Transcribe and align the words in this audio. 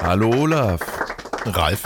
Hallo 0.00 0.30
Olaf. 0.30 0.80
Ralf. 1.44 1.82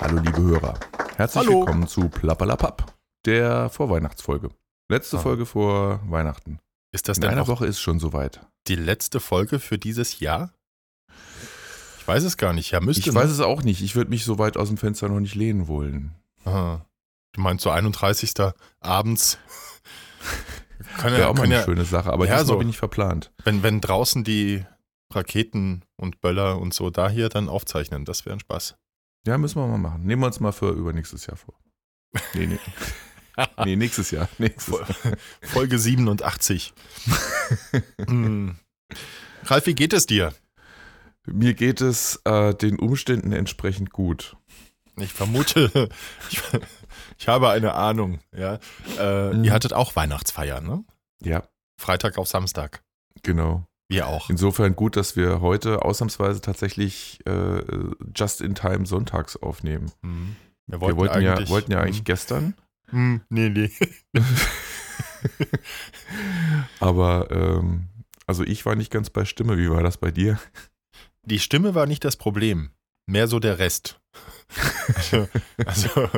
Hallo 0.00 0.20
liebe 0.20 0.40
Hörer. 0.40 0.74
Herzlich 1.16 1.44
Hallo. 1.44 1.60
willkommen 1.60 1.88
zu 1.88 2.08
Plappalapapp, 2.08 2.94
der 3.26 3.70
Vorweihnachtsfolge. 3.70 4.50
Letzte 4.88 5.16
Ah. 5.16 5.20
Folge 5.20 5.46
vor 5.46 5.98
Weihnachten. 6.08 6.60
Ist 6.92 7.08
das 7.08 7.16
In 7.16 7.22
denn 7.22 7.30
einer 7.30 7.42
auch 7.42 7.48
Woche 7.48 7.66
ist 7.66 7.80
schon 7.80 7.98
soweit. 7.98 8.40
Die 8.68 8.76
letzte 8.76 9.20
Folge 9.20 9.58
für 9.58 9.78
dieses 9.78 10.20
Jahr? 10.20 10.52
Ich 11.98 12.06
weiß 12.08 12.24
es 12.24 12.36
gar 12.36 12.52
nicht. 12.52 12.70
Ja, 12.72 12.80
müsste. 12.80 13.08
Ich 13.08 13.14
weiß 13.14 13.30
es 13.30 13.40
auch 13.40 13.62
nicht. 13.62 13.80
Ich 13.82 13.94
würde 13.94 14.10
mich 14.10 14.24
so 14.24 14.38
weit 14.38 14.56
aus 14.56 14.68
dem 14.68 14.76
Fenster 14.76 15.08
noch 15.08 15.20
nicht 15.20 15.34
lehnen 15.34 15.68
wollen. 15.68 16.14
Aha. 16.44 16.84
Du 17.32 17.40
meinst 17.40 17.62
so 17.64 17.70
31. 17.70 18.34
abends? 18.80 19.38
Kann 20.98 21.12
Wäre 21.12 21.22
ja, 21.22 21.28
auch 21.28 21.34
mal 21.34 21.44
eine 21.44 21.54
ja, 21.54 21.62
schöne 21.64 21.84
Sache, 21.84 22.12
aber 22.12 22.26
Ja, 22.26 22.44
so. 22.44 22.58
bin 22.58 22.68
ich 22.68 22.76
verplant. 22.76 23.32
wenn, 23.44 23.62
wenn 23.62 23.80
draußen 23.80 24.24
die 24.24 24.64
Raketen 25.12 25.84
und 25.96 26.20
Böller 26.20 26.58
und 26.60 26.74
so 26.74 26.90
da 26.90 27.08
hier 27.08 27.28
dann 27.28 27.48
aufzeichnen, 27.48 28.04
das 28.04 28.26
wäre 28.26 28.36
ein 28.36 28.40
Spaß. 28.40 28.76
Ja, 29.26 29.38
müssen 29.38 29.60
wir 29.60 29.66
mal 29.68 29.78
machen. 29.78 30.04
Nehmen 30.04 30.22
wir 30.22 30.26
uns 30.26 30.40
mal 30.40 30.52
für 30.52 30.70
übernächstes 30.70 31.26
Jahr 31.26 31.36
vor. 31.36 31.54
Nee, 32.34 32.46
nee. 32.46 32.58
nee, 33.64 33.76
nächstes 33.76 34.10
Jahr. 34.10 34.28
Nächstes 34.38 34.74
Folge 35.42 35.78
87. 35.78 36.72
Hm. 38.06 38.56
Ralf, 39.44 39.66
wie 39.66 39.74
geht 39.74 39.92
es 39.92 40.06
dir? 40.06 40.32
Mir 41.26 41.54
geht 41.54 41.80
es 41.80 42.20
äh, 42.24 42.54
den 42.54 42.78
Umständen 42.78 43.32
entsprechend 43.32 43.90
gut. 43.90 44.36
Ich 44.98 45.12
vermute, 45.12 45.88
ich, 46.30 46.40
ich 47.18 47.28
habe 47.28 47.48
eine 47.50 47.74
Ahnung. 47.74 48.20
Ja. 48.36 48.58
Äh, 48.98 49.32
Mhm. 49.32 49.44
Ihr 49.44 49.52
hattet 49.52 49.72
auch 49.72 49.96
Weihnachtsfeier, 49.96 50.60
ne? 50.60 50.84
Ja, 51.22 51.44
Freitag 51.80 52.18
auf 52.18 52.28
Samstag. 52.28 52.82
genau. 53.22 53.64
Wir 53.88 54.06
auch. 54.06 54.30
Insofern 54.30 54.74
gut, 54.74 54.96
dass 54.96 55.16
wir 55.16 55.42
heute 55.42 55.82
ausnahmsweise 55.84 56.40
tatsächlich 56.40 57.18
äh, 57.26 57.62
just 58.16 58.40
in 58.40 58.54
time 58.54 58.86
sonntags 58.86 59.36
aufnehmen. 59.36 59.92
Mhm. 60.00 60.36
Wir 60.66 60.80
wollten, 60.80 61.20
ja, 61.20 61.46
wollten 61.50 61.72
ja 61.72 61.80
eigentlich 61.80 61.98
Hm. 61.98 62.04
gestern, 62.04 62.54
Hm, 62.92 63.22
nee, 63.30 63.48
nee. 63.48 63.70
aber 66.80 67.30
ähm, 67.30 67.88
also 68.26 68.44
ich 68.44 68.64
war 68.66 68.74
nicht 68.74 68.90
ganz 68.90 69.10
bei 69.10 69.24
Stimme. 69.24 69.58
Wie 69.58 69.70
war 69.70 69.82
das 69.82 69.96
bei 69.96 70.10
dir? 70.10 70.38
Die 71.24 71.38
Stimme 71.38 71.74
war 71.74 71.86
nicht 71.86 72.04
das 72.04 72.16
Problem. 72.16 72.70
Mehr 73.06 73.26
so 73.28 73.38
der 73.40 73.58
Rest. 73.58 74.00
also, 74.96 75.28
also, 75.66 76.08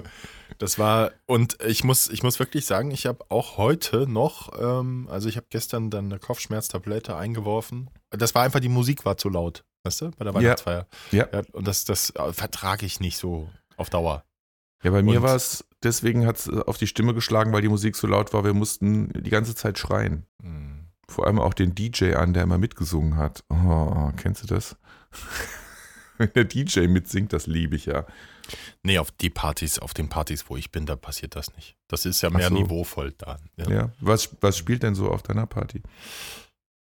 das 0.59 0.79
war, 0.79 1.13
und 1.27 1.63
ich 1.63 1.85
muss, 1.85 2.09
ich 2.09 2.23
muss 2.23 2.39
wirklich 2.39 2.67
sagen, 2.67 2.91
ich 2.91 3.07
habe 3.07 3.25
auch 3.31 3.57
heute 3.57 4.07
noch, 4.07 4.51
ähm, 4.61 5.09
also 5.11 5.29
ich 5.29 5.37
habe 5.37 5.47
gestern 5.51 5.91
dann 5.91 6.07
eine 6.07 6.19
Kopfschmerztablette 6.19 7.17
eingeworfen. 7.17 7.91
Das 8.11 8.35
war 8.35 8.43
einfach, 8.43 8.61
die 8.61 8.69
Musik 8.69 9.05
war 9.05 9.17
zu 9.17 9.29
laut, 9.29 9.65
weißt 9.85 10.03
du, 10.03 10.11
bei 10.11 10.25
der 10.25 10.35
Ja. 10.35 10.39
Weihnachtsfeier. 10.41 10.87
Ja. 11.13 11.29
und 11.53 11.67
das, 11.67 11.85
das 11.85 12.11
äh, 12.11 12.33
vertrage 12.33 12.85
ich 12.85 13.01
nicht 13.01 13.17
so 13.17 13.49
auf 13.77 13.89
Dauer. 13.91 14.25
Ja, 14.85 14.91
bei 14.91 15.03
mir 15.03 15.23
war 15.23 15.35
es, 15.35 15.65
deswegen 15.83 16.27
hat 16.27 16.37
es 16.37 16.49
auf 16.49 16.77
die 16.77 16.87
Stimme 16.87 17.15
geschlagen, 17.15 17.53
weil 17.53 17.63
die 17.63 17.69
Musik 17.69 17.97
so 17.97 18.07
laut 18.07 18.33
war. 18.35 18.45
Wir 18.45 18.53
mussten 18.53 19.11
die 19.15 19.31
ganze 19.31 19.55
Zeit 19.55 19.79
schreien. 19.79 20.27
Hm. 20.43 20.89
Vor 21.09 21.27
allem 21.27 21.41
auch 21.41 21.55
den 21.55 21.75
DJ 21.75 22.15
an, 22.15 22.35
der 22.35 22.43
immer 22.43 22.59
mitgesungen 22.59 23.17
hat. 23.17 23.45
Oh, 23.49 24.11
kennst 24.17 24.43
du 24.43 24.47
das? 24.47 24.77
Wenn 26.19 26.31
der 26.35 26.45
DJ 26.45 26.87
mitsingt, 26.87 27.33
das 27.33 27.47
liebe 27.47 27.77
ich 27.77 27.87
ja. 27.87 28.07
Nee, 28.83 28.99
auf 28.99 29.11
die 29.11 29.31
Partys, 29.31 29.79
auf 29.79 29.95
den 29.95 30.09
Partys, 30.09 30.45
wo 30.49 30.57
ich 30.57 30.71
bin, 30.71 30.87
da 30.87 30.97
passiert 30.97 31.35
das 31.35 31.55
nicht. 31.57 31.77
Das 31.89 32.05
ist 32.05 32.21
ja 32.23 32.31
mehr 32.31 32.49
so. 32.49 32.55
niveauvoll 32.55 33.13
da. 33.17 33.39
Ja. 33.57 33.71
Ja. 33.71 33.91
Was, 34.01 34.37
was 34.41 34.57
spielt 34.57 34.83
denn 34.83 34.95
so 34.95 35.11
auf 35.11 35.23
deiner 35.23 35.47
Party? 35.47 35.83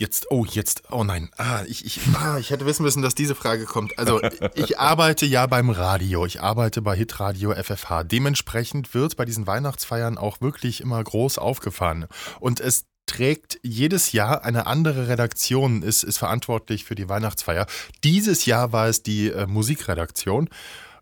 Jetzt, 0.01 0.27
oh, 0.31 0.45
jetzt, 0.45 0.83
oh 0.91 1.03
nein, 1.03 1.29
ah, 1.35 1.63
ich, 1.67 1.85
ich, 1.85 1.99
ah, 2.15 2.37
ich 2.39 2.51
hätte 2.51 2.65
wissen 2.65 2.83
müssen, 2.83 3.01
dass 3.01 3.15
diese 3.15 3.35
Frage 3.35 3.65
kommt. 3.65 3.99
Also, 3.99 4.21
ich 4.55 4.79
arbeite 4.79 5.25
ja 5.25 5.45
beim 5.45 5.69
Radio, 5.69 6.25
ich 6.25 6.41
arbeite 6.41 6.81
bei 6.81 6.95
Hitradio 6.95 7.53
FFH. 7.53 8.05
Dementsprechend 8.05 8.93
wird 8.93 9.17
bei 9.17 9.25
diesen 9.25 9.45
Weihnachtsfeiern 9.45 10.17
auch 10.17 10.39
wirklich 10.39 10.79
immer 10.79 11.03
groß 11.03 11.37
aufgefahren. 11.37 12.07
Und 12.39 12.61
es 12.61 12.85
trägt 13.07 13.59
jedes 13.61 14.13
Jahr 14.13 14.45
eine 14.45 14.67
andere 14.67 15.09
Redaktion, 15.09 15.81
ist, 15.81 16.03
ist 16.03 16.17
verantwortlich 16.17 16.85
für 16.85 16.95
die 16.95 17.09
Weihnachtsfeier. 17.09 17.65
Dieses 18.05 18.45
Jahr 18.45 18.71
war 18.71 18.87
es 18.87 19.03
die 19.03 19.27
äh, 19.27 19.47
Musikredaktion. 19.47 20.49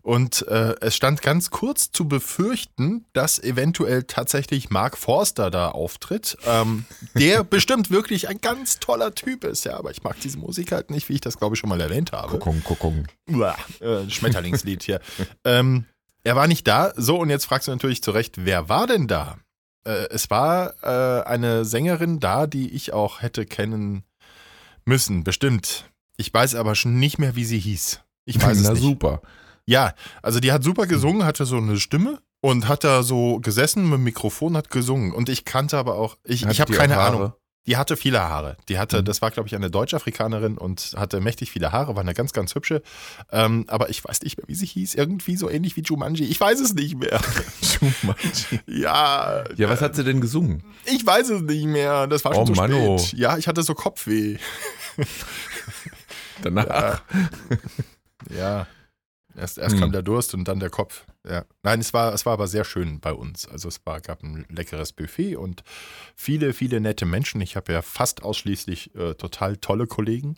Und 0.08 0.48
äh, 0.48 0.74
es 0.80 0.96
stand 0.96 1.20
ganz 1.20 1.50
kurz 1.50 1.92
zu 1.92 2.08
befürchten, 2.08 3.04
dass 3.12 3.38
eventuell 3.38 4.04
tatsächlich 4.04 4.70
Mark 4.70 4.96
Forster 4.96 5.50
da 5.50 5.68
auftritt, 5.68 6.38
ähm, 6.46 6.86
der 7.14 7.44
bestimmt 7.50 7.90
wirklich 7.90 8.26
ein 8.26 8.40
ganz 8.40 8.80
toller 8.80 9.14
Typ 9.14 9.44
ist. 9.44 9.66
Ja, 9.66 9.76
aber 9.76 9.90
ich 9.90 10.02
mag 10.02 10.18
diese 10.20 10.38
Musik 10.38 10.72
halt 10.72 10.88
nicht, 10.90 11.10
wie 11.10 11.12
ich 11.12 11.20
das 11.20 11.36
glaube 11.36 11.56
ich 11.56 11.60
schon 11.60 11.68
mal 11.68 11.78
erwähnt 11.78 12.12
habe. 12.12 12.38
Kokong, 12.38 12.64
Kokong. 12.64 13.06
Uah, 13.30 13.54
äh, 13.80 14.08
Schmetterlingslied 14.08 14.82
hier. 14.82 15.00
ähm, 15.44 15.84
er 16.24 16.36
war 16.36 16.46
nicht 16.46 16.66
da. 16.66 16.94
So, 16.96 17.18
und 17.20 17.28
jetzt 17.28 17.44
fragst 17.44 17.68
du 17.68 17.72
natürlich 17.72 18.02
zu 18.02 18.10
Recht, 18.12 18.46
wer 18.46 18.70
war 18.70 18.86
denn 18.86 19.08
da? 19.08 19.36
Äh, 19.84 20.06
es 20.08 20.30
war 20.30 20.72
äh, 20.84 21.22
eine 21.26 21.66
Sängerin 21.66 22.18
da, 22.18 22.46
die 22.46 22.70
ich 22.70 22.94
auch 22.94 23.20
hätte 23.20 23.44
kennen 23.44 24.04
müssen, 24.86 25.22
bestimmt. 25.22 25.84
Ich 26.16 26.32
weiß 26.32 26.54
aber 26.54 26.74
schon 26.76 26.98
nicht 26.98 27.18
mehr, 27.18 27.36
wie 27.36 27.44
sie 27.44 27.58
hieß. 27.58 28.00
Ich 28.24 28.42
weiß 28.42 28.58
Na 28.62 28.68
es 28.68 28.74
nicht. 28.76 28.82
super. 28.82 29.20
Ja, 29.68 29.92
also 30.22 30.40
die 30.40 30.50
hat 30.50 30.64
super 30.64 30.86
gesungen, 30.86 31.26
hatte 31.26 31.44
so 31.44 31.58
eine 31.58 31.78
Stimme 31.78 32.20
und 32.40 32.68
hat 32.68 32.84
da 32.84 33.02
so 33.02 33.38
gesessen 33.40 33.84
mit 33.84 33.98
dem 33.98 34.04
Mikrofon, 34.04 34.56
hat 34.56 34.70
gesungen. 34.70 35.12
Und 35.12 35.28
ich 35.28 35.44
kannte 35.44 35.76
aber 35.76 35.96
auch, 35.96 36.16
ich, 36.24 36.46
ich 36.46 36.60
habe 36.62 36.72
keine? 36.72 36.96
Ahnung. 36.98 37.32
Die 37.66 37.76
hatte 37.76 37.98
viele 37.98 38.20
Haare. 38.22 38.56
Die 38.70 38.78
hatte, 38.78 39.00
Mhm. 39.00 39.04
das 39.04 39.20
war, 39.20 39.30
glaube 39.30 39.46
ich, 39.46 39.54
eine 39.54 39.70
Deutsch-Afrikanerin 39.70 40.56
und 40.56 40.94
hatte 40.96 41.20
mächtig 41.20 41.50
viele 41.50 41.70
Haare, 41.70 41.96
war 41.96 42.00
eine 42.02 42.14
ganz, 42.14 42.32
ganz 42.32 42.54
hübsche. 42.54 42.80
Ähm, 43.30 43.66
aber 43.68 43.90
ich 43.90 44.02
weiß 44.02 44.22
nicht 44.22 44.38
mehr, 44.38 44.48
wie 44.48 44.54
sie 44.54 44.64
hieß. 44.64 44.94
Irgendwie 44.94 45.36
so 45.36 45.50
ähnlich 45.50 45.76
wie 45.76 45.82
Jumanji. 45.82 46.24
Ich 46.24 46.40
weiß 46.40 46.60
es 46.60 46.72
nicht 46.72 46.96
mehr. 46.98 47.20
Jumanji. 48.02 48.60
ja. 48.66 49.44
Ja, 49.54 49.68
was 49.68 49.82
hat 49.82 49.96
sie 49.96 50.04
denn 50.04 50.22
gesungen? 50.22 50.64
Ich 50.86 51.04
weiß 51.04 51.28
es 51.28 51.42
nicht 51.42 51.66
mehr. 51.66 52.06
Das 52.06 52.24
war 52.24 52.32
schon 52.32 52.44
Oh, 52.44 52.46
so 52.46 52.52
Mann, 52.54 52.72
oh. 52.72 52.96
spät. 52.96 53.18
Ja, 53.18 53.36
ich 53.36 53.46
hatte 53.46 53.62
so 53.62 53.74
Kopfweh. 53.74 54.38
Danach. 56.42 57.02
Ja. 58.34 58.66
Erst, 59.38 59.58
erst 59.58 59.74
Hm. 59.74 59.80
kam 59.80 59.92
der 59.92 60.02
Durst 60.02 60.34
und 60.34 60.46
dann 60.46 60.60
der 60.60 60.70
Kopf. 60.70 61.04
Ja. 61.28 61.44
Nein, 61.62 61.80
es 61.80 61.94
war, 61.94 62.12
es 62.12 62.26
war 62.26 62.32
aber 62.34 62.48
sehr 62.48 62.64
schön 62.64 63.00
bei 63.00 63.12
uns. 63.12 63.46
Also 63.48 63.68
es 63.68 63.84
war, 63.86 64.00
gab 64.00 64.22
ein 64.22 64.44
leckeres 64.48 64.92
Buffet 64.92 65.36
und 65.36 65.62
viele, 66.16 66.52
viele 66.52 66.80
nette 66.80 67.06
Menschen. 67.06 67.40
Ich 67.40 67.56
habe 67.56 67.72
ja 67.72 67.82
fast 67.82 68.22
ausschließlich 68.22 68.94
äh, 68.94 69.14
total 69.14 69.56
tolle 69.56 69.86
Kollegen. 69.86 70.36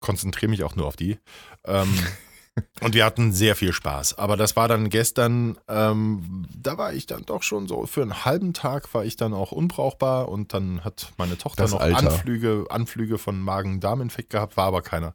Konzentriere 0.00 0.50
mich 0.50 0.64
auch 0.64 0.76
nur 0.76 0.86
auf 0.86 0.96
die. 0.96 1.18
Ähm, 1.64 1.92
und 2.80 2.94
wir 2.94 3.04
hatten 3.04 3.32
sehr 3.32 3.56
viel 3.56 3.72
Spaß. 3.72 4.18
Aber 4.18 4.36
das 4.36 4.56
war 4.56 4.68
dann 4.68 4.90
gestern, 4.90 5.58
ähm, 5.68 6.46
da 6.56 6.78
war 6.78 6.92
ich 6.92 7.06
dann 7.06 7.22
doch 7.24 7.42
schon 7.42 7.68
so, 7.68 7.86
für 7.86 8.02
einen 8.02 8.24
halben 8.24 8.54
Tag 8.54 8.92
war 8.94 9.04
ich 9.04 9.16
dann 9.16 9.34
auch 9.34 9.52
unbrauchbar 9.52 10.28
und 10.28 10.54
dann 10.54 10.84
hat 10.84 11.12
meine 11.18 11.38
Tochter 11.38 11.62
Das 11.62 11.72
noch 11.72 11.80
Alter. 11.80 11.98
Anflüge, 11.98 12.66
Anflüge 12.70 13.18
von 13.18 13.40
Magen-Darm-Infekt 13.40 14.30
gehabt, 14.30 14.56
war 14.56 14.66
aber 14.66 14.82
keiner. 14.82 15.14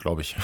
Glaube 0.00 0.22
ich. 0.22 0.34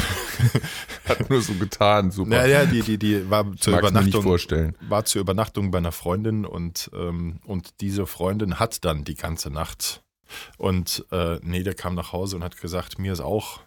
Hat 1.09 1.31
nur 1.31 1.41
so 1.41 1.55
getan, 1.55 2.11
super. 2.11 2.29
Naja, 2.29 2.67
die, 2.67 2.83
die, 2.83 2.99
die 2.99 3.31
war 3.31 3.45
zur 3.57 3.73
Mag's 3.73 3.89
Übernachtung, 3.89 4.23
vorstellen. 4.23 4.77
war 4.87 5.05
zur 5.07 5.23
Übernachtung 5.23 5.71
bei 5.71 5.79
einer 5.79 5.93
Freundin 5.93 6.45
und, 6.45 6.91
ähm, 6.95 7.41
und 7.47 7.81
diese 7.81 8.07
Freundin 8.07 8.61
hat 8.61 8.85
dann 8.85 9.05
die 9.05 9.15
ganze 9.15 9.51
Nacht. 9.51 10.03
Und 10.59 11.07
äh, 11.11 11.39
nee, 11.43 11.63
der 11.63 11.75
kam 11.75 11.95
nach 11.95 12.13
Hause 12.13 12.37
und 12.37 12.45
hat 12.45 12.61
gesagt, 12.61 12.99
mir 12.99 13.15
ist 13.15 13.21
auch. 13.21 13.61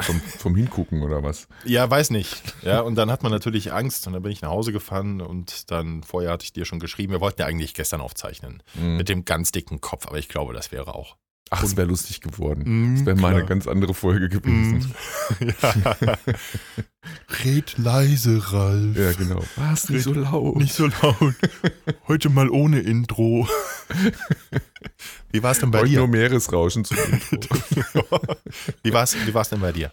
Vom, 0.00 0.20
vom 0.20 0.56
Hingucken 0.56 1.02
oder 1.02 1.22
was? 1.22 1.48
Ja, 1.64 1.88
weiß 1.88 2.10
nicht. 2.10 2.42
Ja, 2.62 2.80
und 2.80 2.96
dann 2.96 3.10
hat 3.10 3.22
man 3.22 3.32
natürlich 3.32 3.72
Angst 3.72 4.06
und 4.06 4.12
dann 4.12 4.22
bin 4.22 4.32
ich 4.32 4.42
nach 4.42 4.50
Hause 4.50 4.72
gefahren 4.72 5.22
und 5.22 5.70
dann 5.70 6.02
vorher 6.02 6.32
hatte 6.32 6.44
ich 6.44 6.52
dir 6.52 6.66
schon 6.66 6.80
geschrieben, 6.80 7.12
wir 7.12 7.20
wollten 7.22 7.40
ja 7.40 7.46
eigentlich 7.46 7.72
gestern 7.72 8.02
aufzeichnen. 8.02 8.62
Mhm. 8.74 8.96
Mit 8.96 9.08
dem 9.08 9.24
ganz 9.24 9.52
dicken 9.52 9.80
Kopf, 9.80 10.06
aber 10.06 10.18
ich 10.18 10.28
glaube, 10.28 10.52
das 10.52 10.70
wäre 10.72 10.94
auch. 10.94 11.16
Ach, 11.50 11.62
es 11.62 11.76
wäre 11.76 11.86
lustig 11.86 12.20
geworden. 12.20 12.64
Mhm, 12.66 12.96
Das 12.96 13.06
wäre 13.06 13.16
mal 13.16 13.34
eine 13.34 13.44
ganz 13.46 13.68
andere 13.68 13.94
Folge 13.94 14.28
gewesen. 14.28 14.92
ja. 15.40 16.18
Red 17.44 17.78
leise, 17.78 18.52
Ralf. 18.52 18.96
Ja, 18.96 19.12
genau. 19.12 19.42
Was? 19.54 19.88
Nicht 19.88 20.02
so 20.02 20.12
laut. 20.12 20.56
Nicht 20.56 20.74
so 20.74 20.86
laut. 20.86 21.34
Heute 22.08 22.30
mal 22.30 22.50
ohne 22.50 22.80
Intro. 22.80 23.46
Wie 25.30 25.42
war 25.42 25.52
es 25.52 25.60
denn 25.60 25.70
bei 25.70 25.80
Heute 25.80 25.90
dir? 25.90 25.98
nur 25.98 26.08
Meeresrauschen 26.08 26.84
zum 26.84 26.96
Intro. 27.30 27.56
wie 28.82 28.92
war 28.92 29.04
es 29.04 29.16
wie 29.26 29.34
war's 29.34 29.48
denn 29.50 29.60
bei 29.60 29.70
dir? 29.72 29.92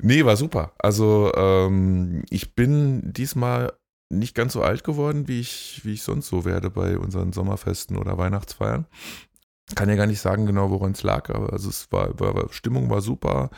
Nee, 0.00 0.24
war 0.24 0.36
super. 0.36 0.72
Also 0.78 1.32
ähm, 1.36 2.24
ich 2.28 2.54
bin 2.56 3.12
diesmal 3.12 3.72
nicht 4.10 4.34
ganz 4.34 4.52
so 4.52 4.62
alt 4.62 4.82
geworden, 4.84 5.28
wie 5.28 5.40
ich, 5.40 5.80
wie 5.84 5.92
ich 5.94 6.02
sonst 6.02 6.26
so 6.28 6.44
werde 6.44 6.70
bei 6.70 6.98
unseren 6.98 7.32
Sommerfesten 7.32 7.96
oder 7.96 8.18
Weihnachtsfeiern. 8.18 8.86
Kann 9.74 9.88
ja 9.88 9.96
gar 9.96 10.06
nicht 10.06 10.20
sagen 10.20 10.46
genau, 10.46 10.70
woran 10.70 10.92
es 10.92 11.02
lag, 11.02 11.30
aber 11.30 11.52
also 11.52 11.68
es 11.68 11.90
war, 11.90 12.18
war 12.20 12.52
Stimmung 12.52 12.88
war 12.90 13.00
super. 13.00 13.50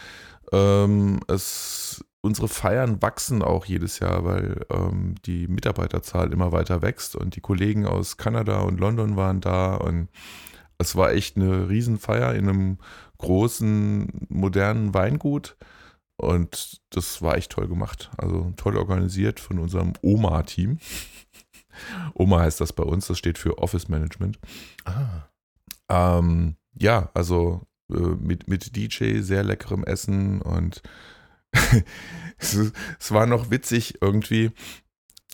Ähm, 0.52 1.20
es, 1.28 2.04
unsere 2.22 2.48
Feiern 2.48 3.02
wachsen 3.02 3.42
auch 3.42 3.66
jedes 3.66 3.98
Jahr, 3.98 4.24
weil 4.24 4.64
ähm, 4.70 5.16
die 5.26 5.46
Mitarbeiterzahl 5.48 6.32
immer 6.32 6.52
weiter 6.52 6.80
wächst 6.82 7.16
und 7.16 7.36
die 7.36 7.40
Kollegen 7.40 7.86
aus 7.86 8.16
Kanada 8.16 8.60
und 8.60 8.80
London 8.80 9.16
waren 9.16 9.40
da 9.40 9.74
und 9.74 10.08
es 10.78 10.96
war 10.96 11.12
echt 11.12 11.36
eine 11.36 11.68
Riesenfeier 11.68 12.34
in 12.34 12.48
einem 12.48 12.78
großen, 13.18 14.26
modernen 14.28 14.94
Weingut. 14.94 15.56
Und 16.16 16.80
das 16.90 17.22
war 17.22 17.36
echt 17.36 17.52
toll 17.52 17.68
gemacht. 17.68 18.10
Also 18.16 18.52
toll 18.56 18.76
organisiert 18.76 19.38
von 19.38 19.58
unserem 19.58 19.92
OMA-Team. 20.02 20.78
OMA 22.14 22.40
heißt 22.40 22.60
das 22.60 22.72
bei 22.72 22.82
uns, 22.82 23.06
das 23.06 23.18
steht 23.18 23.38
für 23.38 23.58
Office 23.58 23.88
Management. 23.88 24.38
Ah. 24.84 25.28
Ähm, 25.88 26.56
ja, 26.74 27.10
also 27.14 27.66
äh, 27.90 27.94
mit, 27.96 28.48
mit 28.48 28.76
DJ, 28.76 29.20
sehr 29.20 29.42
leckerem 29.42 29.84
Essen 29.84 30.42
und 30.42 30.82
es, 32.38 32.72
es 32.98 33.12
war 33.12 33.26
noch 33.26 33.50
witzig 33.50 33.98
irgendwie. 34.00 34.50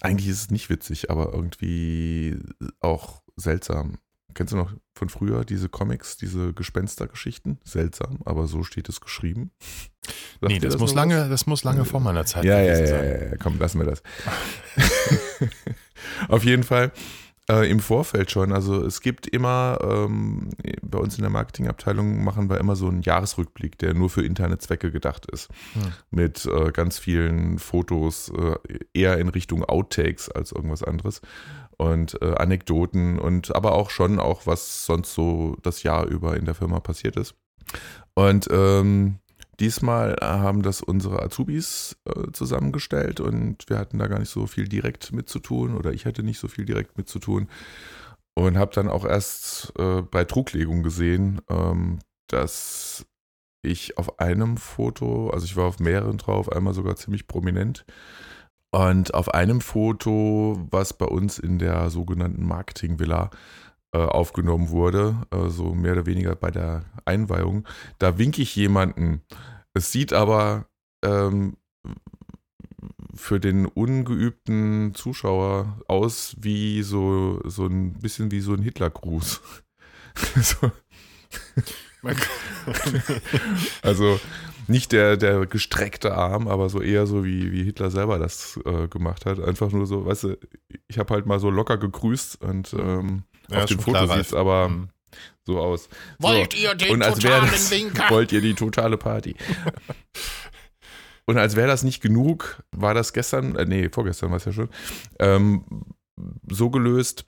Eigentlich 0.00 0.28
ist 0.28 0.40
es 0.40 0.50
nicht 0.50 0.70
witzig, 0.70 1.10
aber 1.10 1.32
irgendwie 1.32 2.38
auch 2.80 3.22
seltsam. 3.36 3.98
Kennst 4.34 4.52
du 4.52 4.56
noch 4.56 4.72
von 4.94 5.08
früher 5.08 5.44
diese 5.44 5.68
Comics, 5.68 6.16
diese 6.16 6.52
Gespenstergeschichten? 6.52 7.60
Seltsam, 7.62 8.18
aber 8.24 8.48
so 8.48 8.64
steht 8.64 8.88
es 8.88 9.00
geschrieben. 9.00 9.52
Sagt 10.40 10.52
nee, 10.52 10.58
das, 10.58 10.72
das 10.74 10.80
muss 10.80 10.92
lange, 10.92 11.28
das 11.28 11.46
muss 11.46 11.62
lange 11.62 11.84
vor 11.84 12.00
meiner 12.00 12.26
Zeit 12.26 12.44
ja, 12.44 12.60
ja, 12.60 12.78
ja, 12.78 12.86
sein. 12.86 13.04
Ja, 13.04 13.24
ja, 13.26 13.36
komm, 13.36 13.58
lassen 13.58 13.78
wir 13.78 13.86
das. 13.86 14.02
Auf 16.28 16.44
jeden 16.44 16.64
Fall 16.64 16.92
äh, 17.50 17.70
im 17.70 17.80
Vorfeld 17.80 18.30
schon. 18.30 18.52
Also 18.52 18.84
es 18.84 19.00
gibt 19.00 19.26
immer, 19.26 19.78
ähm, 19.82 20.50
bei 20.82 20.98
uns 20.98 21.16
in 21.16 21.22
der 21.22 21.30
Marketingabteilung 21.30 22.24
machen 22.24 22.48
wir 22.48 22.58
immer 22.58 22.76
so 22.76 22.88
einen 22.88 23.02
Jahresrückblick, 23.02 23.78
der 23.78 23.94
nur 23.94 24.10
für 24.10 24.24
interne 24.24 24.58
Zwecke 24.58 24.90
gedacht 24.90 25.26
ist. 25.30 25.48
Hm. 25.74 25.92
Mit 26.10 26.46
äh, 26.46 26.72
ganz 26.72 26.98
vielen 26.98 27.58
Fotos, 27.58 28.30
äh, 28.30 28.56
eher 28.92 29.18
in 29.18 29.28
Richtung 29.28 29.64
Outtakes 29.64 30.30
als 30.30 30.52
irgendwas 30.52 30.82
anderes 30.82 31.20
und 31.76 32.20
äh, 32.22 32.34
Anekdoten 32.34 33.18
und 33.18 33.54
aber 33.54 33.72
auch 33.72 33.90
schon 33.90 34.18
auch, 34.20 34.46
was 34.46 34.86
sonst 34.86 35.14
so 35.14 35.56
das 35.62 35.82
Jahr 35.82 36.06
über 36.06 36.36
in 36.36 36.44
der 36.44 36.54
Firma 36.54 36.80
passiert 36.80 37.16
ist. 37.16 37.34
Und 38.14 38.46
ähm, 38.50 39.18
diesmal 39.60 40.16
haben 40.20 40.62
das 40.62 40.80
unsere 40.82 41.22
Azubis 41.22 41.96
äh, 42.04 42.32
zusammengestellt 42.32 43.20
und 43.20 43.68
wir 43.68 43.78
hatten 43.78 43.98
da 43.98 44.06
gar 44.06 44.18
nicht 44.18 44.30
so 44.30 44.46
viel 44.46 44.68
direkt 44.68 45.12
mit 45.12 45.28
zu 45.28 45.38
tun 45.38 45.76
oder 45.76 45.92
ich 45.92 46.06
hatte 46.06 46.22
nicht 46.22 46.38
so 46.38 46.48
viel 46.48 46.64
direkt 46.64 46.96
mit 46.96 47.08
zu 47.08 47.18
tun 47.18 47.48
und 48.34 48.58
habe 48.58 48.74
dann 48.74 48.88
auch 48.88 49.04
erst 49.04 49.72
äh, 49.78 50.02
bei 50.02 50.24
Truglegung 50.24 50.82
gesehen, 50.82 51.40
ähm, 51.48 52.00
dass 52.28 53.06
ich 53.62 53.96
auf 53.96 54.18
einem 54.18 54.56
Foto, 54.56 55.30
also 55.30 55.44
ich 55.44 55.56
war 55.56 55.64
auf 55.64 55.78
mehreren 55.78 56.18
drauf, 56.18 56.50
einmal 56.50 56.74
sogar 56.74 56.96
ziemlich 56.96 57.26
prominent, 57.26 57.84
und 58.74 59.14
auf 59.14 59.32
einem 59.32 59.60
Foto, 59.60 60.66
was 60.70 60.94
bei 60.94 61.06
uns 61.06 61.38
in 61.38 61.60
der 61.60 61.90
sogenannten 61.90 62.44
Marketing-Villa 62.44 63.30
aufgenommen 63.98 64.70
wurde, 64.70 65.16
äh, 65.30 65.48
so 65.48 65.74
mehr 65.74 65.92
oder 65.92 66.06
weniger 66.06 66.34
bei 66.34 66.50
der 66.50 66.84
Einweihung, 67.04 67.66
da 67.98 68.18
winke 68.18 68.42
ich 68.42 68.54
jemanden. 68.56 69.22
Es 69.74 69.92
sieht 69.92 70.12
aber 70.12 70.66
ähm, 71.04 71.56
für 73.14 73.40
den 73.40 73.66
ungeübten 73.66 74.94
Zuschauer 74.94 75.78
aus 75.88 76.36
wie 76.40 76.82
so, 76.82 77.40
so 77.44 77.66
ein 77.66 77.94
bisschen 77.94 78.30
wie 78.30 78.40
so 78.40 78.54
ein 78.54 78.62
Hitlergruß. 78.62 79.40
so. 80.36 80.72
also 83.82 84.20
nicht 84.68 84.92
der, 84.92 85.16
der 85.16 85.46
gestreckte 85.46 86.14
Arm, 86.14 86.48
aber 86.48 86.68
so 86.68 86.80
eher 86.80 87.06
so 87.06 87.24
wie, 87.24 87.52
wie 87.52 87.64
Hitler 87.64 87.90
selber 87.90 88.18
das 88.18 88.58
äh, 88.64 88.88
gemacht 88.88 89.26
hat. 89.26 89.40
Einfach 89.40 89.70
nur 89.70 89.86
so, 89.86 90.06
weißt 90.06 90.24
du, 90.24 90.38
ich 90.86 90.98
habe 90.98 91.14
halt 91.14 91.26
mal 91.26 91.40
so 91.40 91.50
locker 91.50 91.78
gegrüßt 91.78 92.42
und 92.42 92.74
ähm, 92.74 93.24
ja, 93.50 93.62
auf 93.62 93.66
dem 93.66 93.78
Foto 93.78 94.06
sieht 94.06 94.26
es 94.26 94.34
aber 94.34 94.68
mhm. 94.68 94.88
so 95.46 95.58
aus. 95.58 95.88
Wollt 96.18 96.52
so. 96.52 96.58
ihr 96.58 96.74
den 96.74 96.90
und 96.90 97.02
als 97.02 97.18
totalen 97.18 97.50
das, 97.50 97.70
Winker? 97.70 98.04
Wollt 98.10 98.32
ihr 98.32 98.40
die 98.40 98.54
totale 98.54 98.96
Party? 98.96 99.36
und 101.26 101.38
als 101.38 101.56
wäre 101.56 101.68
das 101.68 101.82
nicht 101.82 102.00
genug, 102.00 102.62
war 102.72 102.94
das 102.94 103.12
gestern, 103.12 103.56
äh, 103.56 103.64
nee, 103.64 103.88
vorgestern 103.90 104.30
war 104.30 104.38
es 104.38 104.44
ja 104.44 104.52
schon, 104.52 104.68
ähm, 105.18 105.64
so 106.48 106.70
gelöst, 106.70 107.26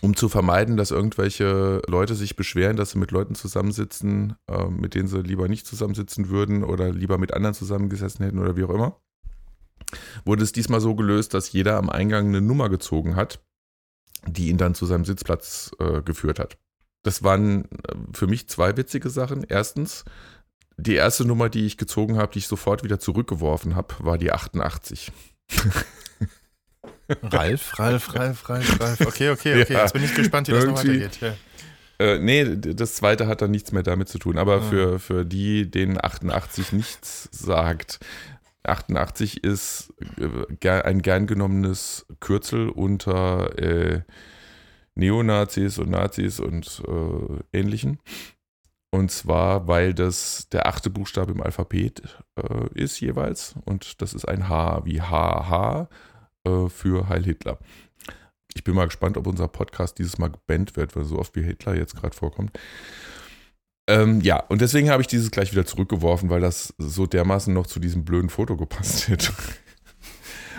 um 0.00 0.16
zu 0.16 0.28
vermeiden, 0.28 0.76
dass 0.76 0.90
irgendwelche 0.90 1.80
Leute 1.86 2.14
sich 2.14 2.36
beschweren, 2.36 2.76
dass 2.76 2.90
sie 2.90 2.98
mit 2.98 3.10
Leuten 3.10 3.34
zusammensitzen, 3.34 4.34
äh, 4.50 4.66
mit 4.66 4.94
denen 4.94 5.08
sie 5.08 5.20
lieber 5.20 5.48
nicht 5.48 5.66
zusammensitzen 5.66 6.28
würden 6.28 6.64
oder 6.64 6.92
lieber 6.92 7.18
mit 7.18 7.32
anderen 7.34 7.54
zusammengesessen 7.54 8.24
hätten 8.24 8.38
oder 8.38 8.56
wie 8.56 8.64
auch 8.64 8.70
immer, 8.70 9.00
wurde 10.24 10.42
es 10.42 10.52
diesmal 10.52 10.80
so 10.80 10.94
gelöst, 10.94 11.34
dass 11.34 11.52
jeder 11.52 11.76
am 11.76 11.90
Eingang 11.90 12.28
eine 12.28 12.40
Nummer 12.40 12.68
gezogen 12.68 13.16
hat, 13.16 13.40
die 14.26 14.48
ihn 14.48 14.58
dann 14.58 14.74
zu 14.74 14.86
seinem 14.86 15.04
Sitzplatz 15.04 15.70
äh, 15.78 16.02
geführt 16.02 16.38
hat. 16.38 16.58
Das 17.02 17.22
waren 17.22 17.64
äh, 17.64 17.94
für 18.12 18.26
mich 18.26 18.48
zwei 18.48 18.76
witzige 18.76 19.10
Sachen. 19.10 19.44
Erstens, 19.48 20.04
die 20.76 20.94
erste 20.94 21.24
Nummer, 21.24 21.48
die 21.48 21.66
ich 21.66 21.76
gezogen 21.76 22.16
habe, 22.18 22.32
die 22.32 22.40
ich 22.40 22.48
sofort 22.48 22.84
wieder 22.84 22.98
zurückgeworfen 22.98 23.76
habe, 23.76 23.94
war 24.00 24.18
die 24.18 24.32
88. 24.32 25.12
Ralf, 27.08 27.78
Ralf, 27.78 28.14
Ralf, 28.14 28.48
Ralf, 28.48 28.80
Ralf. 28.80 29.00
Okay, 29.00 29.30
okay, 29.30 29.62
okay. 29.62 29.72
Ja, 29.72 29.82
Jetzt 29.82 29.92
bin 29.92 30.04
ich 30.04 30.14
gespannt, 30.14 30.48
wie 30.48 30.52
das 30.52 30.64
noch 30.64 30.76
weitergeht. 30.76 31.20
Ja. 31.20 31.34
Äh, 31.98 32.18
nee, 32.18 32.44
das 32.56 32.94
zweite 32.94 33.26
hat 33.26 33.40
dann 33.40 33.50
nichts 33.50 33.72
mehr 33.72 33.82
damit 33.82 34.08
zu 34.08 34.18
tun. 34.18 34.38
Aber 34.38 34.56
ah. 34.56 34.60
für, 34.60 34.98
für 34.98 35.24
die, 35.24 35.70
denen 35.70 36.02
88 36.02 36.72
nichts 36.72 37.28
sagt, 37.32 38.00
88 38.68 39.44
ist 39.44 39.92
äh, 40.18 40.80
ein 40.82 41.02
gern 41.02 41.26
genommenes 41.26 42.06
Kürzel 42.20 42.68
unter 42.68 43.58
äh, 43.58 44.02
Neonazis 44.94 45.78
und 45.78 45.90
Nazis 45.90 46.40
und 46.40 46.82
äh, 46.86 47.58
ähnlichen. 47.58 48.00
Und 48.90 49.10
zwar, 49.10 49.68
weil 49.68 49.92
das 49.92 50.48
der 50.48 50.66
achte 50.66 50.90
Buchstabe 50.90 51.32
im 51.32 51.42
Alphabet 51.42 52.02
äh, 52.36 52.68
ist 52.74 53.00
jeweils. 53.00 53.54
Und 53.64 54.00
das 54.00 54.14
ist 54.14 54.26
ein 54.26 54.48
H 54.48 54.84
wie 54.84 55.02
HH 55.02 55.88
äh, 56.44 56.68
für 56.68 57.08
Heil 57.08 57.24
Hitler. 57.24 57.58
Ich 58.54 58.64
bin 58.64 58.74
mal 58.74 58.86
gespannt, 58.86 59.18
ob 59.18 59.26
unser 59.26 59.48
Podcast 59.48 59.98
dieses 59.98 60.16
Mal 60.16 60.30
gebannt 60.30 60.76
wird, 60.76 60.96
weil 60.96 61.04
so 61.04 61.18
oft 61.18 61.36
wie 61.36 61.42
Hitler 61.42 61.74
jetzt 61.74 61.94
gerade 61.94 62.16
vorkommt. 62.16 62.58
Ähm, 63.88 64.20
ja, 64.20 64.40
und 64.48 64.60
deswegen 64.60 64.90
habe 64.90 65.00
ich 65.00 65.06
dieses 65.06 65.30
gleich 65.30 65.52
wieder 65.52 65.64
zurückgeworfen, 65.64 66.28
weil 66.28 66.40
das 66.40 66.74
so 66.78 67.06
dermaßen 67.06 67.54
noch 67.54 67.66
zu 67.66 67.78
diesem 67.78 68.04
blöden 68.04 68.30
Foto 68.30 68.56
gepasst 68.56 69.08
hätte. 69.08 69.32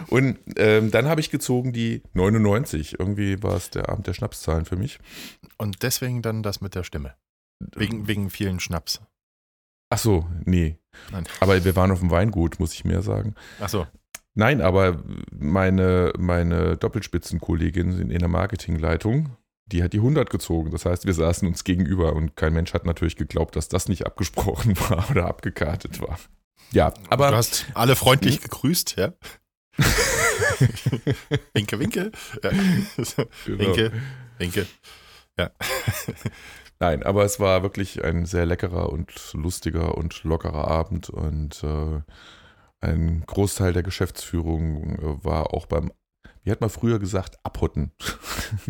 Und 0.09 0.37
ähm, 0.57 0.91
dann 0.91 1.07
habe 1.07 1.19
ich 1.19 1.31
gezogen 1.31 1.73
die 1.73 2.01
99. 2.13 2.99
Irgendwie 2.99 3.41
war 3.43 3.55
es 3.55 3.71
der 3.71 3.89
Abend 3.89 4.07
der 4.07 4.13
Schnapszahlen 4.13 4.65
für 4.65 4.77
mich. 4.77 4.99
Und 5.57 5.83
deswegen 5.83 6.21
dann 6.21 6.43
das 6.43 6.61
mit 6.61 6.75
der 6.75 6.83
Stimme. 6.83 7.15
Wegen, 7.75 8.07
wegen 8.07 8.29
vielen 8.29 8.59
Schnaps. 8.59 9.01
Ach 9.89 9.97
so, 9.97 10.27
nee. 10.45 10.77
Nein. 11.11 11.25
Aber 11.39 11.63
wir 11.63 11.75
waren 11.75 11.91
auf 11.91 11.99
dem 11.99 12.11
Weingut, 12.11 12.59
muss 12.59 12.73
ich 12.73 12.85
mehr 12.85 13.01
sagen. 13.01 13.35
Ach 13.59 13.69
so. 13.69 13.87
Nein, 14.35 14.61
aber 14.61 15.03
meine, 15.31 16.13
meine 16.17 16.77
Doppelspitzenkollegin 16.77 18.11
in 18.11 18.19
der 18.19 18.27
Marketingleitung, 18.27 19.35
die 19.71 19.83
hat 19.83 19.93
die 19.93 19.97
100 19.97 20.29
gezogen. 20.29 20.71
Das 20.71 20.85
heißt, 20.85 21.05
wir 21.05 21.13
saßen 21.13 21.47
uns 21.47 21.63
gegenüber 21.63 22.13
und 22.13 22.35
kein 22.35 22.53
Mensch 22.53 22.73
hat 22.73 22.85
natürlich 22.85 23.15
geglaubt, 23.15 23.55
dass 23.55 23.67
das 23.67 23.87
nicht 23.87 24.05
abgesprochen 24.05 24.77
war 24.89 25.09
oder 25.09 25.25
abgekartet 25.27 26.01
war. 26.01 26.19
Ja, 26.71 26.93
aber. 27.09 27.31
Du 27.31 27.37
hast 27.37 27.65
alle 27.73 27.95
freundlich 27.95 28.35
hm? 28.35 28.43
gegrüßt, 28.43 28.95
ja? 28.97 29.13
winke, 31.53 31.79
winke. 31.79 32.11
Ja. 32.43 32.49
Genau. 32.49 33.59
Winke, 33.59 33.91
winke. 34.39 34.67
Ja. 35.37 35.51
Nein, 36.79 37.03
aber 37.03 37.23
es 37.23 37.39
war 37.39 37.63
wirklich 37.63 38.03
ein 38.03 38.25
sehr 38.25 38.45
leckerer 38.45 38.91
und 38.91 39.33
lustiger 39.33 39.97
und 39.97 40.23
lockerer 40.23 40.67
Abend 40.67 41.09
und 41.09 41.63
äh, 41.63 42.01
ein 42.79 43.23
Großteil 43.25 43.73
der 43.73 43.83
Geschäftsführung 43.83 44.99
äh, 44.99 45.23
war 45.23 45.53
auch 45.53 45.65
beim, 45.65 45.91
wie 46.43 46.51
hat 46.51 46.61
man 46.61 46.69
früher 46.69 46.99
gesagt, 46.99 47.37
Abhotten 47.43 47.91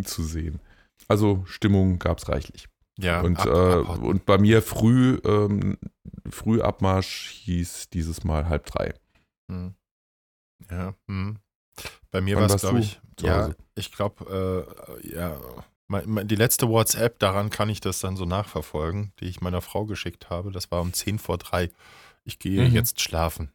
zu 0.03 0.23
sehen. 0.23 0.61
Also 1.07 1.43
Stimmung 1.45 1.99
gab 1.99 2.17
es 2.17 2.29
reichlich. 2.29 2.67
Ja, 2.99 3.21
und, 3.21 3.37
ab, 3.39 3.47
äh, 3.47 3.75
und 4.05 4.25
bei 4.25 4.37
mir 4.37 4.61
früh, 4.61 5.19
ähm, 5.23 5.77
Frühabmarsch 6.29 7.29
hieß 7.43 7.89
dieses 7.89 8.23
Mal 8.23 8.49
halb 8.49 8.65
drei. 8.65 8.93
Hm. 9.51 9.75
Ja, 10.71 10.95
hm. 11.07 11.37
bei 12.09 12.21
mir 12.21 12.37
war 12.37 12.49
es, 12.49 12.61
glaube 12.61 12.79
ich, 12.79 12.99
ja, 13.19 13.51
ich 13.75 13.91
glaube, 13.91 14.65
äh, 15.03 15.15
ja, 15.15 15.37
die 15.89 16.35
letzte 16.35 16.67
WhatsApp, 16.67 17.19
daran 17.19 17.49
kann 17.49 17.69
ich 17.69 17.79
das 17.79 17.99
dann 17.99 18.17
so 18.17 18.25
nachverfolgen, 18.25 19.13
die 19.19 19.25
ich 19.25 19.41
meiner 19.41 19.61
Frau 19.61 19.85
geschickt 19.85 20.29
habe. 20.29 20.51
Das 20.51 20.69
war 20.71 20.81
um 20.81 20.91
10 20.91 21.19
vor 21.19 21.37
drei. 21.37 21.69
Ich 22.25 22.39
gehe 22.39 22.67
mhm. 22.67 22.73
jetzt 22.73 22.99
schlafen. 22.99 23.51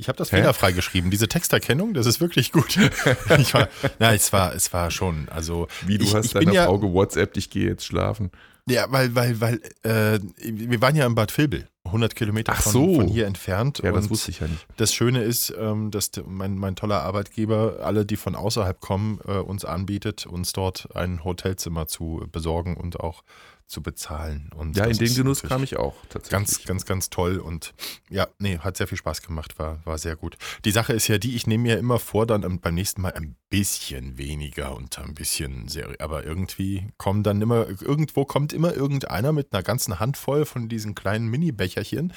Ich 0.00 0.08
habe 0.08 0.16
das 0.16 0.30
fehlerfrei 0.30 0.72
geschrieben. 0.72 1.10
Diese 1.10 1.28
Texterkennung, 1.28 1.92
das 1.92 2.06
ist 2.06 2.22
wirklich 2.22 2.52
gut. 2.52 2.76
ich 3.38 3.52
war, 3.52 3.68
na, 3.98 4.14
es 4.14 4.32
war, 4.32 4.54
es 4.54 4.72
war 4.72 4.90
schon, 4.90 5.28
also. 5.28 5.68
Wie 5.86 5.98
du 5.98 6.04
ich, 6.04 6.14
hast 6.14 6.24
ich 6.24 6.32
deiner 6.32 6.46
bin 6.46 6.54
ja, 6.54 6.64
Frau 6.64 6.78
gewhatsappt, 6.78 7.36
ich 7.36 7.50
gehe 7.50 7.68
jetzt 7.68 7.84
schlafen. 7.84 8.30
Ja, 8.66 8.86
weil, 8.88 9.14
weil, 9.14 9.40
weil, 9.42 9.60
äh, 9.82 10.18
wir 10.38 10.80
waren 10.80 10.96
ja 10.96 11.04
in 11.04 11.14
Bad 11.14 11.36
Vilbel, 11.36 11.68
100 11.84 12.14
Kilometer 12.14 12.54
von, 12.54 12.72
so. 12.72 12.94
von 12.94 13.08
hier 13.08 13.26
entfernt. 13.26 13.80
Ja, 13.84 13.92
das 13.92 14.08
wusste 14.08 14.30
ich 14.30 14.40
ja 14.40 14.46
nicht. 14.46 14.66
das 14.78 14.94
Schöne 14.94 15.22
ist, 15.22 15.52
ähm, 15.58 15.90
dass 15.90 16.10
mein, 16.24 16.56
mein 16.56 16.76
toller 16.76 17.02
Arbeitgeber 17.02 17.80
alle, 17.82 18.06
die 18.06 18.16
von 18.16 18.34
außerhalb 18.34 18.80
kommen, 18.80 19.20
äh, 19.26 19.32
uns 19.32 19.66
anbietet, 19.66 20.24
uns 20.24 20.52
dort 20.54 20.88
ein 20.96 21.24
Hotelzimmer 21.24 21.88
zu 21.88 22.26
besorgen 22.32 22.76
und 22.76 23.00
auch 23.00 23.22
zu 23.70 23.82
bezahlen. 23.82 24.50
Und 24.54 24.76
Ja, 24.76 24.84
in 24.84 24.98
den 24.98 25.14
Genuss 25.14 25.42
kam 25.42 25.62
ich 25.62 25.76
auch 25.76 25.94
tatsächlich. 26.08 26.30
Ganz, 26.30 26.64
ganz, 26.64 26.84
ganz 26.84 27.10
toll 27.10 27.38
und 27.38 27.72
ja, 28.10 28.26
nee, 28.38 28.58
hat 28.58 28.76
sehr 28.76 28.88
viel 28.88 28.98
Spaß 28.98 29.22
gemacht, 29.22 29.58
war, 29.58 29.84
war 29.86 29.96
sehr 29.96 30.16
gut. 30.16 30.36
Die 30.64 30.72
Sache 30.72 30.92
ist 30.92 31.08
ja 31.08 31.18
die, 31.18 31.36
ich 31.36 31.46
nehme 31.46 31.62
mir 31.62 31.78
immer 31.78 31.98
vor, 31.98 32.26
dann 32.26 32.60
beim 32.60 32.74
nächsten 32.74 33.00
Mal 33.00 33.12
ein 33.12 33.36
bisschen 33.48 34.18
weniger 34.18 34.74
und 34.74 34.98
ein 34.98 35.14
bisschen 35.14 35.68
sehr, 35.68 35.88
aber 36.00 36.24
irgendwie 36.24 36.88
kommen 36.98 37.22
dann 37.22 37.40
immer, 37.40 37.68
irgendwo 37.80 38.24
kommt 38.24 38.52
immer 38.52 38.74
irgendeiner 38.74 39.32
mit 39.32 39.52
einer 39.52 39.62
ganzen 39.62 40.00
Handvoll 40.00 40.44
von 40.44 40.68
diesen 40.68 40.94
kleinen 40.94 41.28
Mini-Becherchen. 41.28 42.12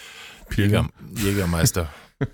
Jäger, 0.56 0.90
Jägermeister. 1.16 1.94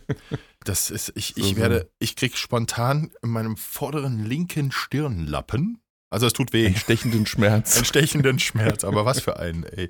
Das 0.66 0.92
ist, 0.92 1.14
ich, 1.16 1.38
ich 1.38 1.56
werde, 1.56 1.90
ich 2.00 2.18
krieg 2.18 2.36
spontan 2.38 3.12
in 3.24 3.30
meinem 3.30 3.56
vorderen 3.56 4.26
linken 4.26 4.74
Stirnlappen, 4.74 5.82
also 6.10 6.26
es 6.26 6.34
tut 6.34 6.54
weh. 6.54 6.66
einen 6.66 6.76
stechenden 6.76 7.26
Schmerz. 7.26 7.76
Einen 7.76 7.86
stechenden 7.86 8.40
Schmerz, 8.40 8.84
aber 8.84 9.06
was 9.06 9.20
für 9.20 9.40
einen, 9.40 9.64
ey. 9.64 9.90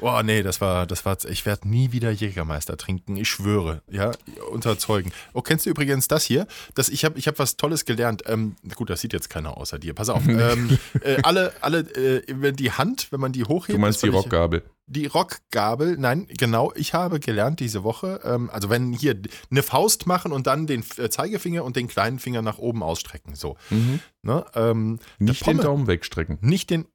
Boah, 0.00 0.22
nee, 0.22 0.42
das 0.42 0.60
war, 0.60 0.86
das 0.86 1.04
war, 1.04 1.18
ich 1.28 1.44
werde 1.46 1.68
nie 1.68 1.92
wieder 1.92 2.10
Jägermeister 2.10 2.76
trinken, 2.76 3.16
ich 3.16 3.28
schwöre, 3.28 3.82
ja, 3.90 4.12
unter 4.50 4.78
Zeugen. 4.78 5.12
Oh, 5.34 5.42
kennst 5.42 5.66
du 5.66 5.70
übrigens 5.70 6.08
das 6.08 6.24
hier? 6.24 6.46
Das, 6.74 6.88
ich 6.88 7.04
habe 7.04 7.18
ich 7.18 7.28
hab 7.28 7.38
was 7.38 7.56
Tolles 7.56 7.84
gelernt. 7.84 8.22
Ähm, 8.26 8.56
gut, 8.74 8.90
das 8.90 9.00
sieht 9.00 9.12
jetzt 9.12 9.28
keiner 9.28 9.56
außer 9.56 9.78
dir, 9.78 9.94
pass 9.94 10.08
auf. 10.08 10.22
ähm, 10.28 10.78
äh, 11.02 11.20
alle, 11.22 11.52
alle, 11.60 11.80
äh, 11.80 12.22
wenn 12.28 12.56
die 12.56 12.72
Hand, 12.72 13.08
wenn 13.10 13.20
man 13.20 13.32
die 13.32 13.44
hochhebt. 13.44 13.76
Du 13.76 13.80
meinst 13.80 14.02
die 14.02 14.08
Rockgabel. 14.08 14.62
Die 14.88 15.06
Rockgabel, 15.06 15.96
nein, 15.98 16.26
genau, 16.28 16.72
ich 16.74 16.94
habe 16.94 17.20
gelernt 17.20 17.60
diese 17.60 17.84
Woche, 17.84 18.20
ähm, 18.24 18.50
also 18.50 18.70
wenn 18.70 18.92
hier 18.92 19.20
eine 19.50 19.62
Faust 19.62 20.06
machen 20.06 20.32
und 20.32 20.46
dann 20.46 20.66
den 20.66 20.82
äh, 20.96 21.08
Zeigefinger 21.10 21.62
und 21.64 21.76
den 21.76 21.88
kleinen 21.88 22.18
Finger 22.18 22.42
nach 22.42 22.58
oben 22.58 22.82
ausstrecken, 22.82 23.34
so. 23.34 23.56
Mhm. 23.70 24.00
Ne? 24.22 24.44
Ähm, 24.54 24.98
Nicht 25.18 25.46
den 25.46 25.58
Pomme- 25.58 25.62
Daumen 25.62 25.86
wegstrecken. 25.86 26.38
Nicht 26.40 26.70
den. 26.70 26.86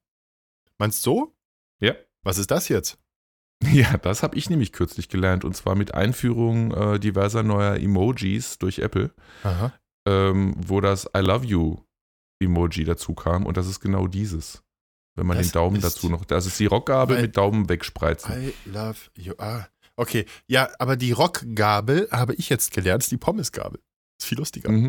Meinst 0.78 1.06
du 1.06 1.10
so? 1.10 1.36
Ja. 1.80 1.94
Was 2.22 2.38
ist 2.38 2.50
das 2.50 2.68
jetzt? 2.68 2.98
Ja, 3.72 3.96
das 3.96 4.22
habe 4.22 4.36
ich 4.36 4.50
nämlich 4.50 4.72
kürzlich 4.72 5.08
gelernt. 5.08 5.42
Und 5.44 5.56
zwar 5.56 5.74
mit 5.74 5.94
Einführung 5.94 6.72
äh, 6.72 7.00
diverser 7.00 7.42
neuer 7.42 7.76
Emojis 7.76 8.58
durch 8.58 8.80
Apple, 8.80 9.14
ähm, 10.06 10.54
wo 10.58 10.82
das 10.82 11.08
I 11.16 11.20
love 11.20 11.46
you 11.46 11.78
Emoji 12.42 12.84
dazu 12.84 13.14
kam. 13.14 13.46
Und 13.46 13.56
das 13.56 13.66
ist 13.66 13.80
genau 13.80 14.06
dieses. 14.06 14.63
Wenn 15.16 15.26
man 15.26 15.36
Das 15.36 15.48
den 15.48 15.52
Daumen 15.52 15.80
dazu 15.80 16.08
noch. 16.08 16.24
Das 16.24 16.44
ist 16.46 16.58
die 16.58 16.66
Rockgabel 16.66 17.20
mit 17.20 17.36
Daumen 17.36 17.68
wegspreizen. 17.68 18.34
I 18.48 18.52
love 18.68 18.98
you. 19.16 19.34
Ah, 19.38 19.66
okay. 19.96 20.26
Ja, 20.46 20.68
aber 20.78 20.96
die 20.96 21.12
Rockgabel 21.12 22.08
habe 22.10 22.34
ich 22.34 22.48
jetzt 22.48 22.72
gelernt, 22.72 23.02
ist 23.04 23.12
die 23.12 23.16
Pommesgabel. 23.16 23.80
Ist 24.18 24.26
viel 24.26 24.38
lustiger. 24.38 24.70
Mhm. 24.70 24.88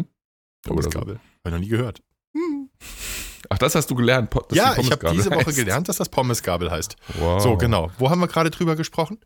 Oder 0.67 0.81
so. 0.83 0.89
Pommesgabel. 0.89 1.15
Habe 1.15 1.21
ich 1.45 1.51
noch 1.51 1.59
nie 1.59 1.67
gehört. 1.67 2.01
Hm. 2.33 2.69
Ach, 3.49 3.57
das 3.59 3.75
hast 3.75 3.89
du 3.91 3.95
gelernt. 3.95 4.33
Dass 4.33 4.43
Ja, 4.57 4.71
ich 4.77 4.89
habe 4.91 4.97
Pommesgabel 4.97 5.17
diese 5.17 5.29
Woche 5.31 5.45
heißt. 5.45 5.57
gelernt, 5.57 5.89
dass 5.89 5.97
das 5.97 6.09
Pommesgabel 6.09 6.71
heißt. 6.71 6.95
Wow. 7.19 7.41
So, 7.41 7.55
genau. 7.57 7.91
Wo 7.99 8.09
haben 8.09 8.19
wir 8.19 8.27
gerade 8.27 8.49
drüber 8.49 8.75
gesprochen? 8.75 9.19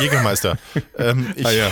Jägermeister. 0.00 0.58
ähm, 0.98 1.32
ich, 1.36 1.46
Ah, 1.46 1.50
ja. 1.52 1.70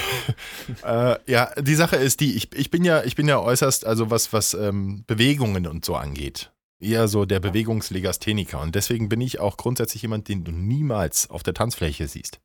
Äh, 1.12 1.18
ja, 1.30 1.50
die 1.60 1.74
Sache 1.74 1.96
ist 1.96 2.20
die, 2.20 2.36
ich, 2.36 2.54
ich 2.54 2.70
bin 2.70 2.84
ja, 2.84 3.02
ich 3.04 3.16
bin 3.16 3.28
ja 3.28 3.38
äußerst, 3.40 3.84
also 3.84 4.10
was, 4.10 4.32
was 4.32 4.54
ähm, 4.54 5.04
Bewegungen 5.06 5.66
und 5.66 5.84
so 5.84 5.96
angeht, 5.96 6.52
eher 6.80 7.08
so 7.08 7.24
der 7.24 7.40
Bewegungslegastheniker. 7.40 8.60
Und 8.60 8.74
deswegen 8.74 9.08
bin 9.08 9.20
ich 9.20 9.40
auch 9.40 9.56
grundsätzlich 9.56 10.02
jemand, 10.02 10.28
den 10.28 10.44
du 10.44 10.52
niemals 10.52 11.30
auf 11.30 11.42
der 11.42 11.54
Tanzfläche 11.54 12.08
siehst. 12.08 12.40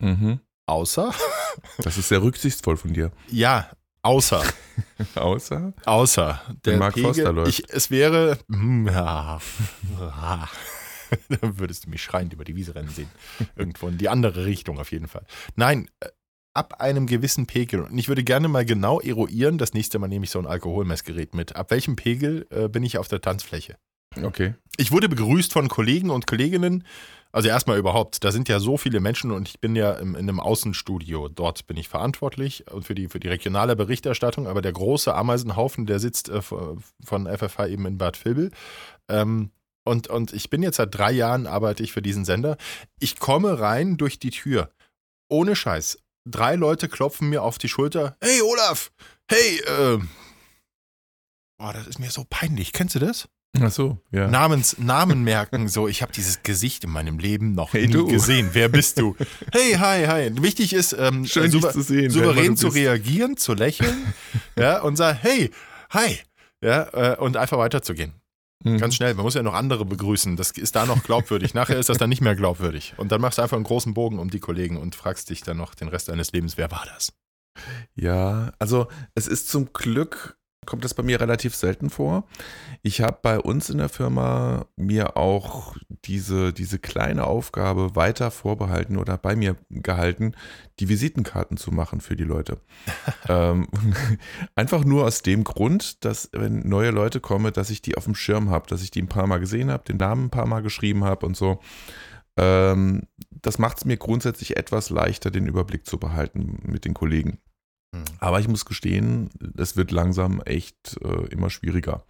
Mhm. 0.00 0.40
Außer, 0.66 1.14
Das 1.78 1.98
ist 1.98 2.08
sehr 2.08 2.22
rücksichtsvoll 2.22 2.76
von 2.76 2.92
dir. 2.94 3.12
ja, 3.30 3.70
außer, 4.02 4.42
Außer. 5.14 5.72
außer 5.84 6.42
Wenn 6.62 6.78
Mark 6.78 6.98
Forster 6.98 7.32
läuft. 7.32 7.48
Ich, 7.60 7.70
es 7.70 7.90
wäre, 7.90 8.38
hm, 8.50 8.86
ja, 8.88 9.38
ah. 10.00 10.48
dann 11.28 11.58
würdest 11.58 11.84
du 11.86 11.90
mich 11.90 12.02
schreiend 12.02 12.32
über 12.32 12.44
die 12.44 12.56
Wiese 12.56 12.74
rennen 12.74 12.88
sehen. 12.88 13.10
Irgendwo 13.56 13.88
in 13.88 13.98
die 13.98 14.08
andere 14.08 14.46
Richtung 14.46 14.78
auf 14.80 14.90
jeden 14.90 15.06
Fall. 15.06 15.24
Nein, 15.54 15.88
äh, 16.00 16.08
ab 16.54 16.80
einem 16.80 17.06
gewissen 17.06 17.46
Pegel. 17.46 17.82
Und 17.82 17.98
ich 17.98 18.08
würde 18.08 18.24
gerne 18.24 18.48
mal 18.48 18.64
genau 18.64 19.00
eruieren, 19.00 19.58
das 19.58 19.74
nächste 19.74 19.98
Mal 19.98 20.08
nehme 20.08 20.24
ich 20.24 20.30
so 20.30 20.38
ein 20.38 20.46
Alkoholmessgerät 20.46 21.34
mit. 21.34 21.56
Ab 21.56 21.70
welchem 21.70 21.96
Pegel 21.96 22.46
äh, 22.50 22.68
bin 22.68 22.82
ich 22.84 22.96
auf 22.98 23.08
der 23.08 23.20
Tanzfläche? 23.20 23.76
Okay. 24.22 24.54
Ich 24.76 24.92
wurde 24.92 25.08
begrüßt 25.08 25.52
von 25.52 25.68
Kollegen 25.68 26.10
und 26.10 26.26
Kolleginnen. 26.26 26.84
Also 27.32 27.48
erstmal 27.48 27.78
überhaupt, 27.78 28.22
da 28.22 28.30
sind 28.30 28.48
ja 28.48 28.60
so 28.60 28.76
viele 28.76 29.00
Menschen 29.00 29.32
und 29.32 29.48
ich 29.48 29.58
bin 29.58 29.74
ja 29.74 29.94
im, 29.94 30.14
in 30.14 30.28
einem 30.28 30.38
Außenstudio. 30.38 31.28
Dort 31.28 31.66
bin 31.66 31.76
ich 31.76 31.88
verantwortlich 31.88 32.70
und 32.70 32.84
für 32.84 32.94
die, 32.94 33.08
für 33.08 33.18
die 33.18 33.26
regionale 33.26 33.74
Berichterstattung. 33.74 34.46
Aber 34.46 34.62
der 34.62 34.72
große 34.72 35.12
Ameisenhaufen, 35.12 35.86
der 35.86 35.98
sitzt 35.98 36.28
äh, 36.28 36.40
von 36.42 37.26
FFH 37.26 37.66
eben 37.66 37.86
in 37.86 37.98
Bad 37.98 38.24
Vilbel. 38.24 38.52
Ähm, 39.08 39.50
und, 39.84 40.06
und 40.06 40.32
ich 40.32 40.48
bin 40.48 40.62
jetzt 40.62 40.76
seit 40.76 40.96
drei 40.96 41.10
Jahren, 41.10 41.48
arbeite 41.48 41.82
ich 41.82 41.92
für 41.92 42.02
diesen 42.02 42.24
Sender. 42.24 42.56
Ich 43.00 43.18
komme 43.18 43.58
rein 43.58 43.96
durch 43.96 44.20
die 44.20 44.30
Tür. 44.30 44.70
Ohne 45.28 45.56
Scheiß. 45.56 45.98
Drei 46.26 46.56
Leute 46.56 46.88
klopfen 46.88 47.28
mir 47.28 47.42
auf 47.42 47.58
die 47.58 47.68
Schulter. 47.68 48.16
Hey 48.22 48.40
Olaf! 48.40 48.90
Hey, 49.30 49.60
ähm. 49.66 50.08
Boah, 51.58 51.72
das 51.72 51.86
ist 51.86 51.98
mir 51.98 52.10
so 52.10 52.24
peinlich. 52.28 52.72
Kennst 52.72 52.94
du 52.94 52.98
das? 52.98 53.28
Ach 53.60 53.70
so, 53.70 53.98
ja. 54.10 54.26
Namens, 54.26 54.78
Namen 54.78 55.22
merken. 55.22 55.68
So, 55.68 55.86
ich 55.86 56.02
habe 56.02 56.12
dieses 56.12 56.42
Gesicht 56.42 56.82
in 56.82 56.90
meinem 56.90 57.18
Leben 57.20 57.54
noch 57.54 57.72
Hey, 57.72 57.86
nie 57.86 57.92
du. 57.92 58.06
gesehen. 58.08 58.50
Wer 58.52 58.68
bist 58.68 58.98
du? 58.98 59.14
Hey, 59.52 59.74
hi, 59.74 60.06
hi. 60.06 60.30
Wichtig 60.42 60.72
ist, 60.72 60.92
ähm, 60.98 61.24
Schön, 61.26 61.52
souver- 61.52 61.72
zu 61.72 61.82
sehen. 61.82 62.10
souverän 62.10 62.56
zu 62.56 62.68
reagieren, 62.68 63.36
zu 63.36 63.54
lächeln, 63.54 64.12
ja, 64.56 64.80
und 64.82 64.96
sagen, 64.96 65.18
hey, 65.22 65.52
hi, 65.90 66.18
ja, 66.62 67.12
äh, 67.12 67.16
und 67.18 67.36
einfach 67.36 67.58
weiterzugehen. 67.58 68.12
Mhm. 68.64 68.78
Ganz 68.78 68.96
schnell. 68.96 69.14
Man 69.14 69.24
muss 69.24 69.34
ja 69.34 69.42
noch 69.42 69.54
andere 69.54 69.84
begrüßen. 69.84 70.36
Das 70.36 70.50
ist 70.50 70.74
da 70.74 70.86
noch 70.86 71.02
glaubwürdig. 71.04 71.54
Nachher 71.54 71.78
ist 71.78 71.88
das 71.88 71.98
dann 71.98 72.08
nicht 72.08 72.22
mehr 72.22 72.34
glaubwürdig. 72.34 72.94
Und 72.96 73.12
dann 73.12 73.20
machst 73.20 73.38
du 73.38 73.42
einfach 73.42 73.56
einen 73.56 73.64
großen 73.64 73.94
Bogen 73.94 74.18
um 74.18 74.30
die 74.30 74.40
Kollegen 74.40 74.78
und 74.78 74.94
fragst 74.94 75.30
dich 75.30 75.42
dann 75.42 75.58
noch 75.58 75.74
den 75.74 75.88
Rest 75.88 76.08
deines 76.08 76.32
Lebens, 76.32 76.56
wer 76.56 76.70
war 76.70 76.84
das? 76.94 77.12
Ja, 77.94 78.52
also 78.58 78.88
es 79.14 79.28
ist 79.28 79.48
zum 79.48 79.72
Glück, 79.72 80.38
kommt 80.66 80.84
das 80.84 80.94
bei 80.94 81.02
mir 81.02 81.20
relativ 81.20 81.54
selten 81.54 81.90
vor. 81.90 82.24
Ich 82.82 83.00
habe 83.00 83.18
bei 83.22 83.38
uns 83.38 83.70
in 83.70 83.78
der 83.78 83.88
Firma 83.88 84.66
mir 84.76 85.16
auch 85.16 85.76
diese, 86.04 86.52
diese 86.52 86.78
kleine 86.78 87.24
Aufgabe 87.24 87.96
weiter 87.96 88.30
vorbehalten 88.30 88.96
oder 88.96 89.18
bei 89.18 89.36
mir 89.36 89.56
gehalten, 89.70 90.34
die 90.80 90.88
Visitenkarten 90.88 91.56
zu 91.56 91.70
machen 91.70 92.00
für 92.00 92.16
die 92.16 92.24
Leute. 92.24 92.60
ähm, 93.28 93.68
einfach 94.54 94.84
nur 94.84 95.04
aus 95.04 95.22
dem 95.22 95.44
Grund, 95.44 96.04
dass 96.04 96.30
wenn 96.32 96.68
neue 96.68 96.90
Leute 96.90 97.20
kommen, 97.20 97.52
dass 97.52 97.70
ich 97.70 97.82
die 97.82 97.96
auf 97.96 98.04
dem 98.04 98.14
Schirm 98.14 98.50
habe, 98.50 98.68
dass 98.68 98.82
ich 98.82 98.90
die 98.90 99.02
ein 99.02 99.08
paar 99.08 99.26
Mal 99.26 99.38
gesehen 99.38 99.70
habe, 99.70 99.84
den 99.84 99.96
Namen 99.98 100.26
ein 100.26 100.30
paar 100.30 100.46
Mal 100.46 100.62
geschrieben 100.62 101.04
habe 101.04 101.26
und 101.26 101.36
so. 101.36 101.60
Ähm, 102.36 103.02
das 103.30 103.58
macht 103.58 103.78
es 103.78 103.84
mir 103.84 103.96
grundsätzlich 103.96 104.56
etwas 104.56 104.90
leichter, 104.90 105.30
den 105.30 105.46
Überblick 105.46 105.86
zu 105.86 105.98
behalten 105.98 106.58
mit 106.64 106.84
den 106.84 106.94
Kollegen. 106.94 107.38
Hm. 107.94 108.04
Aber 108.18 108.40
ich 108.40 108.48
muss 108.48 108.64
gestehen, 108.64 109.30
es 109.56 109.76
wird 109.76 109.90
langsam 109.90 110.40
echt 110.42 110.98
äh, 111.02 111.26
immer 111.28 111.50
schwieriger. 111.50 112.04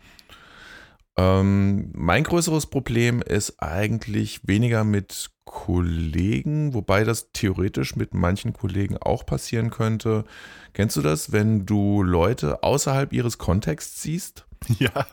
Ähm, 1.17 1.91
mein 1.95 2.25
größeres 2.25 2.67
Problem 2.67 3.23
ist 3.23 3.63
eigentlich 3.63 4.41
weniger 4.49 4.83
mit 4.83 5.31
Kollegen, 5.45 6.75
wobei 6.75 7.05
das 7.05 7.31
theoretisch 7.33 7.95
mit 7.95 8.15
manchen 8.15 8.53
Kollegen 8.53 8.97
auch 8.97 9.25
passieren 9.25 9.71
könnte. 9.71 10.25
Kennst 10.73 10.97
du 10.97 11.03
das, 11.03 11.31
wenn 11.31 11.67
du 11.67 12.03
Leute 12.03 12.63
außerhalb 12.63 13.13
ihres 13.13 13.39
Kontexts 13.39 14.03
siehst? 14.03 14.47
Ja. 14.79 15.07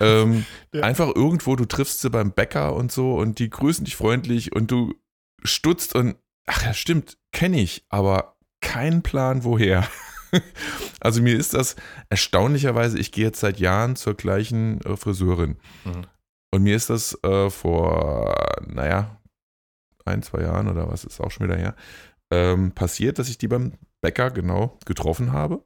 ähm, 0.00 0.44
Ja. 0.74 0.82
Einfach 0.82 1.08
irgendwo, 1.14 1.56
du 1.56 1.64
triffst 1.64 2.02
sie 2.02 2.10
beim 2.10 2.32
Bäcker 2.32 2.76
und 2.76 2.92
so 2.92 3.14
und 3.14 3.38
die 3.38 3.48
grüßen 3.48 3.86
dich 3.86 3.96
freundlich 3.96 4.54
und 4.54 4.70
du 4.70 4.92
stutzt 5.42 5.94
und, 5.94 6.16
ach 6.46 6.62
ja, 6.62 6.74
stimmt, 6.74 7.16
kenne 7.32 7.58
ich, 7.58 7.86
aber 7.88 8.31
keinen 8.62 9.02
Plan 9.02 9.44
woher. 9.44 9.86
also 11.00 11.20
mir 11.20 11.36
ist 11.36 11.52
das 11.52 11.76
erstaunlicherweise, 12.08 12.98
ich 12.98 13.12
gehe 13.12 13.26
jetzt 13.26 13.40
seit 13.40 13.60
Jahren 13.60 13.96
zur 13.96 14.14
gleichen 14.14 14.80
äh, 14.82 14.96
Friseurin 14.96 15.56
Mhm. 15.84 16.06
und 16.54 16.62
mir 16.62 16.74
ist 16.74 16.88
das 16.88 17.18
äh, 17.22 17.50
vor, 17.50 18.34
naja, 18.66 19.20
ein, 20.06 20.22
zwei 20.22 20.40
Jahren 20.42 20.68
oder 20.68 20.90
was 20.90 21.04
ist 21.04 21.20
auch 21.20 21.30
schon 21.30 21.46
wieder 21.46 21.58
her, 21.58 21.76
ähm, 22.32 22.72
passiert, 22.72 23.18
dass 23.18 23.28
ich 23.28 23.36
die 23.36 23.48
beim 23.48 23.72
Bäcker 24.00 24.30
genau 24.30 24.78
getroffen 24.86 25.32
habe 25.32 25.62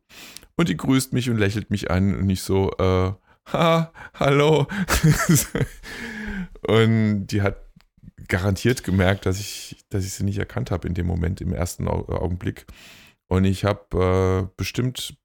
und 0.56 0.68
die 0.68 0.76
grüßt 0.76 1.12
mich 1.12 1.30
und 1.30 1.36
lächelt 1.38 1.70
mich 1.70 1.90
an 1.90 2.16
und 2.16 2.28
ich 2.28 2.42
so, 2.42 2.70
äh, 2.78 3.12
ha, 3.52 3.92
hallo. 4.14 4.66
und 6.66 7.26
die 7.28 7.42
hat 7.42 7.65
garantiert 8.28 8.84
gemerkt, 8.84 9.26
dass 9.26 9.38
ich, 9.40 9.84
dass 9.90 10.04
ich 10.04 10.12
sie 10.12 10.24
nicht 10.24 10.38
erkannt 10.38 10.70
habe 10.70 10.86
in 10.88 10.94
dem 10.94 11.06
Moment, 11.06 11.40
im 11.40 11.52
ersten 11.52 11.88
Au- 11.88 12.08
Augenblick. 12.08 12.66
Und 13.28 13.44
ich 13.44 13.64
habe 13.64 14.46
äh, 14.48 14.54
bestimmt 14.56 15.16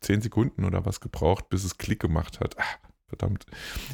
zehn 0.00 0.20
Sekunden 0.20 0.64
oder 0.64 0.84
was 0.86 1.00
gebraucht, 1.00 1.48
bis 1.48 1.64
es 1.64 1.78
Klick 1.78 2.00
gemacht 2.00 2.38
hat. 2.40 2.58
Ah, 2.58 2.64
verdammt. 3.08 3.46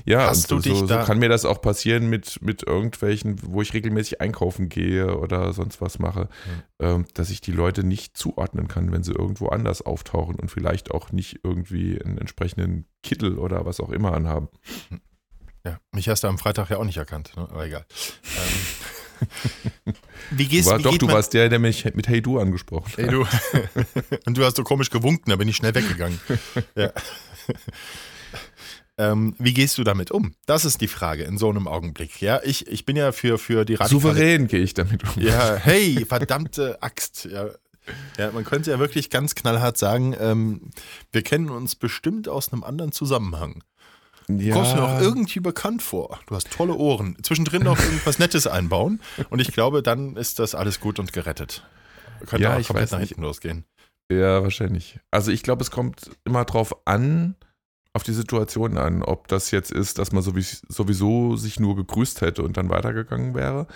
Ja, 0.05 0.27
Hast 0.27 0.51
du 0.51 0.59
dich 0.59 0.73
so, 0.73 0.81
so 0.81 0.87
da- 0.87 1.05
kann 1.05 1.19
mir 1.19 1.29
das 1.29 1.45
auch 1.45 1.61
passieren 1.63 2.09
mit, 2.09 2.43
mit 2.43 2.63
irgendwelchen, 2.67 3.37
wo 3.43 3.63
ich 3.63 3.73
regelmäßig 3.73 4.21
einkaufen 4.21 4.69
gehe 4.69 5.17
oder 5.19 5.53
sonst 5.53 5.81
was 5.81 5.99
mache, 5.99 6.29
ähm, 6.81 7.05
dass 7.15 7.31
ich 7.31 7.41
die 7.41 7.53
Leute 7.53 7.85
nicht 7.85 8.17
zuordnen 8.17 8.69
kann, 8.69 8.91
wenn 8.91 9.03
sie 9.05 9.13
irgendwo 9.13 9.49
anders 9.49 9.83
auftauchen 9.83 10.35
und 10.37 10.51
vielleicht 10.51 10.91
auch 10.91 11.13
nicht 11.13 11.41
irgendwie 11.45 12.03
einen 12.03 12.19
entsprechenden 12.19 12.87
Kittel 13.03 13.39
oder 13.39 13.65
was 13.65 13.81
auch 13.81 13.91
immer 13.91 14.13
anhaben. 14.15 14.49
Ja, 15.65 15.79
mich 15.93 16.09
hast 16.09 16.25
du 16.25 16.29
am 16.29 16.39
Freitag 16.39 16.71
ja 16.71 16.79
auch 16.79 16.85
nicht 16.85 16.97
erkannt, 16.97 17.33
ne? 17.37 17.49
aber 17.49 17.67
egal. 17.67 17.87
Ähm, 18.37 19.95
wie 20.31 20.47
gehst 20.47 20.67
Du 20.67 20.73
war, 20.73 20.79
wie 20.79 20.83
doch, 20.83 20.91
geht 20.91 21.03
du 21.03 21.07
man, 21.07 21.17
warst 21.17 21.35
der, 21.35 21.49
der 21.49 21.59
mich 21.59 21.85
mit 21.95 22.09
Hey 22.09 22.21
Du 22.21 22.39
angesprochen 22.39 22.91
hat. 22.93 22.99
Ey, 22.99 23.07
du. 23.11 23.27
Und 24.27 24.37
du 24.37 24.45
hast 24.45 24.57
so 24.57 24.65
komisch 24.65 24.91
gewunken, 24.91 25.31
da 25.31 25.37
bin 25.37 25.49
ich 25.49 25.57
schnell 25.57 25.75
weggegangen. 25.75 26.21
Ja. 26.75 26.93
Ähm, 28.99 29.35
wie 29.39 29.55
gehst 29.55 29.79
du 29.79 29.85
damit 29.85 30.11
um? 30.11 30.35
Das 30.45 30.67
ist 30.67 30.83
die 30.83 30.87
Frage 30.87 31.25
in 31.25 31.39
so 31.39 31.49
einem 31.49 31.67
Augenblick. 31.67 32.21
Ja, 32.21 32.41
ich, 32.45 32.67
ich 32.67 32.85
bin 32.85 32.95
ja 32.95 33.13
für, 33.13 33.39
für 33.39 33.65
die 33.65 33.75
radikale 33.75 33.89
Souverän 33.89 34.49
gehe 34.49 34.61
ich 34.61 34.75
damit 34.75 35.03
um. 35.03 35.23
Ja, 35.23 35.57
hey, 35.57 36.05
verdammte 36.05 36.83
Axt. 36.83 37.25
Ja. 37.25 37.49
ja, 38.19 38.31
man 38.33 38.45
könnte 38.45 38.71
ja 38.71 38.79
wirklich 38.79 39.09
ganz 39.09 39.35
knallhart 39.35 39.79
sagen, 39.79 40.15
ähm, 40.21 40.71
wir 41.11 41.23
kennen 41.23 41.49
uns 41.49 41.75
bestimmt 41.75 42.29
aus 42.29 42.53
einem 42.53 42.65
anderen 42.65 42.93
Zusammenhang. 42.93 43.65
Du 44.39 44.51
kommst 44.51 44.75
mir 44.75 44.83
auch 44.83 45.01
irgendwie 45.01 45.41
bekannt 45.41 45.83
vor. 45.83 46.21
Du 46.27 46.35
hast 46.35 46.51
tolle 46.51 46.75
Ohren. 46.75 47.17
Zwischendrin 47.23 47.63
noch 47.63 47.79
irgendwas 47.79 48.19
Nettes 48.19 48.47
einbauen. 48.47 49.01
Und 49.31 49.41
ich 49.41 49.53
glaube, 49.53 49.83
dann 49.83 50.17
ist 50.17 50.39
das 50.39 50.55
alles 50.55 50.81
gut 50.81 50.99
und 50.99 51.13
gerettet. 51.13 51.65
Könnte 52.27 52.45
Ja, 52.45 52.57
auch 52.57 52.67
komplett 52.67 52.91
nach 52.93 52.99
nicht. 53.01 53.09
hinten 53.11 53.23
losgehen. 53.23 53.65
Ja, 54.11 54.43
wahrscheinlich. 54.43 54.99
Also 55.11 55.31
ich 55.31 55.43
glaube, 55.43 55.63
es 55.63 55.71
kommt 55.71 56.11
immer 56.25 56.45
drauf 56.45 56.77
an, 56.87 57.35
auf 57.95 58.03
die 58.03 58.13
Situation 58.13 58.79
an, 58.79 59.03
ob 59.03 59.29
das 59.29 59.51
jetzt 59.51 59.71
ist, 59.71 59.99
dass 59.99 60.13
man 60.13 60.23
sowieso, 60.23 60.59
sowieso 60.69 61.37
sich 61.37 61.61
nur 61.61 61.77
gegrüßt 61.77 62.21
hätte 62.21 62.43
und 62.43 62.57
dann 62.57 62.69
weitergegangen 62.71 63.35
wäre. 63.35 63.67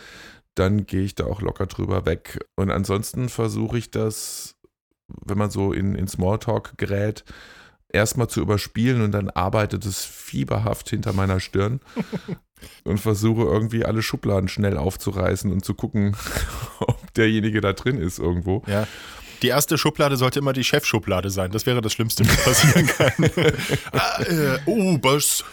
Dann 0.54 0.86
gehe 0.86 1.02
ich 1.02 1.14
da 1.14 1.24
auch 1.24 1.42
locker 1.42 1.66
drüber 1.66 2.06
weg. 2.06 2.38
Und 2.56 2.70
ansonsten 2.70 3.28
versuche 3.28 3.76
ich 3.78 3.90
das, 3.90 4.56
wenn 5.24 5.36
man 5.38 5.50
so 5.50 5.72
in, 5.72 5.94
in 5.94 6.08
Smalltalk 6.08 6.78
gerät, 6.78 7.24
erstmal 7.88 8.28
zu 8.28 8.40
überspielen 8.40 9.02
und 9.02 9.12
dann 9.12 9.30
arbeitet 9.30 9.84
es 9.84 10.04
fieberhaft 10.04 10.90
hinter 10.90 11.12
meiner 11.12 11.40
Stirn 11.40 11.80
und 12.84 12.98
versuche 12.98 13.42
irgendwie 13.42 13.84
alle 13.84 14.02
Schubladen 14.02 14.48
schnell 14.48 14.76
aufzureißen 14.76 15.50
und 15.52 15.64
zu 15.64 15.74
gucken, 15.74 16.16
ob 16.80 17.14
derjenige 17.14 17.60
da 17.60 17.72
drin 17.72 17.98
ist 17.98 18.18
irgendwo. 18.18 18.62
Ja. 18.66 18.86
Die 19.42 19.48
erste 19.48 19.76
Schublade 19.76 20.16
sollte 20.16 20.38
immer 20.38 20.54
die 20.54 20.64
Chefschublade 20.64 21.28
sein. 21.28 21.50
Das 21.50 21.66
wäre 21.66 21.82
das 21.82 21.92
Schlimmste, 21.92 22.26
was 22.26 22.42
passieren 22.42 22.86
kann. 22.86 23.12
ah, 23.92 24.22
äh, 24.22 24.58
oh, 24.64 24.96
Boss. 24.96 25.44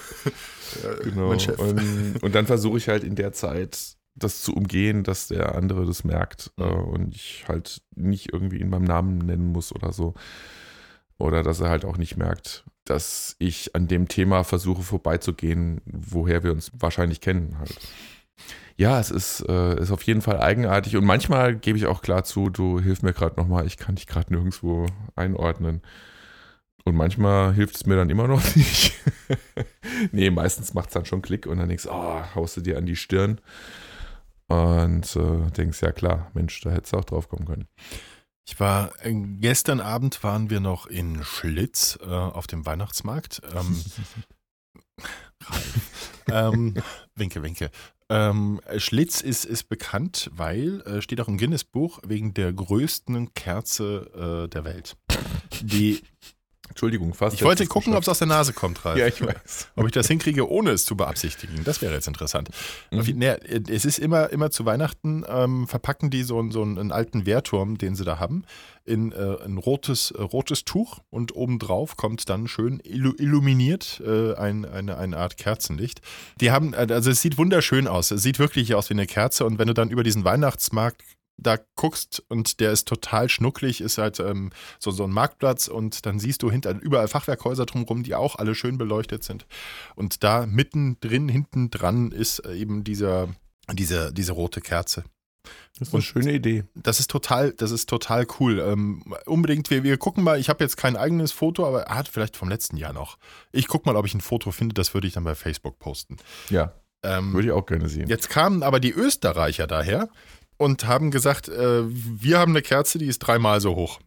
Genau. 1.04 1.28
Mein 1.28 1.40
Chef. 1.42 1.60
Und, 1.60 2.24
und 2.24 2.34
dann 2.34 2.46
versuche 2.46 2.78
ich 2.78 2.88
halt 2.88 3.04
in 3.04 3.16
der 3.16 3.34
Zeit 3.34 3.98
das 4.16 4.42
zu 4.42 4.56
umgehen, 4.56 5.04
dass 5.04 5.28
der 5.28 5.56
andere 5.56 5.86
das 5.86 6.04
merkt 6.04 6.52
äh, 6.58 6.64
und 6.64 7.14
ich 7.16 7.44
halt 7.48 7.82
nicht 7.96 8.32
irgendwie 8.32 8.60
ihn 8.60 8.70
beim 8.70 8.84
Namen 8.84 9.18
nennen 9.18 9.52
muss 9.52 9.74
oder 9.74 9.92
so. 9.92 10.14
Oder 11.18 11.44
dass 11.44 11.60
er 11.60 11.70
halt 11.70 11.86
auch 11.86 11.98
nicht 11.98 12.18
merkt, 12.18 12.66
dass 12.86 13.36
ich 13.40 13.76
an 13.76 13.88
dem 13.88 14.08
Thema 14.08 14.44
versuche 14.44 14.82
vorbeizugehen, 14.82 15.82
woher 15.86 16.44
wir 16.44 16.52
uns 16.52 16.72
wahrscheinlich 16.78 17.22
kennen 17.22 17.58
halt. 17.60 17.78
Ja, 18.76 19.00
es 19.00 19.12
ist, 19.12 19.46
äh, 19.48 19.80
ist 19.80 19.92
auf 19.92 20.04
jeden 20.04 20.22
Fall 20.22 20.40
eigenartig 20.42 20.98
und 20.98 21.06
manchmal 21.06 21.56
gebe 21.56 21.78
ich 21.78 21.86
auch 21.86 22.02
klar 22.02 22.24
zu, 22.24 22.50
du 22.50 22.80
hilf 22.80 23.04
mir 23.04 23.14
gerade 23.14 23.40
nochmal, 23.40 23.68
ich 23.68 23.78
kann 23.78 23.96
dich 23.96 24.08
gerade 24.08 24.34
nirgendwo 24.34 24.88
einordnen. 25.16 25.82
Und 26.86 26.96
manchmal 26.96 27.54
hilft 27.54 27.76
es 27.76 27.86
mir 27.86 27.96
dann 27.96 28.10
immer 28.10 28.28
noch 28.28 28.44
nicht. 28.56 28.94
nee, 30.12 30.30
meistens 30.30 30.74
macht 30.74 30.90
es 30.90 30.94
dann 30.94 31.06
schon 31.06 31.22
Klick 31.22 31.46
und 31.46 31.60
dann 31.60 31.70
denkst 31.70 31.86
du, 31.86 31.92
oh, 31.92 32.22
haust 32.36 32.58
du 32.58 32.62
dir 32.62 32.78
an 32.78 32.86
die 32.86 32.96
Stirn. 32.96 33.40
Und 34.48 35.16
äh, 35.16 35.52
denkst, 35.52 35.82
ja 35.82 35.92
klar, 35.92 36.30
Mensch, 36.34 36.60
da 36.62 36.72
hättest 36.72 36.94
du 36.94 36.98
auch 36.98 37.06
drauf 37.06 37.30
kommen 37.30 37.46
können. 37.46 37.68
Ich 38.46 38.60
war, 38.60 38.92
äh, 39.06 39.14
gestern 39.14 39.80
Abend 39.80 40.24
waren 40.24 40.50
wir 40.50 40.60
noch 40.60 40.86
in 40.86 41.24
Schlitz 41.24 41.98
äh, 42.02 42.06
auf 42.06 42.48
dem 42.48 42.66
Weihnachtsmarkt. 42.66 43.42
Ähm, 43.56 43.84
ähm, 46.32 46.74
winke, 47.16 47.42
winke. 47.42 47.72
Ähm, 48.10 48.60
Schlitz 48.78 49.22
ist, 49.22 49.46
ist 49.46 49.70
bekannt, 49.70 50.30
weil, 50.34 50.82
äh, 50.82 51.02
steht 51.02 51.22
auch 51.22 51.28
im 51.28 51.38
Guinness-Buch, 51.38 52.00
wegen 52.06 52.34
der 52.34 52.52
größten 52.52 53.34
Kerze 53.34 54.46
äh, 54.46 54.50
der 54.50 54.66
Welt. 54.66 54.98
Die, 55.62 56.02
Entschuldigung, 56.74 57.14
fast. 57.14 57.36
ich 57.36 57.44
wollte 57.44 57.68
gucken, 57.68 57.94
ob 57.94 58.02
es 58.02 58.10
aus 58.10 58.18
der 58.18 58.28
Nase 58.28 58.52
kommt, 58.52 58.84
Ralf. 58.84 58.98
Ja, 58.98 59.06
ich 59.08 59.22
weiß. 59.22 59.68
Ob 59.76 59.86
ich 59.86 59.92
das 59.92 60.08
hinkriege, 60.08 60.50
ohne 60.50 60.72
es 60.72 60.86
zu 60.86 60.98
beabsichtigen. 60.98 61.64
Das 61.64 61.82
wäre 61.84 61.94
jetzt 61.94 62.08
interessant. 62.08 62.50
Mhm. 62.92 63.04
Nee, 63.16 63.36
es 63.70 63.86
ist 63.86 64.00
immer, 64.00 64.32
immer 64.32 64.50
zu 64.50 64.66
Weihnachten, 64.66 65.24
ähm, 65.28 65.68
verpacken 65.68 66.10
die 66.10 66.24
so, 66.24 66.40
einen- 66.40 66.52
so 66.52 66.64
einen 66.64 66.92
alten 66.92 67.26
Wehrturm, 67.28 67.78
den 67.78 67.96
sie 67.96 68.04
da 68.04 68.18
haben, 68.20 68.44
in 68.86 69.12
äh, 69.12 69.38
ein 69.46 69.58
rotes, 69.60 70.12
äh, 70.12 70.22
rotes 70.22 70.66
Tuch 70.66 71.00
und 71.12 71.36
obendrauf 71.36 71.96
kommt 71.96 72.28
dann 72.30 72.48
schön 72.48 72.82
illu 72.84 73.14
illuminiert 73.18 74.02
äh, 74.06 74.34
ein, 74.34 74.66
eine, 74.66 74.98
eine 74.98 75.16
Art 75.18 75.38
Kerzenlicht. 75.38 76.02
Die 76.42 76.52
haben, 76.52 76.74
also 76.74 77.12
es 77.12 77.22
sieht 77.22 77.38
wunderschön 77.38 77.88
aus. 77.88 78.12
Es 78.12 78.24
sieht 78.24 78.40
wirklich 78.40 78.74
aus 78.76 78.90
wie 78.90 78.96
eine 78.96 79.06
Kerze 79.06 79.46
und 79.46 79.58
wenn 79.60 79.68
du 79.68 79.74
dann 79.74 79.90
über 79.90 80.04
diesen 80.04 80.26
Weihnachtsmarkt 80.26 81.02
da 81.38 81.58
guckst 81.76 82.24
und 82.30 82.60
der 82.60 82.72
ist 82.72 82.88
total 82.88 83.30
schnucklig, 83.30 83.82
ist 83.82 83.98
halt 83.98 84.20
ähm, 84.20 84.52
so, 84.80 84.92
so 84.92 85.04
ein 85.04 85.12
Marktplatz 85.12 85.68
und 85.68 86.06
dann 86.06 86.20
siehst 86.20 86.44
du 86.44 86.52
hinter 86.52 86.80
überall 86.82 87.08
Fachwerkhäuser 87.08 87.66
drumherum, 87.66 88.04
die 88.04 88.16
auch 88.16 88.36
alle 88.36 88.56
schön 88.56 88.78
beleuchtet 88.78 89.24
sind. 89.24 89.46
Und 89.96 90.24
da 90.24 90.46
mittendrin, 90.46 91.30
hinten 91.30 91.70
dran 91.70 92.12
ist 92.12 92.40
äh, 92.40 92.54
eben 92.56 92.84
dieser, 92.84 93.30
diese, 93.72 94.14
diese 94.14 94.34
rote 94.34 94.62
Kerze. 94.62 95.04
Das 95.78 95.90
ist 95.90 95.94
eine 95.94 96.04
schöne 96.04 96.32
Idee. 96.32 96.64
Das 96.74 97.02
ist 97.02 97.10
total, 97.12 97.52
das 97.52 97.72
ist 97.72 97.90
total 97.90 98.26
cool. 98.40 98.60
Ähm, 98.60 99.04
unbedingt, 99.26 99.70
wir, 99.70 99.84
wir 99.84 99.98
gucken 99.98 100.24
mal, 100.24 100.40
ich 100.40 100.48
habe 100.48 100.64
jetzt 100.64 100.78
kein 100.78 100.96
eigenes 100.96 101.34
Foto, 101.34 101.68
aber 101.68 101.84
er 101.84 101.96
hat 101.96 102.08
vielleicht 102.08 102.38
vom 102.38 102.48
letzten 102.48 102.78
Jahr 102.78 102.94
noch. 102.94 103.18
Ich 103.52 103.68
gucke 103.68 103.90
mal, 103.90 103.98
ob 103.98 104.06
ich 104.06 104.14
ein 104.14 104.22
Foto 104.22 104.52
finde, 104.52 104.74
das 104.74 104.94
würde 104.94 105.08
ich 105.08 105.14
dann 105.14 105.26
bei 105.26 105.36
Facebook 105.36 105.80
posten. 105.80 106.16
Ja, 106.50 106.74
Ähm, 107.04 107.34
würde 107.34 107.48
ich 107.48 107.52
auch 107.52 107.66
gerne 107.66 107.90
sehen. 107.90 108.08
Jetzt 108.08 108.30
kamen 108.30 108.64
aber 108.64 108.80
die 108.80 108.94
Österreicher 108.94 109.68
daher 109.68 110.08
und 110.58 110.86
haben 110.86 111.12
gesagt, 111.12 111.50
äh, 111.50 111.84
wir 111.86 112.40
haben 112.40 112.52
eine 112.52 112.62
Kerze, 112.62 112.98
die 112.98 113.08
ist 113.08 113.20
dreimal 113.20 113.62
so 113.62 113.76
hoch. 113.76 114.00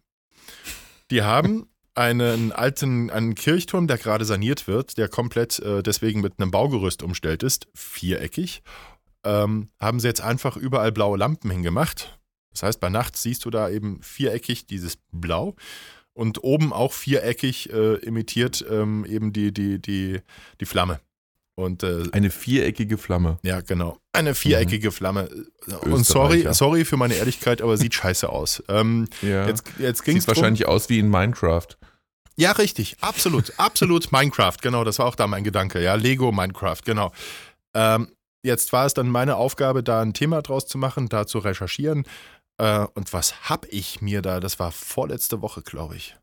Die 1.11 1.23
haben 1.23 1.69
einen 1.95 2.51
alten 2.51 3.09
einen 3.09 3.33
Kirchturm, 3.33 3.87
der 3.87 3.97
gerade 3.97 4.23
saniert 4.23 4.67
wird, 4.67 4.97
der 4.97 5.07
komplett 5.07 5.59
äh, 5.59 5.81
deswegen 5.81 6.21
mit 6.21 6.33
einem 6.37 6.51
Baugerüst 6.51 7.01
umstellt 7.01 7.41
ist, 7.43 7.67
viereckig. 7.73 8.61
Ähm, 9.23 9.69
haben 9.79 9.99
sie 9.99 10.07
jetzt 10.07 10.21
einfach 10.21 10.57
überall 10.57 10.91
blaue 10.91 11.17
Lampen 11.17 11.49
hingemacht. 11.49 12.19
Das 12.51 12.63
heißt, 12.63 12.79
bei 12.79 12.89
Nacht 12.89 13.17
siehst 13.17 13.45
du 13.45 13.49
da 13.49 13.69
eben 13.69 14.01
viereckig 14.01 14.67
dieses 14.67 14.97
Blau 15.11 15.55
und 16.13 16.43
oben 16.43 16.71
auch 16.71 16.93
viereckig 16.93 17.71
äh, 17.71 17.95
imitiert 17.95 18.65
ähm, 18.69 19.05
eben 19.05 19.33
die, 19.33 19.51
die, 19.51 19.81
die, 19.81 20.21
die 20.59 20.65
Flamme. 20.65 20.99
Und 21.59 21.81
äh, 21.81 22.03
Eine 22.11 22.29
viereckige 22.29 22.99
Flamme. 22.99 23.39
ja, 23.41 23.61
genau. 23.61 23.97
Eine 24.13 24.35
viereckige 24.35 24.91
Flamme. 24.91 25.27
Und 25.81 26.05
sorry, 26.05 26.47
sorry 26.51 26.85
für 26.85 26.97
meine 26.97 27.15
Ehrlichkeit, 27.15 27.63
aber 27.63 27.77
sieht 27.77 27.95
scheiße 27.95 28.29
aus. 28.29 28.61
Ähm, 28.69 29.07
Ja. 29.23 29.47
Jetzt, 29.47 29.63
jetzt 29.79 30.03
ging 30.05 30.17
es 30.17 30.23
Sieht 30.25 30.27
wahrscheinlich 30.35 30.67
aus 30.67 30.87
wie 30.89 30.99
in 30.99 31.09
Minecraft. 31.09 31.67
Ja, 32.35 32.51
richtig. 32.51 32.97
Absolut. 33.01 33.53
Absolut 33.57 34.11
Minecraft. 34.11 34.57
Genau, 34.61 34.83
das 34.83 34.99
war 34.99 35.07
auch 35.07 35.15
da 35.15 35.25
mein 35.25 35.43
Gedanke. 35.43 35.81
Ja, 35.81 35.95
Lego 35.95 36.31
Minecraft, 36.31 36.81
genau. 36.85 37.11
Ähm, 37.73 38.09
jetzt 38.43 38.71
war 38.71 38.85
es 38.85 38.93
dann 38.93 39.09
meine 39.09 39.35
Aufgabe, 39.35 39.81
da 39.81 40.01
ein 40.01 40.13
Thema 40.13 40.43
draus 40.43 40.67
zu 40.67 40.77
machen, 40.77 41.09
da 41.09 41.25
zu 41.25 41.39
recherchieren. 41.39 42.05
Äh, 42.59 42.85
und 42.93 43.13
was 43.13 43.49
hab 43.49 43.65
ich 43.71 43.99
mir 44.01 44.21
da, 44.21 44.39
das 44.39 44.59
war 44.59 44.71
vorletzte 44.71 45.41
Woche, 45.41 45.63
glaube 45.63 45.95
ich. 45.95 46.15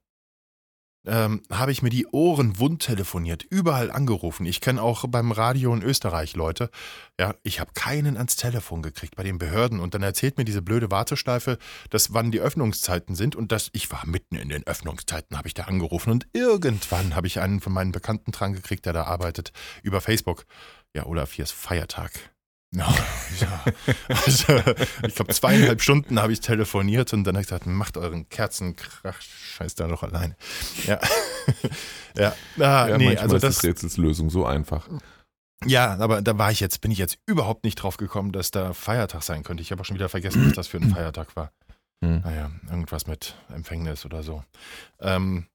Ähm, 1.07 1.43
habe 1.51 1.71
ich 1.71 1.83
mir 1.83 1.90
die 1.90 2.07
Ohren 2.07 2.59
wund 2.59 2.83
telefoniert, 2.83 3.43
überall 3.43 3.90
angerufen. 3.90 4.47
Ich 4.47 4.61
kenne 4.61 4.83
auch 4.83 5.05
beim 5.07 5.33
Radio 5.33 5.75
in 5.75 5.83
Österreich 5.83 6.35
Leute. 6.35 6.71
Ja, 7.21 7.35
ich 7.43 7.61
habe 7.61 7.73
keinen 7.75 8.17
ans 8.17 8.37
Telefon 8.37 8.83
gekriegt 8.83 9.17
bei 9.17 9.23
den 9.23 9.38
Behörden. 9.38 9.81
Und 9.81 9.95
dann 9.95 10.03
erzählt 10.03 10.38
mir 10.38 10.45
diese 10.45 10.62
blöde 10.62 10.90
Warteschleife, 10.90 11.59
dass 11.90 12.14
wann 12.14 12.31
die 12.31 12.40
Öffnungszeiten 12.40 13.14
sind. 13.14 13.37
Und 13.37 13.53
dass 13.53 13.71
ich 13.73 13.90
war 13.93 14.07
mitten 14.07 14.37
in 14.37 14.49
den 14.49 14.67
Öffnungszeiten, 14.67 15.37
habe 15.37 15.49
ich 15.49 15.55
da 15.55 15.64
angerufen. 15.64 16.11
Und 16.11 16.27
irgendwann 16.33 17.14
habe 17.14 17.27
ich 17.27 17.40
einen 17.40 17.61
von 17.61 17.73
meinen 17.73 17.93
Bekannten 17.93 18.33
dran 18.33 18.55
gekriegt, 18.55 18.87
der 18.87 18.93
da 18.93 19.05
arbeitet, 19.05 19.53
über 19.83 20.01
Facebook. 20.01 20.47
Ja, 20.95 21.07
Olaf, 21.07 21.33
hier 21.33 21.45
ist 21.45 21.53
Feiertag. 21.53 22.34
No, 22.75 22.85
ja. 23.41 23.65
Also, 24.09 24.61
ich 25.07 25.15
glaube, 25.15 25.33
zweieinhalb 25.33 25.81
Stunden 25.81 26.21
habe 26.21 26.33
ich 26.33 26.41
telefoniert 26.41 27.13
und 27.13 27.23
dann 27.23 27.37
habe 27.37 27.43
ich 27.43 27.47
gesagt, 27.47 27.67
macht 27.67 27.97
euren 27.97 28.29
Kerzenkrach, 28.29 29.21
scheiß 29.21 29.77
da 29.77 29.87
doch 29.87 30.03
allein. 30.03 30.35
Ja. 30.85 30.99
ja, 32.17 32.35
ah, 32.59 32.89
Ja, 32.89 32.99
nee, 32.99 33.17
also 33.17 33.37
ist 33.37 33.45
das, 33.45 33.63
Rätselslösung 33.63 34.29
so 34.29 34.45
einfach. 34.45 34.89
ja, 35.65 35.97
aber 35.99 36.21
da 36.21 36.37
war 36.37 36.51
ich 36.51 36.59
jetzt, 36.59 36.81
bin 36.81 36.91
ich 36.91 36.99
jetzt 36.99 37.19
überhaupt 37.27 37.63
nicht 37.63 37.77
drauf 37.77 37.97
gekommen, 37.97 38.33
dass 38.33 38.51
da 38.51 38.73
Feiertag 38.73 39.23
sein 39.23 39.45
könnte. 39.45 39.63
Ich 39.63 39.71
habe 39.71 39.81
auch 39.81 39.85
schon 39.85 39.97
wieder 39.97 40.09
vergessen, 40.09 40.45
was 40.45 40.55
das 40.55 40.67
für 40.67 40.79
ein 40.79 40.91
Feiertag 40.95 41.37
war. 41.37 41.53
Hm. 42.05 42.23
Naja, 42.23 42.51
irgendwas 42.69 43.07
mit 43.07 43.37
Empfängnis 43.55 44.05
oder 44.05 44.25
so. 44.25 44.43
Ähm, 45.01 45.47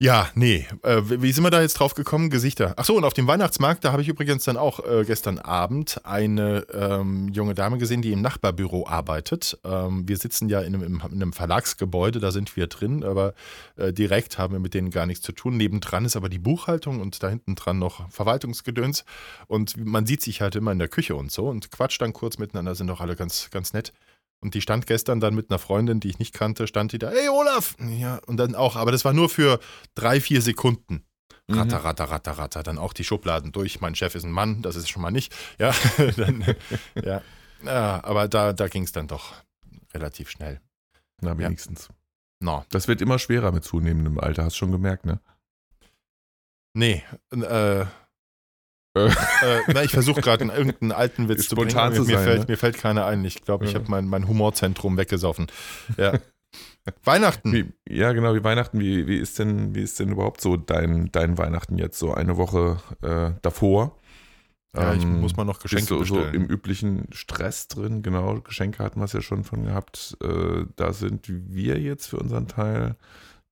ja, 0.00 0.28
nee. 0.36 0.64
Äh, 0.84 1.02
wie 1.04 1.32
sind 1.32 1.42
wir 1.42 1.50
da 1.50 1.60
jetzt 1.60 1.74
drauf 1.74 1.94
gekommen? 1.94 2.30
Gesichter. 2.30 2.72
Ach 2.76 2.84
so, 2.84 2.96
und 2.96 3.02
auf 3.02 3.14
dem 3.14 3.26
Weihnachtsmarkt, 3.26 3.84
da 3.84 3.90
habe 3.90 4.00
ich 4.00 4.08
übrigens 4.08 4.44
dann 4.44 4.56
auch 4.56 4.78
äh, 4.86 5.04
gestern 5.04 5.40
Abend 5.40 6.00
eine 6.04 6.66
ähm, 6.72 7.28
junge 7.32 7.54
Dame 7.54 7.78
gesehen, 7.78 8.00
die 8.00 8.12
im 8.12 8.20
Nachbarbüro 8.20 8.86
arbeitet. 8.86 9.58
Ähm, 9.64 10.08
wir 10.08 10.16
sitzen 10.16 10.48
ja 10.48 10.60
in 10.60 10.76
einem, 10.76 10.82
in 10.84 11.02
einem, 11.02 11.32
Verlagsgebäude, 11.32 12.20
da 12.20 12.30
sind 12.30 12.56
wir 12.56 12.68
drin, 12.68 13.02
aber 13.02 13.34
äh, 13.74 13.92
direkt 13.92 14.38
haben 14.38 14.52
wir 14.52 14.60
mit 14.60 14.72
denen 14.72 14.90
gar 14.90 15.04
nichts 15.04 15.24
zu 15.24 15.32
tun. 15.32 15.56
Nebendran 15.56 16.04
ist 16.04 16.14
aber 16.14 16.28
die 16.28 16.38
Buchhaltung 16.38 17.00
und 17.00 17.20
da 17.24 17.28
hinten 17.28 17.56
dran 17.56 17.80
noch 17.80 18.08
Verwaltungsgedöns. 18.08 19.04
Und 19.48 19.84
man 19.84 20.06
sieht 20.06 20.22
sich 20.22 20.40
halt 20.40 20.54
immer 20.54 20.70
in 20.70 20.78
der 20.78 20.88
Küche 20.88 21.16
und 21.16 21.32
so 21.32 21.48
und 21.48 21.72
quatscht 21.72 22.00
dann 22.00 22.12
kurz 22.12 22.38
miteinander, 22.38 22.76
sind 22.76 22.86
doch 22.86 23.00
alle 23.00 23.16
ganz, 23.16 23.50
ganz 23.50 23.72
nett. 23.72 23.92
Und 24.40 24.54
die 24.54 24.60
stand 24.60 24.86
gestern 24.86 25.20
dann 25.20 25.34
mit 25.34 25.50
einer 25.50 25.58
Freundin, 25.58 26.00
die 26.00 26.10
ich 26.10 26.18
nicht 26.18 26.32
kannte, 26.32 26.66
stand 26.66 26.92
die 26.92 26.98
da, 26.98 27.10
hey 27.10 27.28
Olaf! 27.28 27.76
Ja, 27.80 28.20
und 28.26 28.36
dann 28.36 28.54
auch, 28.54 28.76
aber 28.76 28.92
das 28.92 29.04
war 29.04 29.12
nur 29.12 29.28
für 29.28 29.58
drei, 29.94 30.20
vier 30.20 30.42
Sekunden. 30.42 31.04
Ratter, 31.50 31.78
mhm. 31.78 31.86
ratter, 31.86 32.04
ratter, 32.04 32.32
ratter. 32.32 32.62
Dann 32.62 32.78
auch 32.78 32.92
die 32.92 33.04
Schubladen 33.04 33.52
durch. 33.52 33.80
Mein 33.80 33.94
Chef 33.94 34.14
ist 34.14 34.24
ein 34.24 34.30
Mann, 34.30 34.60
das 34.60 34.76
ist 34.76 34.90
schon 34.90 35.02
mal 35.02 35.10
nicht. 35.10 35.34
Ja, 35.58 35.74
dann, 36.16 36.44
ja. 37.02 37.22
ja 37.64 38.04
aber 38.04 38.28
da, 38.28 38.52
da 38.52 38.68
ging 38.68 38.84
es 38.84 38.92
dann 38.92 39.08
doch 39.08 39.32
relativ 39.94 40.30
schnell. 40.30 40.60
Na, 41.20 41.36
wenigstens. 41.38 41.88
Ja. 41.88 41.94
No. 42.40 42.64
Das 42.70 42.86
wird 42.86 43.00
immer 43.00 43.18
schwerer 43.18 43.50
mit 43.50 43.64
zunehmendem 43.64 44.18
Alter, 44.18 44.44
hast 44.44 44.54
du 44.54 44.58
schon 44.58 44.72
gemerkt, 44.72 45.06
ne? 45.06 45.20
Nee, 46.74 47.02
äh, 47.32 47.86
äh, 49.06 49.60
na, 49.68 49.82
ich 49.84 49.90
versuche 49.90 50.20
gerade 50.20 50.44
irgendeinen 50.44 50.92
alten 50.92 51.28
Witz 51.28 51.48
zu 51.48 51.56
bringen. 51.56 51.70
Zu 51.70 52.04
mir, 52.04 52.16
sein, 52.16 52.24
fällt, 52.24 52.40
ne? 52.40 52.44
mir 52.48 52.56
fällt 52.56 52.78
keiner 52.78 53.06
ein. 53.06 53.24
Ich 53.24 53.42
glaube, 53.42 53.64
ich 53.64 53.72
ja. 53.72 53.78
habe 53.78 53.90
mein, 53.90 54.08
mein 54.08 54.28
Humorzentrum 54.28 54.96
weggesoffen. 54.96 55.46
Ja. 55.96 56.12
Weihnachten. 57.04 57.52
Wie, 57.52 57.72
ja, 57.88 58.12
genau, 58.12 58.34
wie 58.34 58.44
Weihnachten. 58.44 58.80
Wie, 58.80 59.06
wie, 59.06 59.18
ist 59.18 59.38
denn, 59.38 59.74
wie 59.74 59.82
ist 59.82 60.00
denn 60.00 60.10
überhaupt 60.10 60.40
so 60.40 60.56
dein, 60.56 61.10
dein 61.12 61.38
Weihnachten 61.38 61.78
jetzt, 61.78 61.98
so 61.98 62.14
eine 62.14 62.36
Woche 62.36 62.78
äh, 63.02 63.38
davor? 63.42 63.98
Ja, 64.74 64.92
ich 64.92 65.02
ähm, 65.02 65.20
muss 65.20 65.36
mal 65.36 65.44
noch 65.44 65.60
Geschenke 65.60 65.86
du 65.86 65.98
bestellen. 66.00 66.24
so 66.24 66.36
im 66.36 66.44
üblichen 66.44 67.06
Stress 67.12 67.68
drin, 67.68 68.02
genau. 68.02 68.40
Geschenke 68.40 68.84
hatten 68.84 69.00
wir 69.00 69.04
es 69.04 69.12
ja 69.12 69.22
schon 69.22 69.44
von 69.44 69.64
gehabt. 69.64 70.16
Äh, 70.22 70.66
da 70.76 70.92
sind 70.92 71.26
wir 71.28 71.78
jetzt 71.78 72.06
für 72.06 72.18
unseren 72.18 72.48
Teil 72.48 72.96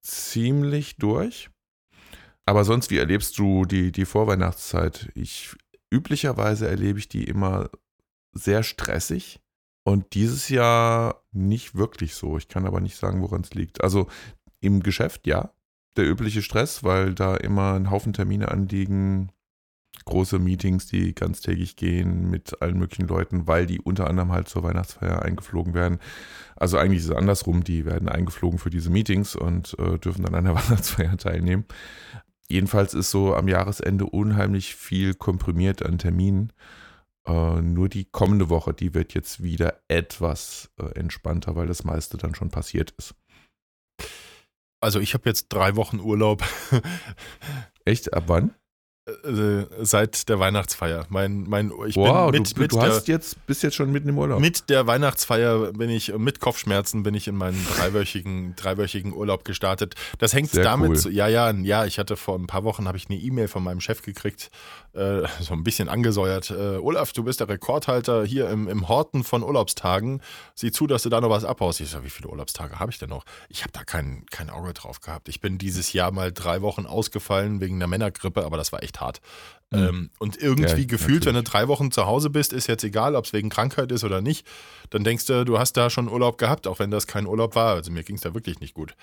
ziemlich 0.02 0.96
durch. 0.96 1.50
Aber 2.46 2.64
sonst, 2.64 2.90
wie 2.90 2.98
erlebst 2.98 3.38
du 3.38 3.64
die, 3.64 3.92
die 3.92 4.04
Vorweihnachtszeit? 4.04 5.10
Ich, 5.14 5.56
üblicherweise 5.90 6.68
erlebe 6.68 6.98
ich 6.98 7.08
die 7.08 7.24
immer 7.24 7.70
sehr 8.32 8.62
stressig 8.62 9.40
und 9.84 10.14
dieses 10.14 10.48
Jahr 10.48 11.22
nicht 11.32 11.74
wirklich 11.74 12.14
so. 12.14 12.38
Ich 12.38 12.48
kann 12.48 12.66
aber 12.66 12.80
nicht 12.80 12.96
sagen, 12.96 13.20
woran 13.20 13.42
es 13.42 13.54
liegt. 13.54 13.82
Also 13.82 14.06
im 14.60 14.82
Geschäft 14.82 15.26
ja, 15.26 15.50
der 15.96 16.08
übliche 16.08 16.42
Stress, 16.42 16.84
weil 16.84 17.14
da 17.14 17.36
immer 17.36 17.74
ein 17.74 17.90
Haufen 17.90 18.12
Termine 18.12 18.48
anliegen, 18.48 19.32
große 20.04 20.38
Meetings, 20.38 20.86
die 20.86 21.14
ganztägig 21.14 21.76
gehen 21.76 22.30
mit 22.30 22.62
allen 22.62 22.78
möglichen 22.78 23.08
Leuten, 23.08 23.46
weil 23.46 23.66
die 23.66 23.80
unter 23.80 24.06
anderem 24.08 24.32
halt 24.32 24.48
zur 24.48 24.62
Weihnachtsfeier 24.62 25.22
eingeflogen 25.22 25.74
werden. 25.74 25.98
Also 26.54 26.78
eigentlich 26.78 27.00
ist 27.00 27.10
es 27.10 27.16
andersrum, 27.16 27.64
die 27.64 27.84
werden 27.86 28.08
eingeflogen 28.08 28.58
für 28.58 28.70
diese 28.70 28.90
Meetings 28.90 29.34
und 29.34 29.76
äh, 29.78 29.98
dürfen 29.98 30.24
dann 30.24 30.34
an 30.34 30.44
der 30.44 30.54
Weihnachtsfeier 30.68 31.16
teilnehmen. 31.16 31.64
Jedenfalls 32.48 32.94
ist 32.94 33.10
so 33.10 33.34
am 33.34 33.48
Jahresende 33.48 34.06
unheimlich 34.06 34.76
viel 34.76 35.14
komprimiert 35.14 35.84
an 35.84 35.98
Terminen. 35.98 36.52
Äh, 37.26 37.60
nur 37.60 37.88
die 37.88 38.04
kommende 38.04 38.48
Woche, 38.48 38.72
die 38.72 38.94
wird 38.94 39.14
jetzt 39.14 39.42
wieder 39.42 39.80
etwas 39.88 40.70
äh, 40.78 40.86
entspannter, 40.98 41.56
weil 41.56 41.66
das 41.66 41.84
meiste 41.84 42.16
dann 42.16 42.34
schon 42.34 42.50
passiert 42.50 42.92
ist. 42.98 43.14
Also 44.80 45.00
ich 45.00 45.14
habe 45.14 45.28
jetzt 45.28 45.48
drei 45.48 45.74
Wochen 45.74 45.98
Urlaub. 45.98 46.44
Echt? 47.84 48.14
Ab 48.14 48.24
wann? 48.26 48.54
Äh, 49.06 49.66
seit 49.82 50.28
der 50.28 50.40
Weihnachtsfeier. 50.40 51.06
Mein, 51.10 51.44
mein, 51.48 51.70
ich 51.86 51.94
wow, 51.94 52.32
bin 52.32 52.42
mit, 52.42 52.56
du, 52.56 52.60
mit 52.60 52.72
du 52.72 52.80
hast 52.80 53.06
der, 53.06 53.14
jetzt, 53.14 53.46
bist 53.46 53.62
jetzt 53.62 53.76
schon 53.76 53.92
mitten 53.92 54.08
im 54.08 54.18
Urlaub. 54.18 54.40
Mit 54.40 54.68
der 54.68 54.88
Weihnachtsfeier 54.88 55.72
bin 55.74 55.90
ich, 55.90 56.12
mit 56.18 56.40
Kopfschmerzen 56.40 57.04
bin 57.04 57.14
ich 57.14 57.28
in 57.28 57.36
meinen 57.36 57.64
dreiwöchigen, 57.76 58.54
dreiwöchigen 58.56 59.12
Urlaub 59.12 59.44
gestartet. 59.44 59.94
Das 60.18 60.34
hängt 60.34 60.50
Sehr 60.50 60.64
damit, 60.64 61.04
cool. 61.04 61.12
ja, 61.12 61.28
ja, 61.28 61.52
ja, 61.52 61.84
ich 61.84 62.00
hatte 62.00 62.16
vor 62.16 62.36
ein 62.36 62.48
paar 62.48 62.64
Wochen, 62.64 62.88
habe 62.88 62.98
ich 62.98 63.08
eine 63.08 63.16
E-Mail 63.16 63.46
von 63.46 63.62
meinem 63.62 63.80
Chef 63.80 64.02
gekriegt, 64.02 64.50
äh, 64.96 65.26
so 65.40 65.54
ein 65.54 65.62
bisschen 65.62 65.88
angesäuert. 65.88 66.50
Äh, 66.50 66.78
Olaf, 66.78 67.12
du 67.12 67.24
bist 67.24 67.40
der 67.40 67.48
Rekordhalter 67.48 68.24
hier 68.24 68.48
im, 68.50 68.68
im 68.68 68.88
Horten 68.88 69.24
von 69.24 69.42
Urlaubstagen. 69.42 70.22
Sieh 70.54 70.72
zu, 70.72 70.86
dass 70.86 71.02
du 71.02 71.08
da 71.08 71.20
noch 71.20 71.30
was 71.30 71.44
abhaust. 71.44 71.80
Ich 71.80 71.90
so, 71.90 72.02
wie 72.02 72.10
viele 72.10 72.28
Urlaubstage 72.28 72.78
habe 72.80 72.90
ich 72.90 72.98
denn 72.98 73.10
noch? 73.10 73.24
Ich 73.48 73.62
habe 73.62 73.72
da 73.72 73.84
kein, 73.84 74.24
kein 74.30 74.50
Auge 74.50 74.72
drauf 74.72 75.00
gehabt. 75.00 75.28
Ich 75.28 75.40
bin 75.40 75.58
dieses 75.58 75.92
Jahr 75.92 76.10
mal 76.10 76.32
drei 76.32 76.62
Wochen 76.62 76.86
ausgefallen 76.86 77.60
wegen 77.60 77.78
der 77.78 77.88
Männergrippe, 77.88 78.44
aber 78.44 78.56
das 78.56 78.72
war 78.72 78.82
echt 78.82 79.00
hart. 79.00 79.20
Mhm. 79.70 79.78
Ähm, 79.78 80.10
und 80.18 80.40
irgendwie 80.40 80.82
ja, 80.82 80.86
gefühlt, 80.86 81.24
natürlich. 81.24 81.26
wenn 81.26 81.34
du 81.34 81.42
drei 81.42 81.68
Wochen 81.68 81.90
zu 81.90 82.06
Hause 82.06 82.30
bist, 82.30 82.52
ist 82.52 82.66
jetzt 82.66 82.84
egal, 82.84 83.16
ob 83.16 83.24
es 83.24 83.32
wegen 83.32 83.48
Krankheit 83.48 83.92
ist 83.92 84.04
oder 84.04 84.20
nicht, 84.20 84.46
dann 84.90 85.04
denkst 85.04 85.26
du, 85.26 85.44
du 85.44 85.58
hast 85.58 85.74
da 85.74 85.90
schon 85.90 86.08
Urlaub 86.08 86.38
gehabt, 86.38 86.66
auch 86.66 86.78
wenn 86.78 86.90
das 86.90 87.06
kein 87.06 87.26
Urlaub 87.26 87.54
war. 87.54 87.74
Also 87.74 87.90
mir 87.90 88.02
ging 88.02 88.16
es 88.16 88.22
da 88.22 88.34
wirklich 88.34 88.60
nicht 88.60 88.74
gut. 88.74 88.94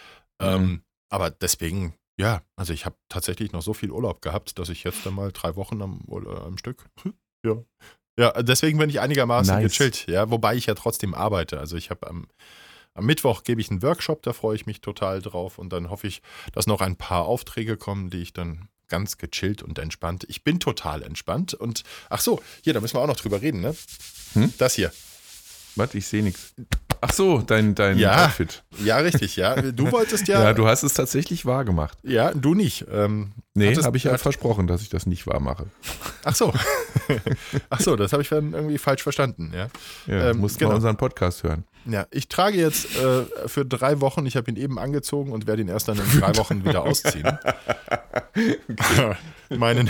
Mhm. 0.42 0.48
Ähm, 0.48 0.84
aber 1.10 1.30
deswegen, 1.30 1.94
ja, 2.20 2.42
also 2.56 2.74
ich 2.74 2.86
habe 2.86 2.96
tatsächlich 3.10 3.52
noch 3.52 3.62
so 3.62 3.74
viel 3.74 3.92
Urlaub 3.92 4.22
gehabt, 4.22 4.60
dass 4.60 4.70
ich 4.70 4.84
jetzt 4.84 5.06
dann 5.06 5.16
mal 5.16 5.32
drei 5.32 5.56
Wochen 5.56 5.82
am, 5.82 6.02
äh, 6.10 6.30
am 6.30 6.58
Stück, 6.58 6.86
ja. 7.46 7.58
Ja, 8.18 8.44
deswegen 8.44 8.78
bin 8.78 8.92
ich 8.92 9.00
einigermaßen 9.00 9.56
nice. 9.56 9.72
gechillt, 9.72 10.06
ja, 10.08 10.30
wobei 10.30 10.56
ich 10.56 10.68
ja 10.68 10.76
trotzdem 10.76 11.16
arbeite. 11.16 11.60
Also 11.60 11.78
ich 11.78 11.90
habe 11.90 12.08
am, 12.08 12.28
am 12.94 13.06
Mittwoch 13.06 13.44
gebe 13.44 13.60
ich 13.60 13.72
einen 13.72 13.82
Workshop, 13.82 14.22
da 14.22 14.34
freue 14.34 14.56
ich 14.56 14.68
mich 14.68 14.82
total 14.82 15.22
drauf 15.22 15.58
und 15.58 15.74
dann 15.74 15.90
hoffe 15.90 16.06
ich, 16.06 16.22
dass 16.52 16.68
noch 16.68 16.82
ein 16.82 16.96
paar 16.96 17.26
Aufträge 17.26 17.76
kommen, 17.76 18.12
die 18.12 18.22
ich 18.22 18.34
dann 18.34 18.70
ganz 18.88 19.18
gechillt 19.18 19.64
und 19.64 19.80
entspannt. 19.80 20.26
Ich 20.28 20.44
bin 20.44 20.60
total 20.60 21.02
entspannt 21.02 21.56
und 21.56 21.84
ach 22.12 22.22
so, 22.22 22.44
hier, 22.62 22.74
da 22.74 22.82
müssen 22.82 22.96
wir 22.96 23.02
auch 23.02 23.08
noch 23.08 23.16
drüber 23.16 23.42
reden, 23.42 23.62
ne? 23.62 23.76
Hm? 24.34 24.54
Das 24.60 24.76
hier. 24.76 24.92
Was? 25.76 25.96
Ich 25.96 26.06
sehe 26.06 26.22
nichts. 26.22 26.54
Ach 27.06 27.12
so, 27.12 27.40
dein, 27.40 27.76
dein 27.76 27.98
ja, 27.98 28.28
Outfit. 28.28 28.64
Ja, 28.82 28.96
richtig, 29.00 29.36
ja. 29.36 29.62
Du 29.62 29.92
wolltest 29.92 30.26
ja. 30.30 30.42
ja, 30.44 30.54
du 30.54 30.68
hast 30.68 30.84
es 30.84 30.94
tatsächlich 30.94 31.46
wahr 31.46 31.66
gemacht. 31.66 31.98
Ja, 32.02 32.34
du 32.34 32.54
nicht. 32.54 32.86
Ähm, 32.90 33.34
nee, 33.56 33.76
habe 33.76 33.98
ich 33.98 34.06
ja 34.06 34.18
versprochen, 34.18 34.68
dass 34.68 34.82
ich 34.82 34.88
das 34.88 35.06
nicht 35.06 35.28
wahr 35.28 35.42
mache. 35.42 35.66
Ach 36.24 36.34
so. 36.34 36.54
Ach 37.70 37.82
so, 37.82 37.98
das 37.98 38.14
habe 38.14 38.22
ich 38.22 38.30
dann 38.30 38.54
irgendwie 38.54 38.78
falsch 38.78 39.04
verstanden, 39.04 39.52
ja. 39.54 39.68
Ja, 40.08 40.30
ähm, 40.30 40.38
musst 40.38 40.60
genau. 40.60 40.70
mal 40.70 40.76
unseren 40.76 40.96
Podcast 40.96 41.44
hören. 41.44 41.66
Ja, 41.86 42.08
ich 42.10 42.30
trage 42.30 42.58
jetzt 42.58 42.96
äh, 42.96 43.26
für 43.48 43.66
drei 43.66 44.00
Wochen, 44.00 44.26
ich 44.26 44.38
habe 44.38 44.50
ihn 44.50 44.56
eben 44.56 44.80
angezogen 44.80 45.34
und 45.34 45.46
werde 45.46 45.62
ihn 45.62 45.68
erst 45.68 45.90
dann 45.90 45.98
in 45.98 46.22
drei 46.22 46.34
Wochen 46.38 46.64
wieder 46.64 46.84
ausziehen. 46.84 47.38
Meinen, 49.50 49.90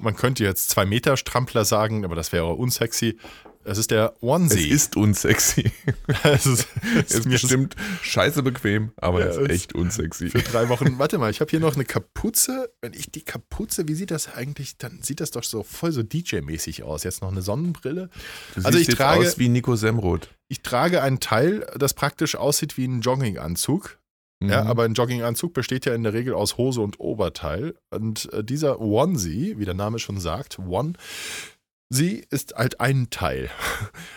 man 0.00 0.14
könnte 0.14 0.44
jetzt 0.44 0.70
zwei 0.70 0.86
Meter 0.86 1.16
Strampler 1.16 1.64
sagen, 1.64 2.04
aber 2.04 2.14
das 2.14 2.32
wäre 2.32 2.52
unsexy. 2.52 3.18
Es 3.62 3.76
ist 3.76 3.90
der 3.90 4.14
Onesie. 4.22 4.70
Es 4.70 4.84
ist 4.84 4.96
unsexy. 4.96 5.70
es 6.22 6.46
ist, 6.46 6.68
es 6.94 7.12
ist 7.12 7.28
bestimmt 7.28 7.76
scheiße 8.02 8.42
bequem, 8.42 8.92
aber 8.96 9.20
ja, 9.20 9.26
es 9.26 9.36
ist 9.36 9.50
echt 9.50 9.74
unsexy. 9.74 10.30
Für 10.30 10.38
drei 10.38 10.70
Wochen. 10.70 10.98
Warte 10.98 11.18
mal, 11.18 11.30
ich 11.30 11.40
habe 11.40 11.50
hier 11.50 11.60
noch 11.60 11.74
eine 11.74 11.84
Kapuze. 11.84 12.72
Wenn 12.80 12.94
ich 12.94 13.10
die 13.10 13.22
Kapuze, 13.22 13.86
wie 13.86 13.94
sieht 13.94 14.10
das 14.10 14.32
eigentlich? 14.34 14.78
Dann 14.78 15.02
sieht 15.02 15.20
das 15.20 15.30
doch 15.30 15.44
so 15.44 15.62
voll 15.62 15.92
so 15.92 16.00
DJ-mäßig 16.00 16.84
aus. 16.84 17.04
Jetzt 17.04 17.20
noch 17.20 17.30
eine 17.30 17.42
Sonnenbrille. 17.42 18.08
Du 18.54 18.62
also 18.64 18.78
ich 18.78 18.88
trage 18.88 19.26
aus 19.26 19.38
wie 19.38 19.48
Nico 19.48 19.76
Semroth. 19.76 20.30
Ich 20.48 20.62
trage 20.62 21.02
ein 21.02 21.20
Teil, 21.20 21.66
das 21.78 21.92
praktisch 21.92 22.36
aussieht 22.36 22.78
wie 22.78 22.86
ein 22.86 23.02
Jogginganzug. 23.02 24.00
Mhm. 24.40 24.48
Ja, 24.48 24.62
aber 24.64 24.84
ein 24.84 24.94
Jogginganzug 24.94 25.52
besteht 25.52 25.84
ja 25.84 25.94
in 25.94 26.02
der 26.02 26.14
Regel 26.14 26.34
aus 26.34 26.56
Hose 26.56 26.80
und 26.80 26.98
Oberteil. 26.98 27.74
Und 27.90 28.32
äh, 28.32 28.42
dieser 28.42 28.80
Onesie, 28.80 29.58
wie 29.58 29.66
der 29.66 29.74
Name 29.74 29.98
schon 29.98 30.18
sagt, 30.18 30.58
One, 30.58 30.94
Sie 31.92 32.24
ist 32.30 32.54
halt 32.54 32.80
ein 32.80 33.10
Teil. 33.10 33.50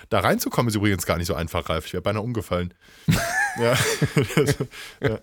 Da 0.10 0.20
reinzukommen 0.20 0.70
ist 0.70 0.76
übrigens 0.76 1.08
gar 1.08 1.18
nicht 1.18 1.26
so 1.26 1.34
einfach, 1.34 1.70
Ralf. 1.70 1.88
Ich 1.88 1.94
wäre 1.94 2.04
beinahe 2.04 2.22
umgefallen. 2.22 2.76
ja. 3.60 3.76
ja. 5.02 5.20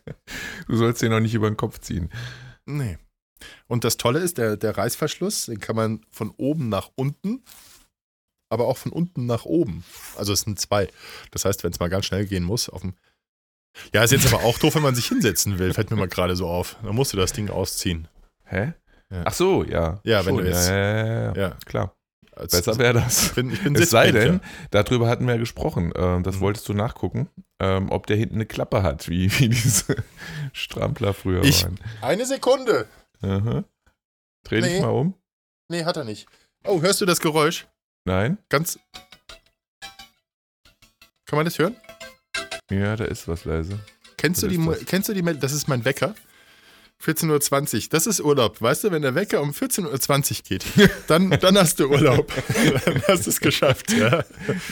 Du 0.67 0.77
sollst 0.77 1.01
den 1.01 1.13
noch 1.13 1.21
nicht 1.21 1.35
über 1.35 1.49
den 1.49 1.57
Kopf 1.57 1.79
ziehen. 1.79 2.11
Nee. 2.67 2.99
Und 3.69 3.85
das 3.85 3.97
Tolle 3.97 4.19
ist, 4.19 4.37
der, 4.39 4.57
der 4.57 4.77
Reißverschluss, 4.77 5.47
den 5.47 5.61
kann 5.61 5.77
man 5.77 6.01
von 6.11 6.31
oben 6.37 6.69
nach 6.69 6.91
unten, 6.97 7.45
aber 8.49 8.67
auch 8.67 8.79
von 8.79 8.91
unten 8.91 9.27
nach 9.27 9.45
oben. 9.45 9.85
Also 10.17 10.33
es 10.33 10.41
sind 10.41 10.59
zwei. 10.59 10.89
Das 11.31 11.45
heißt, 11.45 11.63
wenn 11.63 11.71
es 11.71 11.79
mal 11.79 11.89
ganz 11.89 12.07
schnell 12.07 12.27
gehen 12.27 12.43
muss, 12.43 12.69
auf 12.69 12.81
dem. 12.81 12.95
Ja, 13.95 14.03
ist 14.03 14.11
jetzt 14.11 14.33
aber 14.33 14.43
auch 14.43 14.59
doof, 14.59 14.75
wenn 14.75 14.83
man 14.83 14.97
sich 14.97 15.07
hinsetzen 15.07 15.61
will, 15.61 15.73
fällt 15.73 15.93
mir 15.93 15.97
mal 15.97 16.09
gerade 16.09 16.35
so 16.35 16.49
auf. 16.49 16.77
Dann 16.83 16.97
musst 16.97 17.13
du 17.13 17.17
das 17.17 17.33
Ding 17.33 17.49
ausziehen. 17.49 18.09
Hä? 18.45 18.73
Ja. 19.09 19.23
Ach 19.25 19.33
so, 19.33 19.63
ja. 19.63 20.01
Ja, 20.03 20.27
wenn 20.27 20.35
Schon. 20.35 20.45
du 20.45 20.51
jetzt. 20.51 20.69
Ja, 20.69 20.77
ja, 20.77 21.33
ja, 21.33 21.57
ja. 21.73 21.95
Klar. 22.35 22.47
Besser 22.49 22.79
wäre 22.79 22.95
das. 22.95 23.27
Ich 23.27 23.33
bin, 23.35 23.53
ich 23.53 23.62
bin 23.62 23.75
es 23.75 23.90
sei 23.90 24.12
denn, 24.12 24.40
darüber 24.71 25.09
hatten 25.09 25.27
wir 25.27 25.35
ja 25.35 25.40
gesprochen, 25.40 25.93
äh, 25.93 26.23
das 26.23 26.37
mhm. 26.37 26.40
wolltest 26.40 26.69
du 26.69 26.75
nachgucken, 26.75 27.29
ähm, 27.59 27.90
ob 27.90 28.07
der 28.07 28.16
hinten 28.16 28.37
eine 28.37 28.47
Klappe 28.47 28.83
hat, 28.83 29.09
wie, 29.09 29.31
wie 29.38 29.49
diese 29.49 29.97
Strampler 30.53 31.14
früher 31.14 31.43
ich, 31.45 31.64
waren. 31.64 31.79
Eine 32.01 32.27
Sekunde. 32.27 32.87
Aha. 33.23 33.64
Dreh 34.45 34.61
nee. 34.61 34.69
dich 34.69 34.81
mal 34.81 34.88
um. 34.88 35.14
Nee, 35.69 35.85
hat 35.85 35.97
er 35.97 36.05
nicht. 36.05 36.27
Oh, 36.64 36.81
hörst 36.81 37.01
du 37.01 37.07
das 37.07 37.21
Geräusch? 37.21 37.66
Nein. 38.05 38.38
Ganz. 38.49 38.79
Kann 41.27 41.37
man 41.37 41.45
das 41.45 41.59
hören? 41.59 41.77
Ja, 42.71 42.97
da 42.97 43.05
ist 43.05 43.29
was 43.29 43.45
leise. 43.45 43.79
Kennst 44.16 44.43
du, 44.43 44.49
die, 44.49 44.64
das? 44.64 44.85
kennst 44.85 45.09
du 45.09 45.14
die 45.14 45.23
Meldung? 45.23 45.40
Das 45.40 45.53
ist 45.53 45.69
mein 45.69 45.85
Wecker. 45.85 46.14
14.20 47.03 47.75
Uhr, 47.75 47.89
das 47.91 48.07
ist 48.07 48.21
Urlaub. 48.21 48.61
Weißt 48.61 48.85
du, 48.85 48.91
wenn 48.91 49.03
der 49.03 49.15
Wecker 49.15 49.41
um 49.41 49.51
14.20 49.51 50.31
Uhr 50.31 50.43
geht, 50.45 50.67
dann, 51.07 51.31
dann 51.31 51.57
hast 51.57 51.81
du 51.81 51.89
Urlaub. 51.89 52.31
dann 52.85 53.03
hast 53.09 53.27
du 53.27 53.31
es 53.31 53.41
geschafft. 53.41 53.93
Ja. 53.93 54.25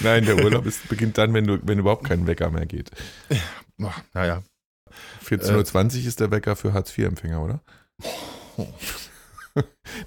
Nein, 0.03 0.27
der 0.27 0.45
Urlaub 0.45 0.67
ist, 0.67 0.89
beginnt 0.89 1.17
dann, 1.17 1.33
wenn, 1.33 1.47
du, 1.47 1.59
wenn 1.63 1.79
überhaupt 1.79 2.05
kein 2.05 2.27
Wecker 2.27 2.51
mehr 2.51 2.67
geht. 2.67 2.91
Oh, 3.81 3.91
naja. 4.13 4.43
14.20 5.27 6.01
Uhr 6.01 6.07
ist 6.07 6.21
der 6.21 6.31
Wecker 6.31 6.57
für 6.57 6.73
Hartz-IV-Empfänger, 6.73 7.43
oder? 7.43 7.61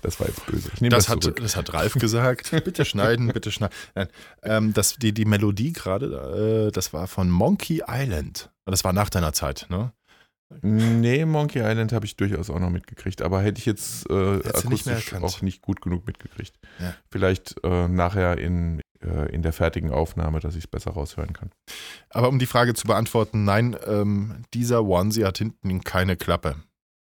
Das 0.01 0.17
war 0.19 0.27
jetzt 0.27 0.45
böse. 0.45 0.69
Das, 0.79 0.79
Das 0.89 1.09
hat, 1.09 1.39
das 1.39 1.55
hat 1.57 1.73
Ralf 1.73 1.95
gesagt. 1.95 2.51
Bitte 2.63 2.85
schneiden, 2.85 3.27
bitte 3.27 3.51
schneiden. 3.51 3.75
Nein, 3.95 4.07
ähm, 4.43 4.73
das, 4.73 4.95
die, 4.95 5.13
die 5.13 5.25
Melodie 5.25 5.73
gerade, 5.73 6.67
äh, 6.67 6.71
das 6.71 6.93
war 6.93 7.07
von 7.07 7.29
Monkey 7.29 7.83
Island. 7.85 8.49
Das 8.65 8.85
war 8.85 8.93
nach 8.93 9.09
deiner 9.09 9.33
Zeit, 9.33 9.65
ne? 9.69 9.91
Nee, 10.61 11.25
Monkey 11.25 11.59
Island 11.59 11.93
habe 11.93 12.05
ich 12.05 12.15
durchaus 12.17 12.49
auch 12.49 12.59
noch 12.59 12.69
mitgekriegt, 12.69 13.21
aber 13.21 13.41
hätte 13.41 13.59
ich 13.59 13.65
jetzt 13.65 14.09
äh, 14.09 14.13
nicht 14.37 14.45
akustisch 14.55 15.07
erkannt. 15.13 15.23
auch 15.25 15.41
nicht 15.41 15.61
gut 15.61 15.81
genug 15.81 16.05
mitgekriegt. 16.05 16.53
Ja. 16.79 16.93
Vielleicht 17.09 17.55
äh, 17.63 17.87
nachher 17.87 18.37
in, 18.37 18.81
äh, 19.01 19.31
in 19.33 19.41
der 19.41 19.53
fertigen 19.53 19.91
Aufnahme, 19.91 20.39
dass 20.39 20.55
ich 20.55 20.65
es 20.65 20.67
besser 20.69 20.91
raushören 20.91 21.33
kann. 21.33 21.51
Aber 22.09 22.29
um 22.29 22.37
die 22.39 22.45
Frage 22.45 22.73
zu 22.73 22.85
beantworten, 22.87 23.43
nein, 23.45 23.75
ähm, 23.87 24.43
dieser 24.53 24.83
Onesie 24.83 25.25
hat 25.25 25.37
hinten 25.37 25.83
keine 25.83 26.17
Klappe. 26.17 26.57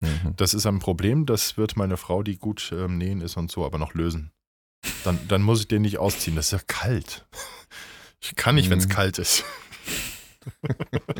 Mhm. 0.00 0.34
Das 0.36 0.54
ist 0.54 0.66
ein 0.66 0.78
Problem, 0.80 1.26
das 1.26 1.56
wird 1.56 1.76
meine 1.76 1.96
Frau, 1.96 2.22
die 2.22 2.36
gut 2.38 2.72
ähm, 2.72 2.98
nähen 2.98 3.20
ist 3.20 3.36
und 3.36 3.50
so, 3.50 3.64
aber 3.64 3.78
noch 3.78 3.94
lösen. 3.94 4.32
Dann, 5.04 5.18
dann 5.28 5.42
muss 5.42 5.60
ich 5.60 5.68
den 5.68 5.82
nicht 5.82 5.98
ausziehen, 5.98 6.36
das 6.36 6.46
ist 6.46 6.52
ja 6.52 6.60
kalt. 6.66 7.26
Ich 8.20 8.34
kann 8.36 8.54
nicht, 8.56 8.70
wenn 8.70 8.78
es 8.78 8.86
Mhm. 8.86 8.92
kalt 8.92 9.18
ist. 9.18 9.44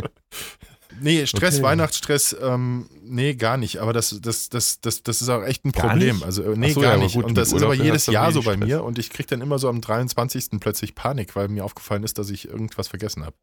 nee, 1.01 1.27
Stress, 1.27 1.55
Okay. 1.57 1.63
Weihnachtsstress, 1.65 2.37
ähm, 2.41 2.89
nee, 3.03 3.35
gar 3.35 3.57
nicht. 3.57 3.79
Aber 3.79 3.93
das, 3.93 4.19
das, 4.21 4.49
das, 4.49 4.81
das, 4.81 5.03
das 5.03 5.23
ist 5.23 5.29
auch 5.29 5.43
echt 5.43 5.65
ein 5.65 5.73
Gar 5.73 5.89
Problem. 5.91 6.17
nicht? 6.17 6.25
Also, 6.25 6.43
nee, 6.55 6.73
so, 6.73 6.81
gar 6.81 6.93
ja, 6.97 6.99
nicht. 6.99 7.15
gut, 7.15 7.25
und 7.25 7.35
das 7.37 7.53
ist 7.53 7.63
aber 7.63 7.75
jedes 7.75 8.07
Jahr 8.07 8.33
so 8.33 8.45
wenig 8.45 8.47
bei 8.47 8.55
Stress. 8.55 8.69
mir 8.69 8.85
und 8.85 8.99
ich 8.99 9.11
kriege 9.11 9.29
dann 9.29 9.41
immer 9.41 9.59
so 9.59 9.69
am 9.69 9.81
23. 9.81 10.61
plötzlich 10.61 10.95
Panik, 10.95 11.37
weil 11.37 11.49
mir 11.49 11.65
aufgefallen 11.65 12.05
ist, 12.05 12.19
dass 12.19 12.31
ich 12.31 12.49
irgendwas 12.49 12.89
vergessen 12.89 13.25
habe. 13.25 13.37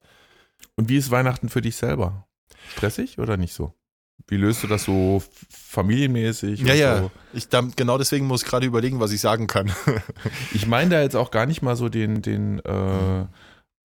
Und 0.76 0.90
wie 0.90 0.98
ist 0.98 1.12
Weihnachten 1.12 1.50
für 1.50 1.62
dich 1.62 1.76
selber? 1.76 2.28
Stressig 2.76 3.20
oder 3.20 3.38
nicht 3.38 3.54
so? 3.54 3.74
Wie 4.28 4.38
löst 4.38 4.64
du 4.64 4.68
das 4.68 4.86
so 4.86 5.22
familienmäßig? 5.50 6.62
Ja, 6.62 6.74
ja. 6.74 6.98
So? 7.02 7.12
Ich, 7.34 7.50
da, 7.50 7.62
genau 7.76 7.98
deswegen 7.98 8.26
muss 8.26 8.44
ich 8.44 8.48
gerade 8.50 8.66
überlegen, 8.66 9.00
was 9.00 9.12
ich 9.12 9.22
sagen 9.22 9.48
kann. 9.48 9.72
Ich 10.54 10.68
meine 10.68 10.90
da 10.92 11.02
jetzt 11.02 11.16
auch 11.16 11.32
gar 11.32 11.46
nicht 11.46 11.62
mal 11.62 11.76
so 11.76 11.90
den, 11.90 12.22
den 12.22 12.60
äh, 12.60 13.26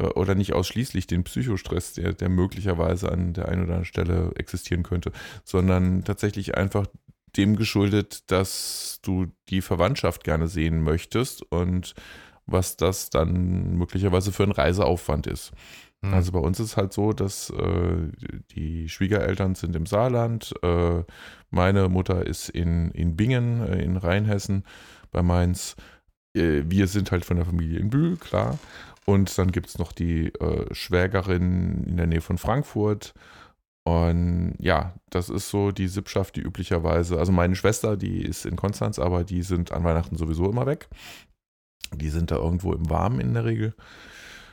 oder 0.01 0.35
nicht 0.35 0.53
ausschließlich 0.53 1.07
den 1.07 1.25
Psychostress, 1.25 1.95
der, 1.95 2.13
der 2.13 2.29
möglicherweise 2.29 3.11
an 3.11 3.33
der 3.33 3.49
einen 3.49 3.63
oder 3.63 3.75
anderen 3.75 3.85
Stelle 3.85 4.33
existieren 4.37 4.83
könnte, 4.83 5.13
sondern 5.45 6.05
tatsächlich 6.05 6.57
einfach 6.57 6.87
dem 7.37 7.57
geschuldet, 7.57 8.31
dass 8.31 8.99
du 9.03 9.27
die 9.49 9.63
Verwandtschaft 9.63 10.25
gerne 10.25 10.49
sehen 10.49 10.83
möchtest 10.83 11.43
und 11.51 11.95
was 12.47 12.77
das 12.77 13.11
dann 13.11 13.77
möglicherweise 13.77 14.33
für 14.33 14.43
ein 14.43 14.53
Reiseaufwand 14.53 15.27
ist. 15.27 15.53
Hm. 16.03 16.15
Also 16.15 16.33
bei 16.33 16.39
uns 16.39 16.59
ist 16.61 16.77
halt 16.77 16.93
so, 16.93 17.13
dass 17.13 17.51
äh, 17.51 18.09
die 18.53 18.89
Schwiegereltern 18.89 19.55
sind 19.55 19.77
im 19.77 19.87
Saarland, 19.87 20.55
äh, 20.63 21.05
meine 21.51 21.89
Mutter 21.89 22.27
ist 22.27 22.49
in, 22.49 22.91
in 22.93 23.17
Bingen, 23.17 23.61
äh, 23.61 23.83
in 23.83 23.97
Rheinhessen, 23.97 24.65
bei 25.11 25.23
Mainz. 25.23 25.77
Äh, 26.35 26.63
wir 26.67 26.87
sind 26.87 27.13
halt 27.13 27.25
von 27.25 27.37
der 27.37 27.47
Familie 27.47 27.79
in 27.79 27.91
Bühl, 27.91 28.17
klar. 28.17 28.59
Und 29.07 29.37
dann 29.39 29.51
gibt 29.51 29.69
es 29.69 29.79
noch 29.79 29.93
die 29.93 30.27
äh, 30.35 30.73
Schwägerin 30.75 31.85
in 31.85 31.97
der 31.97 32.07
Nähe 32.07 32.21
von 32.21 32.39
Frankfurt. 32.39 33.15
Und 33.85 34.55
ja, 34.59 34.95
das 35.09 35.31
ist 35.31 35.49
so 35.49 35.73
die 35.73 35.89
Sippschaft, 35.89 36.37
die 36.37 36.43
üblicherweise, 36.43 37.19
also 37.19 37.33
meine 37.33 37.57
Schwester, 37.57 37.97
die 37.97 38.23
ist 38.23 38.45
in 38.45 38.57
Konstanz, 38.57 38.99
aber 38.99 39.25
die 39.25 39.43
sind 39.43 39.73
an 39.73 39.85
Weihnachten 39.85 40.17
sowieso 40.17 40.49
immer 40.49 40.67
weg. 40.67 40.89
Die 41.95 42.11
sind 42.11 42.31
da 42.31 42.37
irgendwo 42.37 42.73
im 42.73 42.89
Warmen 42.91 43.21
in 43.21 43.35
der 43.35 43.45
Regel. 43.45 43.75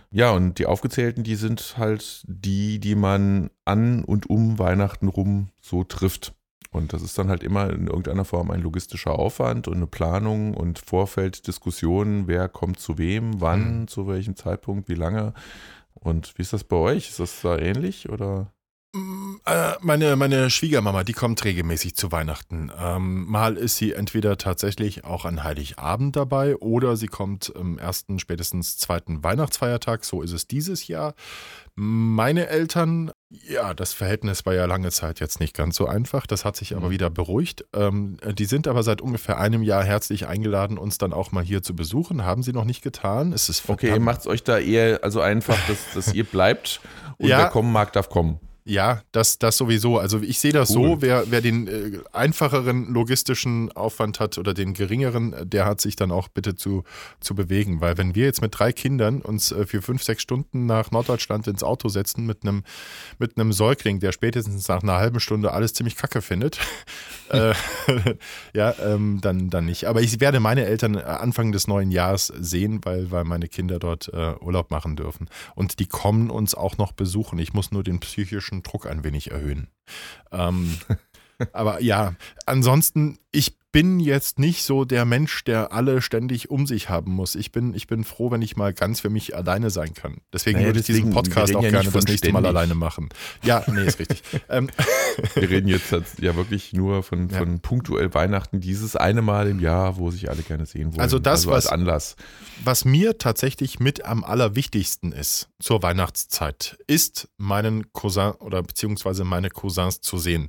Ja, 0.09 0.31
und 0.31 0.57
die 0.57 0.65
aufgezählten, 0.65 1.23
die 1.23 1.35
sind 1.35 1.75
halt 1.77 2.23
die, 2.27 2.79
die 2.79 2.95
man 2.95 3.49
an 3.65 4.03
und 4.05 4.29
um 4.29 4.57
Weihnachten 4.57 5.09
rum 5.09 5.49
so 5.61 5.83
trifft. 5.83 6.33
Und 6.71 6.93
das 6.93 7.01
ist 7.01 7.17
dann 7.17 7.29
halt 7.29 7.43
immer 7.43 7.69
in 7.69 7.87
irgendeiner 7.87 8.25
Form 8.25 8.51
ein 8.51 8.61
logistischer 8.61 9.17
Aufwand 9.17 9.67
und 9.67 9.75
eine 9.75 9.87
Planung 9.87 10.53
und 10.53 10.79
Vorfelddiskussionen, 10.79 12.27
wer 12.27 12.49
kommt 12.49 12.79
zu 12.79 12.97
wem, 12.97 13.39
wann, 13.41 13.81
Mhm. 13.81 13.87
zu 13.87 14.07
welchem 14.07 14.35
Zeitpunkt, 14.35 14.89
wie 14.89 14.95
lange. 14.95 15.33
Und 15.93 16.33
wie 16.37 16.41
ist 16.41 16.53
das 16.53 16.63
bei 16.63 16.75
euch? 16.75 17.09
Ist 17.09 17.19
das 17.19 17.41
da 17.41 17.57
ähnlich 17.57 18.09
oder? 18.09 18.51
Mm, 18.93 19.35
äh, 19.45 19.73
Meine, 19.81 20.15
meine 20.15 20.49
Schwiegermama, 20.49 21.03
die 21.03 21.13
kommt 21.13 21.43
regelmäßig 21.43 21.95
zu 21.95 22.11
Weihnachten. 22.11 22.71
Ähm, 22.79 23.25
mal 23.25 23.57
ist 23.57 23.75
sie 23.75 23.93
entweder 23.93 24.37
tatsächlich 24.37 25.03
auch 25.03 25.25
an 25.25 25.43
Heiligabend 25.43 26.15
dabei 26.15 26.55
oder 26.57 26.95
sie 26.95 27.07
kommt 27.07 27.51
am 27.55 27.77
ersten, 27.77 28.19
spätestens 28.19 28.77
zweiten 28.77 29.23
Weihnachtsfeiertag. 29.23 30.05
So 30.05 30.21
ist 30.21 30.31
es 30.31 30.47
dieses 30.47 30.87
Jahr. 30.87 31.15
Meine 31.75 32.47
Eltern, 32.47 33.11
ja, 33.29 33.73
das 33.73 33.93
Verhältnis 33.93 34.45
war 34.45 34.53
ja 34.53 34.65
lange 34.65 34.89
Zeit 34.89 35.19
jetzt 35.19 35.39
nicht 35.41 35.53
ganz 35.55 35.75
so 35.75 35.85
einfach. 35.87 36.25
Das 36.27 36.45
hat 36.45 36.55
sich 36.55 36.75
aber 36.75 36.87
Mhm. 36.87 36.91
wieder 36.91 37.09
beruhigt. 37.09 37.65
Ähm, 37.73 38.17
die 38.37 38.45
sind 38.45 38.67
aber 38.67 38.83
seit 38.83 39.01
ungefähr 39.01 39.37
einem 39.37 39.63
Jahr 39.63 39.83
herzlich 39.83 40.27
eingeladen, 40.27 40.77
uns 40.77 40.97
dann 40.97 41.11
auch 41.11 41.31
mal 41.33 41.43
hier 41.43 41.61
zu 41.61 41.75
besuchen. 41.75 42.23
Haben 42.23 42.41
sie 42.41 42.53
noch 42.53 42.63
nicht 42.65 42.81
getan. 42.81 43.33
Es 43.33 43.49
ist 43.49 43.67
Okay, 43.69 43.87
verdammt- 43.87 44.05
macht 44.05 44.19
es 44.21 44.27
euch 44.27 44.43
da 44.43 44.57
eher 44.59 45.03
also 45.03 45.19
einfach, 45.19 45.57
dass, 45.67 45.77
dass 45.93 46.13
ihr 46.13 46.23
bleibt 46.23 46.79
und 47.17 47.27
Ja. 47.29 47.39
wer 47.39 47.49
kommen 47.49 47.71
mag, 47.71 47.91
darf 47.93 48.07
kommen. 48.09 48.39
Ja, 48.69 49.01
das, 49.13 49.39
das 49.39 49.55
sowieso. 49.55 49.97
Also 49.97 50.21
ich 50.21 50.39
sehe 50.39 50.51
das 50.51 50.75
Cool. 50.75 50.89
so, 50.89 51.01
wer, 51.01 51.31
wer 51.31 51.39
den 51.39 51.67
äh, 51.67 51.99
einfacheren 52.11 52.93
logistischen 52.93 53.71
Aufwand 53.71 54.19
hat 54.19 54.37
oder 54.37 54.53
den 54.53 54.73
geringeren, 54.73 55.33
der 55.49 55.65
hat 55.65 55.79
sich 55.79 55.95
dann 55.95 56.11
auch 56.11 56.27
bitte 56.27 56.55
zu, 56.55 56.83
zu 57.21 57.33
bewegen. 57.33 57.79
Weil 57.79 57.97
wenn 57.97 58.13
wir 58.13 58.25
jetzt 58.25 58.41
mit 58.41 58.59
drei 58.59 58.73
Kindern 58.73 59.21
uns 59.21 59.53
äh, 59.53 59.65
für 59.65 59.81
fünf, 59.81 60.03
sechs 60.03 60.21
Stunden 60.21 60.65
nach 60.65 60.91
Norddeutschland 60.91 61.47
ins 61.47 61.63
Auto 61.63 61.87
setzen 61.87 62.25
mit 62.25 62.43
einem 62.43 62.63
mit 63.19 63.37
einem 63.37 63.53
Säugling, 63.53 64.01
der 64.01 64.11
spätestens 64.11 64.67
nach 64.67 64.83
einer 64.83 64.97
halben 64.97 65.21
Stunde 65.21 65.53
alles 65.53 65.73
ziemlich 65.73 65.95
kacke 65.95 66.21
findet, 66.21 66.59
äh, 67.29 67.53
ja, 68.53 68.75
ähm, 68.83 69.19
dann, 69.21 69.49
dann 69.49 69.65
nicht. 69.65 69.85
Aber 69.85 70.01
ich 70.01 70.19
werde 70.19 70.41
meine 70.41 70.65
Eltern 70.65 70.95
äh, 70.95 71.03
Anfang 71.03 71.53
des 71.53 71.67
neuen 71.67 71.89
Jahres 71.89 72.27
sehen, 72.37 72.81
weil, 72.83 73.11
weil 73.11 73.23
meine 73.23 73.47
Kinder 73.47 73.79
dort 73.79 74.09
äh, 74.13 74.35
Urlaub 74.41 74.71
machen 74.71 74.97
dürfen. 74.97 75.29
Und 75.55 75.79
die 75.79 75.85
kommen 75.85 76.29
uns 76.29 76.53
auch 76.53 76.77
noch 76.77 76.91
besuchen. 76.91 77.39
Ich 77.39 77.53
muss 77.53 77.71
nur 77.71 77.83
den 77.83 78.01
psychischen 78.01 78.56
Druck 78.63 78.87
ein 78.87 79.03
wenig 79.03 79.31
erhöhen. 79.31 79.69
Ähm, 80.31 80.77
aber 81.53 81.81
ja, 81.81 82.15
ansonsten, 82.45 83.19
ich 83.31 83.57
bin 83.73 83.99
jetzt 83.99 84.39
nicht 84.39 84.63
so 84.63 84.85
der 84.85 85.05
Mensch, 85.05 85.43
der 85.43 85.71
alle 85.71 86.01
ständig 86.01 86.49
um 86.49 86.65
sich 86.65 86.89
haben 86.89 87.11
muss. 87.11 87.35
Ich 87.35 87.51
bin, 87.51 87.75
ich 87.75 87.85
bin 87.85 88.03
froh, 88.05 88.31
wenn 88.31 88.41
ich 88.41 88.55
mal 88.55 88.73
ganz 88.73 89.01
für 89.01 89.09
mich 89.11 89.35
alleine 89.35 89.69
sein 89.69 89.93
kann. 89.93 90.21
Deswegen 90.33 90.57
Naja, 90.57 90.69
würde 90.69 90.79
ich 90.79 90.85
diesen 90.87 91.11
Podcast 91.11 91.53
auch 91.55 91.61
ja 91.61 91.69
gerne 91.69 91.83
nicht 91.85 91.95
das 91.95 92.05
nächste 92.05 92.31
Mal 92.31 92.45
alleine 92.45 92.73
machen. 92.73 93.09
Ja, 93.43 93.63
nee, 93.67 93.83
ist 93.85 93.99
richtig. 93.99 94.23
ähm, 94.49 94.69
Wir 95.35 95.49
reden 95.49 95.67
jetzt 95.67 95.91
halt 95.91 96.05
ja 96.19 96.35
wirklich 96.35 96.73
nur 96.73 97.03
von, 97.03 97.29
Ja. 97.29 97.37
von 97.37 97.59
punktuell 97.59 98.11
Weihnachten, 98.15 98.61
dieses 98.61 98.95
eine 98.95 99.21
Mal 99.21 99.47
im 99.47 99.59
Jahr, 99.59 99.97
wo 99.97 100.09
sich 100.09 100.31
alle 100.31 100.41
gerne 100.41 100.65
sehen 100.65 100.93
wollen. 100.93 101.01
Also 101.01 101.19
das, 101.19 101.45
als 101.47 101.65
was- 101.65 101.67
Anlass. 101.67 102.15
Was 102.63 102.83
mir 102.83 103.19
tatsächlich 103.19 103.79
mit 103.79 104.05
am 104.05 104.23
allerwichtigsten 104.23 105.11
ist 105.11 105.49
zur 105.59 105.83
Weihnachtszeit, 105.83 106.77
ist 106.87 107.27
meinen 107.37 107.91
Cousin 107.93 108.31
oder 108.39 108.63
beziehungsweise 108.63 109.23
meine 109.23 109.49
Cousins 109.51 110.01
zu 110.01 110.17
sehen. 110.17 110.47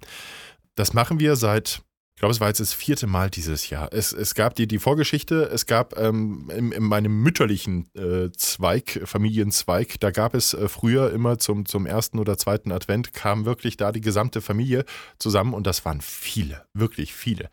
Das 0.78 0.92
machen 0.92 1.18
wir 1.18 1.34
seit, 1.34 1.82
ich 2.14 2.20
glaube, 2.20 2.30
es 2.30 2.40
war 2.40 2.46
jetzt 2.46 2.60
das 2.60 2.72
vierte 2.72 3.08
Mal 3.08 3.30
dieses 3.30 3.68
Jahr. 3.68 3.88
Es, 3.92 4.12
es 4.12 4.36
gab 4.36 4.54
die, 4.54 4.68
die 4.68 4.78
Vorgeschichte, 4.78 5.50
es 5.52 5.66
gab 5.66 5.98
ähm, 5.98 6.52
in, 6.56 6.70
in 6.70 6.84
meinem 6.84 7.20
mütterlichen 7.20 7.92
äh, 7.96 8.30
Zweig, 8.36 9.00
Familienzweig, 9.04 9.98
da 9.98 10.12
gab 10.12 10.34
es 10.34 10.54
äh, 10.54 10.68
früher 10.68 11.10
immer 11.10 11.38
zum, 11.38 11.66
zum 11.66 11.84
ersten 11.84 12.20
oder 12.20 12.38
zweiten 12.38 12.70
Advent, 12.70 13.12
kam 13.12 13.44
wirklich 13.44 13.76
da 13.76 13.90
die 13.90 14.00
gesamte 14.00 14.40
Familie 14.40 14.84
zusammen 15.18 15.52
und 15.52 15.66
das 15.66 15.84
waren 15.84 16.00
viele, 16.00 16.64
wirklich 16.74 17.12
viele. 17.12 17.50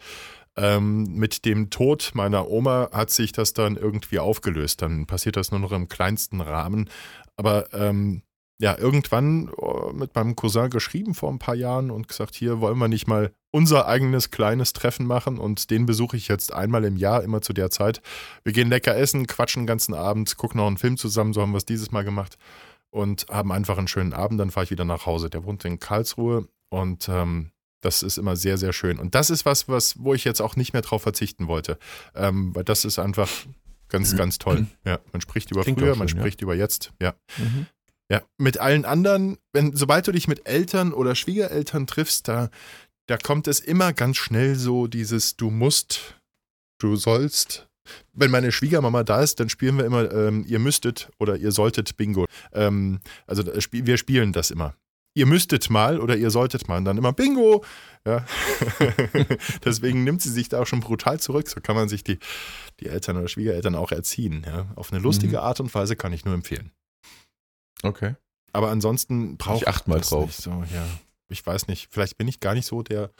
Ähm, 0.55 1.15
mit 1.15 1.45
dem 1.45 1.71
Tod 1.71 2.11
meiner 2.13 2.47
Oma 2.47 2.89
hat 2.91 3.09
sich 3.09 3.31
das 3.31 3.53
dann 3.53 3.75
irgendwie 3.75 4.19
aufgelöst. 4.19 4.83
Dann 4.83 5.07
passiert 5.07 5.35
das 5.35 5.49
nur 5.49 5.59
noch 5.59 5.71
im 5.71 5.89
kleinsten 5.89 6.41
Rahmen. 6.41 6.91
Aber 7.37 7.73
ähm, 7.73 8.21
ja, 8.59 8.77
irgendwann 8.77 9.49
äh, 9.49 9.93
mit 9.93 10.15
meinem 10.15 10.35
Cousin 10.35 10.69
geschrieben 10.69 11.13
vor 11.13 11.29
ein 11.31 11.39
paar 11.39 11.55
Jahren 11.55 11.91
und 11.91 12.07
gesagt, 12.07 12.35
hier 12.35 12.61
wollen 12.61 12.77
wir 12.77 12.87
nicht 12.87 13.07
mal 13.07 13.33
unser 13.51 13.87
eigenes 13.87 14.31
kleines 14.31 14.73
Treffen 14.73 15.05
machen 15.05 15.37
und 15.37 15.69
den 15.71 15.85
besuche 15.85 16.17
ich 16.17 16.27
jetzt 16.27 16.53
einmal 16.53 16.83
im 16.83 16.97
Jahr, 16.97 17.23
immer 17.23 17.41
zu 17.41 17.53
der 17.53 17.69
Zeit. 17.69 18.01
Wir 18.43 18.53
gehen 18.53 18.69
lecker 18.69 18.95
essen, 18.95 19.27
quatschen 19.27 19.63
den 19.63 19.67
ganzen 19.67 19.93
Abend, 19.93 20.35
gucken 20.37 20.57
noch 20.57 20.67
einen 20.67 20.77
Film 20.77 20.97
zusammen, 20.97 21.33
so 21.33 21.41
haben 21.41 21.51
wir 21.51 21.57
es 21.57 21.65
dieses 21.65 21.91
Mal 21.91 22.03
gemacht 22.03 22.37
und 22.89 23.25
haben 23.29 23.51
einfach 23.51 23.77
einen 23.77 23.87
schönen 23.87 24.13
Abend. 24.13 24.39
Dann 24.39 24.51
fahre 24.51 24.65
ich 24.65 24.71
wieder 24.71 24.85
nach 24.85 25.05
Hause. 25.05 25.29
Der 25.29 25.43
wohnt 25.43 25.65
in 25.65 25.79
Karlsruhe 25.79 26.47
und 26.69 27.09
ähm, 27.09 27.51
das 27.81 28.03
ist 28.03 28.17
immer 28.17 28.35
sehr, 28.35 28.57
sehr 28.57 28.73
schön. 28.73 28.99
Und 28.99 29.15
das 29.15 29.29
ist 29.29 29.45
was, 29.45 29.67
was, 29.67 30.01
wo 30.03 30.13
ich 30.13 30.23
jetzt 30.23 30.41
auch 30.41 30.55
nicht 30.55 30.73
mehr 30.73 30.81
drauf 30.81 31.03
verzichten 31.03 31.47
wollte. 31.47 31.77
Ähm, 32.15 32.55
weil 32.55 32.63
das 32.63 32.85
ist 32.85 32.97
einfach 32.97 33.29
ganz, 33.89 34.15
ganz 34.17 34.37
toll. 34.37 34.65
Ja, 34.85 34.99
man 35.11 35.21
spricht 35.21 35.51
über 35.51 35.61
Klingt 35.61 35.79
früher, 35.79 35.93
auch 35.93 35.97
man 35.97 36.07
schön, 36.07 36.17
ja. 36.17 36.23
spricht 36.23 36.41
über 36.41 36.55
jetzt. 36.55 36.93
Ja. 37.01 37.13
Mhm. 37.37 37.67
Ja, 38.11 38.21
mit 38.37 38.59
allen 38.59 38.85
anderen, 38.85 39.37
wenn, 39.51 39.75
sobald 39.75 40.07
du 40.07 40.11
dich 40.11 40.27
mit 40.27 40.47
Eltern 40.47 40.93
oder 40.93 41.15
Schwiegereltern 41.15 41.87
triffst, 41.87 42.27
da, 42.27 42.49
da 43.07 43.17
kommt 43.17 43.47
es 43.47 43.59
immer 43.59 43.93
ganz 43.93 44.17
schnell 44.17 44.55
so 44.55 44.87
dieses 44.87 45.37
Du 45.37 45.49
musst, 45.49 46.15
du 46.79 46.95
sollst. 46.95 47.67
Wenn 48.13 48.31
meine 48.31 48.51
Schwiegermama 48.51 49.03
da 49.03 49.21
ist, 49.21 49.39
dann 49.39 49.49
spielen 49.49 49.77
wir 49.77 49.85
immer 49.85 50.11
ähm, 50.11 50.43
Ihr 50.47 50.59
müsstet 50.59 51.09
oder 51.19 51.37
Ihr 51.37 51.51
solltet 51.51 51.97
Bingo. 51.97 52.25
Ähm, 52.53 52.99
also 53.27 53.43
wir 53.45 53.97
spielen 53.97 54.33
das 54.33 54.51
immer. 54.51 54.75
Ihr 55.17 55.27
müsstet 55.27 55.69
mal 55.69 56.01
oder 56.01 56.17
ihr 56.17 56.29
solltet 56.29 56.67
mal 56.67 56.77
und 56.77 56.85
dann 56.85 56.97
immer 56.97 57.13
Bingo. 57.13 57.63
Ja. 58.05 58.25
Deswegen 59.65 60.03
nimmt 60.03 60.21
sie 60.21 60.29
sich 60.29 60.49
da 60.49 60.61
auch 60.61 60.67
schon 60.67 60.81
brutal 60.81 61.21
zurück. 61.21 61.47
So 61.47 61.61
kann 61.61 61.77
man 61.77 61.87
sich 61.87 62.03
die, 62.03 62.19
die 62.81 62.87
Eltern 62.87 63.15
oder 63.15 63.29
Schwiegereltern 63.29 63.75
auch 63.75 63.93
erziehen. 63.93 64.45
Ja. 64.45 64.67
Auf 64.75 64.91
eine 64.91 65.01
lustige 65.01 65.37
mhm. 65.37 65.43
Art 65.43 65.61
und 65.61 65.73
Weise 65.73 65.95
kann 65.95 66.11
ich 66.11 66.25
nur 66.25 66.33
empfehlen. 66.33 66.71
Okay. 67.83 68.15
Aber 68.53 68.69
ansonsten 68.69 69.37
brauche 69.37 69.57
ich 69.57 69.67
acht 69.67 69.87
mal 69.87 69.99
drauf. 69.99 70.33
So, 70.33 70.63
ja. 70.73 70.85
Ich 71.27 71.45
weiß 71.45 71.67
nicht. 71.67 71.89
Vielleicht 71.91 72.17
bin 72.17 72.27
ich 72.27 72.39
gar 72.39 72.53
nicht 72.53 72.65
so 72.65 72.83
der, 72.83 73.11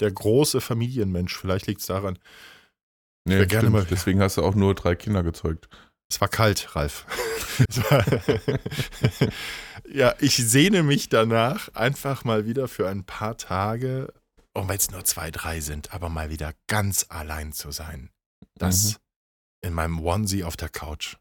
der 0.00 0.12
große 0.12 0.60
Familienmensch. 0.60 1.36
Vielleicht 1.36 1.66
liegt 1.66 1.80
es 1.80 1.86
daran. 1.86 2.18
Nee, 3.26 3.46
gerne 3.46 3.70
mal, 3.70 3.86
deswegen 3.88 4.20
hast 4.20 4.36
du 4.36 4.42
auch 4.42 4.54
nur 4.54 4.74
drei 4.74 4.94
Kinder 4.94 5.22
gezeugt. 5.22 5.68
Es 6.10 6.20
war 6.20 6.28
kalt, 6.28 6.76
Ralf. 6.76 7.06
war 7.88 8.04
ja, 9.90 10.14
ich 10.20 10.36
sehne 10.36 10.82
mich 10.82 11.08
danach 11.08 11.68
einfach 11.74 12.24
mal 12.24 12.46
wieder 12.46 12.68
für 12.68 12.88
ein 12.88 13.04
paar 13.04 13.38
Tage, 13.38 14.12
auch 14.52 14.68
wenn 14.68 14.76
es 14.76 14.90
nur 14.90 15.04
zwei, 15.04 15.30
drei 15.30 15.60
sind, 15.60 15.94
aber 15.94 16.10
mal 16.10 16.30
wieder 16.30 16.52
ganz 16.66 17.06
allein 17.08 17.52
zu 17.52 17.70
sein. 17.70 18.10
Das 18.56 18.92
mhm. 18.92 19.68
in 19.68 19.72
meinem 19.72 20.00
Onesie 20.00 20.44
auf 20.44 20.56
der 20.56 20.68
Couch. 20.68 21.16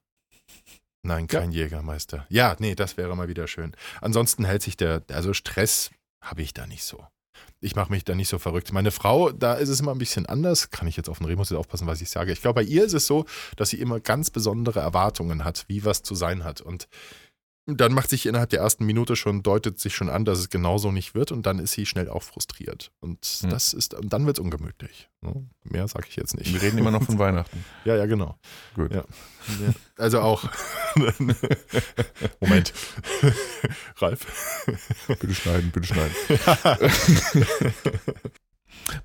Nein, 1.04 1.28
kein 1.28 1.52
ja. 1.52 1.63
Jägermeister. 1.63 2.26
Ja, 2.30 2.56
nee, 2.60 2.76
das 2.76 2.98
wäre 2.98 3.16
mal 3.16 3.28
wieder 3.28 3.48
schön. 3.48 3.76
Ansonsten 4.02 4.46
hält 4.46 4.63
sich 4.63 4.78
der, 4.78 5.04
also 5.12 5.34
Stress 5.34 5.92
habe 6.22 6.42
ich 6.42 6.54
da 6.54 6.66
nicht 6.66 6.84
so. 6.86 7.06
Ich 7.60 7.76
mache 7.76 7.92
mich 7.92 8.04
da 8.04 8.16
nicht 8.16 8.30
so 8.30 8.39
verrückt. 8.39 8.72
Meine 8.74 8.92
Frau, 8.92 9.32
da 9.32 9.54
ist 9.54 9.70
es 9.70 9.80
immer 9.80 9.92
ein 9.92 9.98
bisschen 9.98 10.26
anders. 10.26 10.70
Kann 10.70 10.88
ich 10.88 10.98
jetzt 10.98 11.10
auf 11.10 11.20
den 11.20 11.28
Remus 11.28 11.50
jetzt 11.50 11.60
aufpassen, 11.60 11.88
was 11.88 12.02
ich 12.02 12.10
sage. 12.10 12.32
Ich 12.32 12.42
glaube, 12.42 12.62
bei 12.62 12.68
ihr 12.68 12.84
ist 12.86 12.94
es 12.94 13.06
so, 13.06 13.26
dass 13.56 13.70
sie 13.70 13.80
immer 13.80 14.00
ganz 14.00 14.30
besondere 14.30 14.80
Erwartungen 14.80 15.44
hat, 15.44 15.66
wie 15.68 15.86
was 15.86 16.04
zu 16.04 16.16
sein 16.16 16.44
hat. 16.44 16.62
Und 16.62 16.88
dann 17.65 17.93
macht 17.93 18.10
sich 18.10 18.26
innerhalb 18.26 18.49
der 18.49 18.60
ersten 18.60 18.86
Minute 18.86 19.15
schon, 19.15 19.41
deutet 19.41 19.80
sich 19.80 19.95
schon 19.95 20.10
an, 20.10 20.26
dass 20.26 20.39
es 20.39 20.49
genauso 20.49 20.91
nicht 20.91 21.15
wird 21.15 21.32
und 21.32 21.45
dann 21.45 21.60
ist 21.60 21.71
sie 21.71 21.86
schnell 21.86 22.10
auch 22.10 22.23
frustriert. 22.23 22.91
Und 22.99 23.26
hm. 23.26 23.49
das 23.49 23.73
ist, 23.73 23.95
dann 24.02 24.26
wird 24.26 24.38
es 24.38 24.43
ungemütlich. 24.43 25.10
Ne? 25.21 25.47
Mehr 25.63 25.88
sage 25.88 26.08
ich 26.10 26.17
jetzt 26.17 26.36
nicht. 26.36 26.54
Wir 26.54 26.62
reden 26.62 26.78
immer 26.78 26.91
noch 26.91 27.04
von 27.04 27.17
Weihnachten. 27.19 27.63
Ja, 27.86 27.95
ja, 27.95 28.06
genau. 28.06 28.38
Gut. 28.76 28.93
Ja. 28.93 29.06
Also 29.97 30.19
auch. 30.19 30.43
Moment. 32.39 32.73
Ralf. 33.97 34.65
Bitte 35.08 35.34
schneiden, 35.34 35.71
bitte 35.71 35.88
schneiden. 35.88 36.15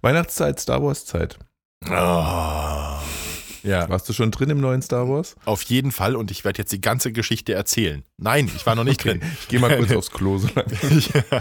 Weihnachtszeit, 0.00 0.58
Star 0.58 0.82
Wars 0.82 1.06
Zeit. 1.06 1.38
Oh. 1.88 2.97
Ja. 3.62 3.88
Warst 3.88 4.08
du 4.08 4.12
schon 4.12 4.30
drin 4.30 4.50
im 4.50 4.60
neuen 4.60 4.82
Star 4.82 5.08
Wars? 5.08 5.36
Auf 5.44 5.62
jeden 5.62 5.92
Fall 5.92 6.16
und 6.16 6.30
ich 6.30 6.44
werde 6.44 6.58
jetzt 6.58 6.72
die 6.72 6.80
ganze 6.80 7.12
Geschichte 7.12 7.54
erzählen. 7.54 8.04
Nein, 8.16 8.50
ich 8.54 8.66
war 8.66 8.74
noch 8.74 8.84
nicht 8.84 9.00
okay. 9.00 9.18
drin. 9.18 9.30
Ich 9.40 9.48
gehe 9.48 9.60
mal 9.60 9.76
kurz 9.76 9.92
aufs 9.96 10.10
Klo. 10.10 10.38
So 10.38 10.48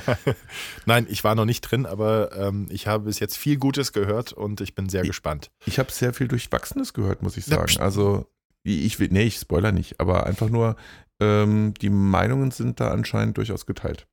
Nein, 0.85 1.07
ich 1.09 1.23
war 1.23 1.35
noch 1.35 1.45
nicht 1.45 1.61
drin, 1.61 1.85
aber 1.85 2.35
ähm, 2.35 2.67
ich 2.69 2.87
habe 2.87 3.05
bis 3.05 3.19
jetzt 3.19 3.37
viel 3.37 3.57
Gutes 3.57 3.93
gehört 3.93 4.33
und 4.33 4.61
ich 4.61 4.75
bin 4.75 4.89
sehr 4.89 5.01
ich, 5.01 5.09
gespannt. 5.09 5.51
Ich 5.65 5.79
habe 5.79 5.91
sehr 5.91 6.13
viel 6.13 6.27
Durchwachsenes 6.27 6.93
gehört, 6.93 7.21
muss 7.21 7.37
ich 7.37 7.45
sagen. 7.45 7.71
Ja, 7.73 7.81
also, 7.81 8.27
ich 8.63 8.99
will, 8.99 9.09
nee, 9.11 9.23
ich 9.23 9.37
spoiler 9.37 9.71
nicht, 9.71 9.99
aber 9.99 10.25
einfach 10.25 10.49
nur, 10.49 10.75
ähm, 11.19 11.73
die 11.81 11.89
Meinungen 11.89 12.51
sind 12.51 12.79
da 12.79 12.91
anscheinend 12.91 13.37
durchaus 13.37 13.65
geteilt. 13.65 14.07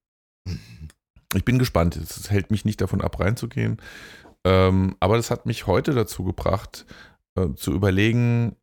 Mhm. 0.46 0.58
Ich 1.34 1.44
bin 1.44 1.58
gespannt. 1.58 1.96
Es 1.96 2.30
hält 2.30 2.50
mich 2.50 2.64
nicht 2.64 2.80
davon 2.80 3.00
ab, 3.00 3.18
reinzugehen. 3.18 3.78
Ähm, 4.44 4.96
aber 5.00 5.16
das 5.16 5.30
hat 5.30 5.46
mich 5.46 5.66
heute 5.66 5.94
dazu 5.94 6.22
gebracht, 6.22 6.86
äh, 7.36 7.54
zu 7.54 7.72
überlegen, 7.72 8.56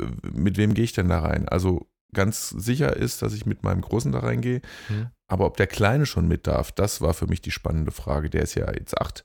äh, 0.00 0.06
mit 0.32 0.56
wem 0.56 0.74
gehe 0.74 0.84
ich 0.84 0.92
denn 0.92 1.08
da 1.08 1.20
rein? 1.20 1.48
Also 1.48 1.88
ganz 2.12 2.50
sicher 2.50 2.96
ist, 2.96 3.22
dass 3.22 3.34
ich 3.34 3.46
mit 3.46 3.62
meinem 3.62 3.80
Großen 3.80 4.12
da 4.12 4.20
reingehe. 4.20 4.62
Mhm. 4.88 5.10
Aber 5.26 5.46
ob 5.46 5.56
der 5.56 5.66
Kleine 5.66 6.06
schon 6.06 6.28
mit 6.28 6.46
darf, 6.46 6.72
das 6.72 7.00
war 7.00 7.14
für 7.14 7.26
mich 7.26 7.40
die 7.40 7.50
spannende 7.50 7.92
Frage. 7.92 8.30
Der 8.30 8.42
ist 8.42 8.54
ja 8.54 8.72
jetzt 8.72 9.00
acht. 9.00 9.24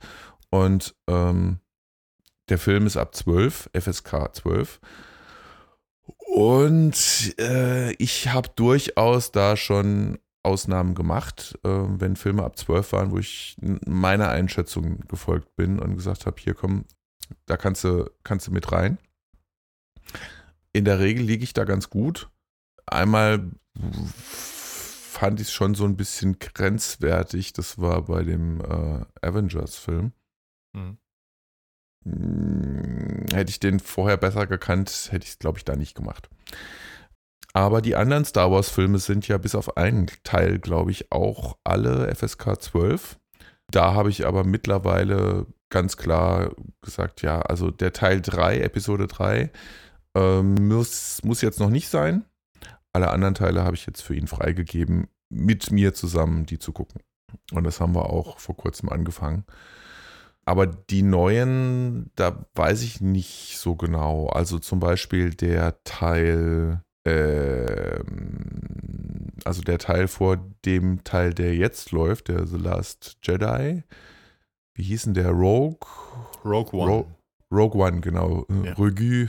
Und 0.50 0.96
ähm, 1.08 1.60
der 2.50 2.58
Film 2.58 2.88
ist 2.88 2.98
ab 2.98 3.14
12, 3.16 3.70
FSK 3.74 4.36
12. 4.36 4.80
Und 6.18 7.36
äh, 7.40 7.94
ich 7.94 8.30
habe 8.30 8.50
durchaus 8.56 9.32
da 9.32 9.56
schon 9.56 10.20
Ausnahmen 10.44 10.96
gemacht, 10.96 11.60
äh, 11.64 11.70
wenn 11.70 12.16
Filme 12.16 12.44
ab 12.44 12.58
12 12.58 12.94
waren, 12.94 13.12
wo 13.12 13.18
ich 13.18 13.58
meiner 13.86 14.30
Einschätzung 14.30 15.00
gefolgt 15.08 15.56
bin 15.56 15.80
und 15.80 15.96
gesagt 15.96 16.26
habe, 16.26 16.40
hier 16.40 16.54
komm, 16.54 16.86
da 17.46 17.58
kannst 17.58 17.84
du, 17.84 18.10
kannst 18.24 18.48
du 18.48 18.52
mit 18.52 18.72
rein. 18.72 18.98
In 20.74 20.86
der 20.86 21.00
Regel 21.00 21.26
liege 21.26 21.44
ich 21.44 21.54
da 21.54 21.64
ganz 21.64 21.90
gut. 21.90 22.30
Einmal 22.86 23.52
fand 25.20 25.40
ich 25.40 25.48
es 25.48 25.54
schon 25.54 25.76
so 25.76 25.86
ein 25.86 25.98
bisschen 25.98 26.40
grenzwertig. 26.40 27.54
Das 27.54 27.80
war 27.80 28.04
bei 28.04 28.24
dem 28.24 28.62
äh, 28.62 29.06
Avengers-Film. 29.26 30.14
Mhm. 30.74 30.98
Hm, 32.06 33.26
hätte 33.34 33.50
ich 33.50 33.60
den 33.60 33.80
vorher 33.80 34.18
besser 34.18 34.48
gekannt, 34.48 35.10
hätte 35.12 35.26
ich 35.26 35.32
es, 35.32 35.40
glaube 35.40 35.58
ich, 35.58 35.66
da 35.66 35.76
nicht 35.76 35.96
gemacht. 35.96 36.30
Aber 37.54 37.82
die 37.82 37.96
anderen 37.96 38.26
Star 38.26 38.52
Wars-Filme 38.52 39.00
sind 39.00 39.28
ja 39.28 39.38
bis 39.38 39.56
auf 39.56 39.76
einen 39.76 40.08
Teil, 40.24 40.60
glaube 40.60 40.92
ich, 40.92 41.12
auch 41.12 41.58
alle 41.64 42.14
FSK 42.16 42.62
12. 42.62 43.20
Da 43.72 43.94
habe 43.94 44.10
ich 44.10 44.26
aber 44.26 44.44
mittlerweile 44.44 45.48
ganz 45.70 45.98
klar 45.98 46.56
gesagt, 46.82 47.22
ja, 47.22 47.42
also 47.42 47.72
der 47.72 47.94
Teil 47.94 48.22
3, 48.22 48.60
Episode 48.62 49.08
3, 49.08 49.52
ähm, 50.16 50.68
muss, 50.68 51.22
muss 51.24 51.42
jetzt 51.42 51.60
noch 51.60 51.70
nicht 51.70 51.90
sein. 51.90 52.26
Alle 52.94 53.12
anderen 53.12 53.36
Teile 53.36 53.64
habe 53.64 53.76
ich 53.76 53.86
jetzt 53.86 54.02
für 54.02 54.16
ihn 54.16 54.28
freigegeben, 54.28 55.08
mit 55.30 55.72
mir 55.72 55.94
zusammen 55.94 56.46
die 56.46 56.60
zu 56.60 56.74
gucken. 56.74 57.02
Und 57.52 57.64
das 57.64 57.80
haben 57.80 57.96
wir 57.96 58.10
auch 58.10 58.40
vor 58.40 58.58
kurzem 58.58 58.90
angefangen. 58.90 59.46
Aber 60.46 60.66
die 60.66 61.04
neuen, 61.04 62.10
da 62.16 62.46
weiß 62.56 62.82
ich 62.82 63.02
nicht 63.02 63.58
so 63.60 63.76
genau. 63.76 64.28
Also 64.30 64.58
zum 64.58 64.80
Beispiel 64.80 65.36
der 65.36 65.84
Teil, 65.84 66.82
äh, 67.04 68.00
also 69.46 69.62
der 69.62 69.78
Teil 69.78 70.08
vor 70.08 70.38
dem 70.66 71.04
Teil, 71.04 71.36
der 71.36 71.56
jetzt 71.56 71.92
läuft, 71.92 72.30
der 72.30 72.48
The 72.48 72.58
Last 72.58 73.18
Jedi, 73.22 73.84
wie 74.80 74.84
hieß 74.84 75.04
denn 75.04 75.14
der? 75.14 75.32
Rogue? 75.32 75.78
Rogue 76.46 76.74
One. 76.74 76.92
Ro 76.92 77.08
Rogue 77.52 77.86
One, 77.86 78.00
genau. 78.00 78.46
Ja. 78.64 78.74
Rogu. 78.74 79.28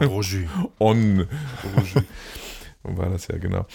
Rogu. 0.00 0.48
On. 0.80 1.20
Rogu. 1.20 2.02
War 2.82 3.08
das 3.08 3.28
ja, 3.28 3.38
genau. 3.38 3.66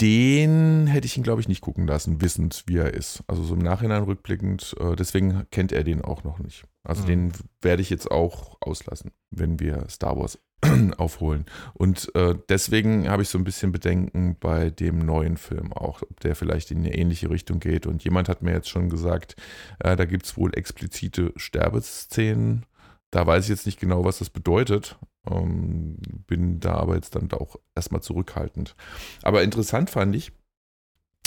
Den 0.00 0.86
hätte 0.86 1.06
ich 1.06 1.16
ihn, 1.16 1.24
glaube 1.24 1.40
ich, 1.40 1.48
nicht 1.48 1.60
gucken 1.60 1.88
lassen, 1.88 2.20
wissend, 2.20 2.62
wie 2.66 2.76
er 2.76 2.94
ist. 2.94 3.24
Also 3.26 3.42
so 3.42 3.54
im 3.54 3.60
Nachhinein 3.60 4.04
rückblickend, 4.04 4.76
äh, 4.78 4.94
deswegen 4.94 5.44
kennt 5.50 5.72
er 5.72 5.82
den 5.82 6.02
auch 6.02 6.22
noch 6.22 6.38
nicht. 6.38 6.64
Also 6.84 7.02
mhm. 7.02 7.06
den 7.06 7.32
werde 7.60 7.82
ich 7.82 7.90
jetzt 7.90 8.08
auch 8.08 8.58
auslassen, 8.60 9.10
wenn 9.32 9.58
wir 9.58 9.88
Star 9.88 10.16
Wars 10.16 10.38
aufholen. 10.96 11.46
Und 11.74 12.14
äh, 12.14 12.34
deswegen 12.48 13.08
habe 13.08 13.22
ich 13.22 13.28
so 13.28 13.38
ein 13.38 13.44
bisschen 13.44 13.72
Bedenken 13.72 14.36
bei 14.38 14.70
dem 14.70 14.98
neuen 14.98 15.36
Film 15.36 15.72
auch, 15.72 16.02
ob 16.02 16.20
der 16.20 16.34
vielleicht 16.34 16.70
in 16.70 16.78
eine 16.78 16.94
ähnliche 16.94 17.30
Richtung 17.30 17.60
geht. 17.60 17.86
Und 17.86 18.04
jemand 18.04 18.28
hat 18.28 18.42
mir 18.42 18.52
jetzt 18.52 18.68
schon 18.68 18.88
gesagt, 18.88 19.36
äh, 19.80 19.96
da 19.96 20.04
gibt 20.04 20.26
es 20.26 20.36
wohl 20.36 20.56
explizite 20.56 21.32
Sterbeszenen. 21.36 22.66
Da 23.10 23.26
weiß 23.26 23.44
ich 23.44 23.50
jetzt 23.50 23.66
nicht 23.66 23.80
genau, 23.80 24.04
was 24.04 24.18
das 24.18 24.30
bedeutet. 24.30 24.98
Ähm, 25.30 25.96
bin 26.26 26.60
da 26.60 26.74
aber 26.74 26.94
jetzt 26.94 27.14
dann 27.14 27.30
auch 27.32 27.56
erstmal 27.74 28.02
zurückhaltend. 28.02 28.74
Aber 29.22 29.42
interessant 29.42 29.90
fand 29.90 30.14
ich, 30.16 30.32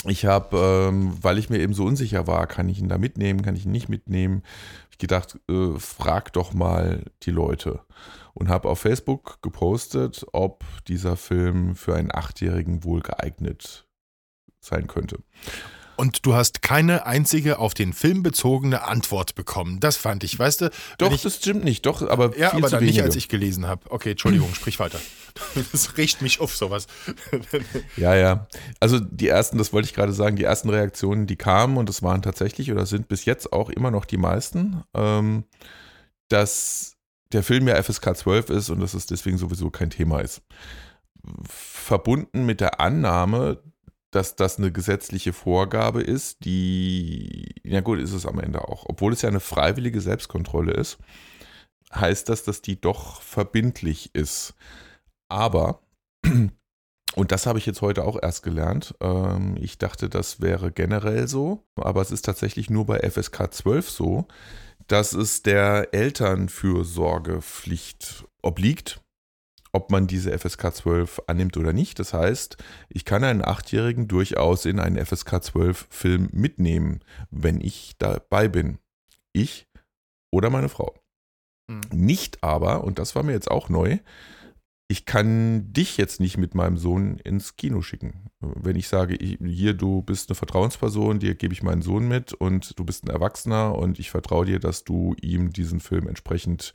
ich 0.06 0.24
habe, 0.24 0.88
ähm, 0.88 1.12
weil 1.20 1.38
ich 1.38 1.50
mir 1.50 1.58
eben 1.58 1.74
so 1.74 1.84
unsicher 1.84 2.26
war, 2.26 2.46
kann 2.46 2.68
ich 2.68 2.78
ihn 2.78 2.88
da 2.88 2.98
mitnehmen, 2.98 3.42
kann 3.42 3.56
ich 3.56 3.66
ihn 3.66 3.72
nicht 3.72 3.88
mitnehmen, 3.88 4.42
ich 4.90 4.98
gedacht, 4.98 5.38
äh, 5.48 5.78
frag 5.78 6.32
doch 6.32 6.52
mal 6.54 7.04
die 7.22 7.30
Leute 7.30 7.80
und 8.34 8.48
habe 8.48 8.68
auf 8.68 8.80
Facebook 8.80 9.42
gepostet, 9.42 10.24
ob 10.32 10.64
dieser 10.88 11.16
Film 11.16 11.74
für 11.76 11.94
einen 11.94 12.12
Achtjährigen 12.12 12.84
wohl 12.84 13.00
geeignet 13.00 13.86
sein 14.60 14.86
könnte. 14.86 15.18
Und 16.00 16.24
du 16.24 16.32
hast 16.32 16.62
keine 16.62 17.04
einzige 17.04 17.58
auf 17.58 17.74
den 17.74 17.92
Film 17.92 18.22
bezogene 18.22 18.84
Antwort 18.84 19.34
bekommen. 19.34 19.80
Das 19.80 19.98
fand 19.98 20.24
ich, 20.24 20.38
weißt 20.38 20.62
du? 20.62 20.70
Doch, 20.96 21.12
ich, 21.12 21.20
das 21.20 21.36
stimmt 21.36 21.62
nicht. 21.62 21.84
Doch, 21.84 22.00
aber 22.08 22.34
ja, 22.38 22.54
aber 22.54 22.70
dann 22.70 22.82
nicht, 22.82 23.02
als 23.02 23.16
ich 23.16 23.28
gelesen 23.28 23.66
habe. 23.66 23.82
Okay, 23.90 24.12
Entschuldigung, 24.12 24.54
sprich 24.54 24.78
weiter. 24.78 24.98
Das 25.72 25.98
riecht 25.98 26.22
mich 26.22 26.40
auf 26.40 26.56
sowas. 26.56 26.86
Ja, 27.98 28.14
ja. 28.14 28.46
Also 28.80 28.98
die 28.98 29.28
ersten, 29.28 29.58
das 29.58 29.74
wollte 29.74 29.88
ich 29.88 29.94
gerade 29.94 30.14
sagen, 30.14 30.36
die 30.36 30.44
ersten 30.44 30.70
Reaktionen, 30.70 31.26
die 31.26 31.36
kamen 31.36 31.76
und 31.76 31.90
das 31.90 32.02
waren 32.02 32.22
tatsächlich 32.22 32.72
oder 32.72 32.86
sind 32.86 33.08
bis 33.08 33.26
jetzt 33.26 33.52
auch 33.52 33.68
immer 33.68 33.90
noch 33.90 34.06
die 34.06 34.16
meisten, 34.16 34.82
ähm, 34.94 35.44
dass 36.30 36.96
der 37.32 37.42
Film 37.42 37.68
ja 37.68 37.80
FSK 37.80 38.16
12 38.16 38.48
ist 38.48 38.70
und 38.70 38.80
dass 38.80 38.94
es 38.94 39.04
deswegen 39.04 39.36
sowieso 39.36 39.68
kein 39.68 39.90
Thema 39.90 40.20
ist. 40.20 40.40
Verbunden 41.46 42.46
mit 42.46 42.62
der 42.62 42.80
Annahme, 42.80 43.62
dass 44.10 44.36
das 44.36 44.58
eine 44.58 44.72
gesetzliche 44.72 45.32
Vorgabe 45.32 46.02
ist, 46.02 46.44
die, 46.44 47.54
ja 47.62 47.80
gut, 47.80 48.00
ist 48.00 48.12
es 48.12 48.26
am 48.26 48.40
Ende 48.40 48.68
auch. 48.68 48.84
Obwohl 48.86 49.12
es 49.12 49.22
ja 49.22 49.28
eine 49.28 49.38
freiwillige 49.40 50.00
Selbstkontrolle 50.00 50.72
ist, 50.72 50.98
heißt 51.94 52.28
das, 52.28 52.42
dass 52.44 52.62
die 52.62 52.80
doch 52.80 53.20
verbindlich 53.22 54.10
ist. 54.14 54.54
Aber, 55.28 55.82
und 57.14 57.32
das 57.32 57.46
habe 57.46 57.58
ich 57.58 57.66
jetzt 57.66 57.82
heute 57.82 58.04
auch 58.04 58.18
erst 58.20 58.42
gelernt, 58.42 58.94
ähm, 59.00 59.56
ich 59.60 59.78
dachte, 59.78 60.08
das 60.08 60.40
wäre 60.40 60.72
generell 60.72 61.28
so, 61.28 61.62
aber 61.76 62.02
es 62.02 62.10
ist 62.10 62.24
tatsächlich 62.24 62.68
nur 62.70 62.86
bei 62.86 63.08
FSK 63.08 63.52
12 63.52 63.90
so, 63.90 64.26
dass 64.88 65.12
es 65.12 65.42
der 65.42 65.94
Elternfürsorgepflicht 65.94 68.24
obliegt 68.42 69.00
ob 69.72 69.90
man 69.90 70.06
diese 70.06 70.36
FSK 70.36 70.74
12 70.74 71.22
annimmt 71.26 71.56
oder 71.56 71.72
nicht. 71.72 71.98
Das 71.98 72.12
heißt, 72.12 72.56
ich 72.88 73.04
kann 73.04 73.24
einen 73.24 73.44
Achtjährigen 73.44 74.08
durchaus 74.08 74.64
in 74.64 74.80
einen 74.80 75.04
FSK 75.04 75.42
12 75.42 75.86
Film 75.90 76.28
mitnehmen, 76.32 77.00
wenn 77.30 77.60
ich 77.60 77.94
dabei 77.98 78.48
bin. 78.48 78.78
Ich 79.32 79.68
oder 80.30 80.50
meine 80.50 80.68
Frau. 80.68 80.94
Mhm. 81.68 81.80
Nicht 81.92 82.42
aber, 82.42 82.84
und 82.84 82.98
das 82.98 83.14
war 83.14 83.22
mir 83.22 83.32
jetzt 83.32 83.50
auch 83.50 83.68
neu, 83.68 83.98
ich 84.90 85.04
kann 85.04 85.72
dich 85.72 85.98
jetzt 85.98 86.18
nicht 86.18 86.36
mit 86.36 86.56
meinem 86.56 86.76
Sohn 86.76 87.18
ins 87.18 87.54
Kino 87.54 87.80
schicken. 87.80 88.28
Wenn 88.40 88.74
ich 88.74 88.88
sage, 88.88 89.16
hier, 89.20 89.72
du 89.72 90.02
bist 90.02 90.28
eine 90.28 90.34
Vertrauensperson, 90.34 91.20
dir 91.20 91.36
gebe 91.36 91.54
ich 91.54 91.62
meinen 91.62 91.80
Sohn 91.80 92.08
mit 92.08 92.32
und 92.32 92.76
du 92.76 92.84
bist 92.84 93.04
ein 93.04 93.10
Erwachsener 93.10 93.76
und 93.76 94.00
ich 94.00 94.10
vertraue 94.10 94.46
dir, 94.46 94.58
dass 94.58 94.82
du 94.82 95.14
ihm 95.22 95.52
diesen 95.52 95.78
Film 95.78 96.08
entsprechend 96.08 96.74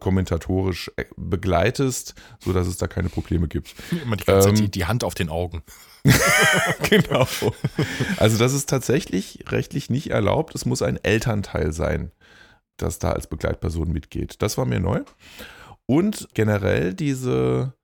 kommentatorisch 0.00 0.90
äh, 0.96 1.04
begleitest, 1.16 2.16
sodass 2.40 2.66
es 2.66 2.78
da 2.78 2.88
keine 2.88 3.08
Probleme 3.08 3.46
gibt. 3.46 3.76
Immer 4.02 4.16
die 4.16 4.24
ganze 4.24 4.48
ähm, 4.48 4.56
Zeit 4.56 4.74
die 4.74 4.86
Hand 4.86 5.04
auf 5.04 5.14
den 5.14 5.28
Augen. 5.28 5.62
genau. 6.90 7.28
Also 8.16 8.38
das 8.38 8.54
ist 8.54 8.68
tatsächlich 8.68 9.44
rechtlich 9.50 9.88
nicht 9.88 10.10
erlaubt. 10.10 10.56
Es 10.56 10.66
muss 10.66 10.82
ein 10.82 10.98
Elternteil 11.04 11.72
sein, 11.72 12.10
das 12.76 12.98
da 12.98 13.12
als 13.12 13.28
Begleitperson 13.28 13.92
mitgeht. 13.92 14.42
Das 14.42 14.58
war 14.58 14.64
mir 14.64 14.80
neu. 14.80 15.02
Und 15.92 16.28
generell 16.34 16.94
diese, 16.94 17.74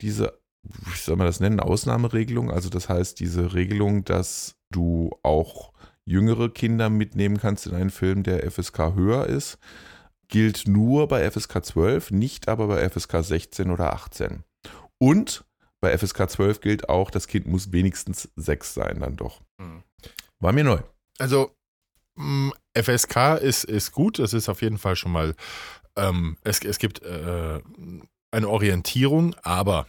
diese, 0.00 0.38
wie 0.62 0.98
soll 0.98 1.16
man 1.16 1.26
das 1.26 1.40
nennen, 1.40 1.60
Ausnahmeregelung. 1.60 2.50
Also 2.50 2.68
das 2.68 2.88
heißt, 2.88 3.18
diese 3.20 3.54
Regelung, 3.54 4.04
dass 4.04 4.56
du 4.70 5.10
auch 5.22 5.72
jüngere 6.04 6.48
Kinder 6.48 6.90
mitnehmen 6.90 7.38
kannst 7.38 7.66
in 7.66 7.74
einen 7.74 7.90
Film, 7.90 8.22
der 8.22 8.48
FSK 8.50 8.94
höher 8.94 9.26
ist 9.26 9.58
gilt 10.28 10.66
nur 10.66 11.08
bei 11.08 11.28
FSK 11.30 11.64
12, 11.64 12.10
nicht 12.10 12.48
aber 12.48 12.68
bei 12.68 12.88
FSK 12.88 13.22
16 13.22 13.70
oder 13.70 13.92
18. 13.92 14.44
Und 14.98 15.44
bei 15.80 15.96
FSK 15.96 16.30
12 16.30 16.60
gilt 16.60 16.88
auch, 16.88 17.10
das 17.10 17.28
Kind 17.28 17.46
muss 17.46 17.72
wenigstens 17.72 18.30
6 18.36 18.74
sein, 18.74 19.00
dann 19.00 19.16
doch. 19.16 19.42
Hm. 19.60 19.82
War 20.40 20.52
mir 20.52 20.64
neu. 20.64 20.80
Also, 21.18 21.54
mm, 22.16 22.50
FSK 22.74 23.38
ist, 23.40 23.64
ist 23.64 23.92
gut, 23.92 24.18
das 24.18 24.32
ist 24.32 24.48
auf 24.48 24.62
jeden 24.62 24.78
Fall 24.78 24.96
schon 24.96 25.12
mal, 25.12 25.34
ähm, 25.96 26.36
es, 26.44 26.60
es 26.60 26.78
gibt 26.78 27.02
äh, 27.02 27.60
eine 28.30 28.48
Orientierung, 28.48 29.34
aber 29.42 29.86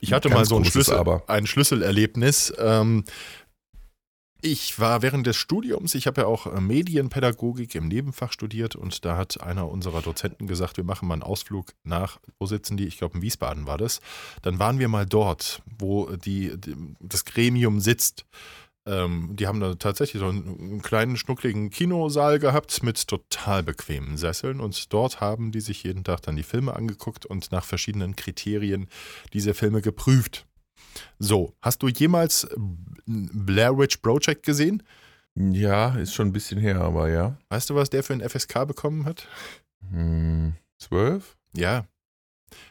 ich 0.00 0.12
hatte 0.12 0.28
Ganz 0.28 0.38
mal 0.38 0.44
so 0.46 0.56
ein, 0.56 0.64
Schlüssel, 0.64 1.22
ein 1.26 1.46
Schlüsselerlebnis. 1.46 2.52
Ähm, 2.58 3.04
ich 4.44 4.80
war 4.80 5.02
während 5.02 5.24
des 5.26 5.36
Studiums, 5.36 5.94
ich 5.94 6.08
habe 6.08 6.22
ja 6.22 6.26
auch 6.26 6.46
äh, 6.46 6.60
Medienpädagogik 6.60 7.76
im 7.76 7.86
Nebenfach 7.86 8.32
studiert 8.32 8.74
und 8.74 9.04
da 9.04 9.16
hat 9.16 9.40
einer 9.40 9.68
unserer 9.68 10.02
Dozenten 10.02 10.48
gesagt, 10.48 10.76
wir 10.76 10.84
machen 10.84 11.06
mal 11.06 11.14
einen 11.14 11.22
Ausflug 11.22 11.74
nach, 11.84 12.18
wo 12.40 12.46
sitzen 12.46 12.76
die? 12.76 12.86
Ich 12.86 12.98
glaube 12.98 13.16
in 13.16 13.22
Wiesbaden 13.22 13.68
war 13.68 13.78
das. 13.78 14.00
Dann 14.42 14.58
waren 14.58 14.80
wir 14.80 14.88
mal 14.88 15.06
dort, 15.06 15.62
wo 15.78 16.10
die, 16.16 16.58
die 16.58 16.74
das 16.98 17.24
Gremium 17.24 17.78
sitzt. 17.78 18.26
Ähm, 18.84 19.30
die 19.34 19.46
haben 19.46 19.60
da 19.60 19.74
tatsächlich 19.76 20.20
so 20.20 20.28
einen, 20.28 20.58
einen, 20.58 20.82
kleinen, 20.82 21.16
schnuckligen 21.16 21.70
Kinosaal 21.70 22.40
gehabt 22.40 22.82
mit 22.82 23.06
total 23.06 23.62
bequemen 23.62 24.16
Sesseln 24.16 24.60
und 24.60 24.92
dort 24.92 25.20
haben 25.20 25.52
die 25.52 25.60
sich 25.60 25.84
jeden 25.84 26.02
Tag 26.02 26.22
dann 26.22 26.34
die 26.34 26.42
Filme 26.42 26.74
angeguckt 26.74 27.24
und 27.24 27.52
nach 27.52 27.64
verschiedenen 27.64 28.16
Kriterien 28.16 28.88
diese 29.32 29.54
Filme 29.54 29.82
geprüft. 29.82 30.46
So, 31.18 31.54
hast 31.62 31.82
du 31.82 31.88
jemals 31.88 32.48
Blair 33.06 33.78
Witch 33.78 33.98
Project 33.98 34.44
gesehen? 34.44 34.82
Ja, 35.36 35.94
ist 35.94 36.14
schon 36.14 36.28
ein 36.28 36.32
bisschen 36.32 36.58
her, 36.58 36.80
aber 36.80 37.08
ja. 37.08 37.38
Weißt 37.48 37.70
du, 37.70 37.74
was 37.74 37.88
der 37.88 38.02
für 38.02 38.12
ein 38.12 38.28
FSK 38.28 38.66
bekommen 38.66 39.04
hat? 39.04 39.28
Hm, 39.90 40.54
zwölf? 40.78 41.36
Ja, 41.56 41.86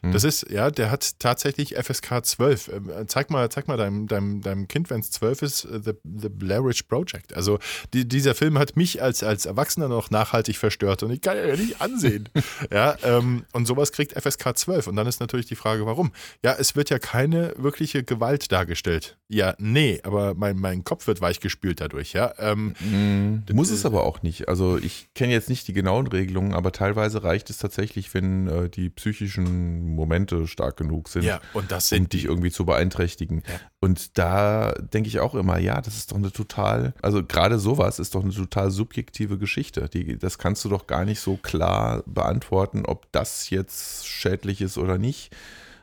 hm. 0.01 0.11
Das 0.11 0.23
ist, 0.23 0.49
ja, 0.49 0.71
der 0.71 0.91
hat 0.91 1.19
tatsächlich 1.19 1.75
FSK 1.75 2.25
12. 2.25 2.67
Ähm, 2.69 2.91
zeig 3.07 3.29
mal, 3.29 3.49
zeig 3.49 3.67
mal 3.67 3.77
deinem, 3.77 4.07
deinem, 4.07 4.41
deinem 4.41 4.67
Kind, 4.67 4.89
wenn 4.89 4.99
es 4.99 5.11
12 5.11 5.41
ist, 5.41 5.65
äh, 5.65 5.79
The, 5.83 5.91
The 6.03 6.29
Blair 6.29 6.63
Witch 6.65 6.83
Project. 6.83 7.35
Also 7.35 7.59
die, 7.93 8.07
dieser 8.07 8.35
Film 8.35 8.57
hat 8.57 8.75
mich 8.75 9.01
als, 9.01 9.23
als 9.23 9.45
Erwachsener 9.45 9.87
noch 9.87 10.09
nachhaltig 10.09 10.57
verstört 10.57 11.03
und 11.03 11.11
ich 11.11 11.21
kann 11.21 11.37
ja 11.37 11.55
nicht 11.55 11.81
ansehen. 11.81 12.29
ja, 12.71 12.95
ähm, 13.03 13.45
und 13.53 13.65
sowas 13.65 13.91
kriegt 13.91 14.13
FSK 14.13 14.57
12. 14.57 14.87
Und 14.87 14.95
dann 14.95 15.07
ist 15.07 15.19
natürlich 15.19 15.45
die 15.45 15.55
Frage, 15.55 15.85
warum? 15.85 16.11
Ja, 16.43 16.55
es 16.57 16.75
wird 16.75 16.89
ja 16.89 16.99
keine 16.99 17.53
wirkliche 17.57 18.03
Gewalt 18.03 18.51
dargestellt. 18.51 19.17
Ja, 19.33 19.55
nee, 19.59 20.01
aber 20.03 20.35
mein, 20.35 20.59
mein 20.59 20.83
Kopf 20.83 21.07
wird 21.07 21.21
weichgespült 21.21 21.79
dadurch, 21.79 22.11
ja. 22.11 22.33
Ähm, 22.37 22.73
mhm. 22.81 23.43
Muss 23.53 23.71
es 23.71 23.85
aber 23.85 24.03
auch 24.03 24.23
nicht. 24.23 24.49
Also 24.49 24.77
ich 24.77 25.07
kenne 25.15 25.31
jetzt 25.31 25.47
nicht 25.47 25.69
die 25.69 25.73
genauen 25.73 26.07
Regelungen, 26.07 26.53
aber 26.53 26.73
teilweise 26.73 27.23
reicht 27.23 27.49
es 27.49 27.57
tatsächlich, 27.57 28.13
wenn 28.13 28.47
äh, 28.47 28.69
die 28.69 28.89
psychischen 28.89 29.95
Momente 29.95 30.47
stark 30.47 30.75
genug 30.75 31.07
sind, 31.07 31.23
ja, 31.23 31.39
und 31.53 31.71
das 31.71 31.87
sind 31.87 32.01
um 32.01 32.09
dich 32.09 32.25
irgendwie 32.25 32.51
zu 32.51 32.65
beeinträchtigen. 32.65 33.43
Ja. 33.47 33.53
Und 33.79 34.17
da 34.17 34.73
denke 34.73 35.07
ich 35.07 35.21
auch 35.21 35.33
immer, 35.33 35.57
ja, 35.59 35.79
das 35.79 35.95
ist 35.95 36.11
doch 36.11 36.17
eine 36.17 36.33
total, 36.33 36.93
also 37.01 37.23
gerade 37.23 37.57
sowas 37.57 37.99
ist 37.99 38.15
doch 38.15 38.25
eine 38.25 38.33
total 38.33 38.69
subjektive 38.69 39.37
Geschichte. 39.37 39.87
Die, 39.87 40.19
das 40.19 40.39
kannst 40.39 40.65
du 40.65 40.69
doch 40.69 40.87
gar 40.87 41.05
nicht 41.05 41.21
so 41.21 41.37
klar 41.37 42.03
beantworten, 42.05 42.85
ob 42.85 43.09
das 43.13 43.49
jetzt 43.49 44.05
schädlich 44.05 44.59
ist 44.59 44.77
oder 44.77 44.97
nicht. 44.97 45.33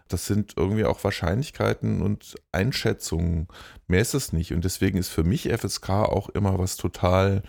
Das 0.08 0.26
sind 0.26 0.54
irgendwie 0.56 0.84
auch 0.84 1.02
Wahrscheinlichkeiten 1.04 2.02
und 2.02 2.36
Einschätzungen. 2.52 3.48
Mehr 3.86 4.00
ist 4.00 4.14
es 4.14 4.32
nicht. 4.32 4.52
Und 4.52 4.64
deswegen 4.64 4.98
ist 4.98 5.08
für 5.08 5.24
mich 5.24 5.48
FSK 5.48 5.90
auch 5.90 6.28
immer 6.30 6.58
was 6.58 6.76
total, 6.76 7.42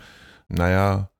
naja, 0.48 1.10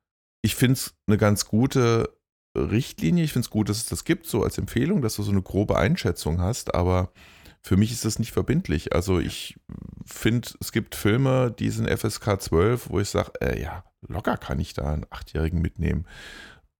ich 0.41 0.55
finde 0.55 0.73
es 0.73 0.95
eine 1.07 1.17
ganz 1.17 1.45
gute 1.45 2.09
Richtlinie. 2.55 3.23
Ich 3.23 3.33
finde 3.33 3.45
es 3.45 3.49
gut, 3.49 3.69
dass 3.69 3.77
es 3.77 3.85
das 3.85 4.03
gibt, 4.03 4.25
so 4.25 4.43
als 4.43 4.57
Empfehlung, 4.57 5.01
dass 5.01 5.15
du 5.15 5.23
so 5.23 5.31
eine 5.31 5.41
grobe 5.41 5.77
Einschätzung 5.77 6.41
hast, 6.41 6.73
aber 6.73 7.11
für 7.61 7.77
mich 7.77 7.91
ist 7.91 8.05
das 8.05 8.19
nicht 8.19 8.31
verbindlich. 8.31 8.93
Also 8.93 9.19
ich 9.19 9.59
finde, 10.05 10.49
es 10.59 10.71
gibt 10.71 10.95
Filme, 10.95 11.51
die 11.51 11.69
sind 11.69 11.87
FSK 11.87 12.41
12, 12.41 12.89
wo 12.89 12.99
ich 12.99 13.09
sage, 13.09 13.33
äh, 13.39 13.61
ja, 13.61 13.83
locker 14.07 14.37
kann 14.37 14.59
ich 14.59 14.73
da 14.73 14.91
einen 14.91 15.05
Achtjährigen 15.09 15.61
mitnehmen. 15.61 16.05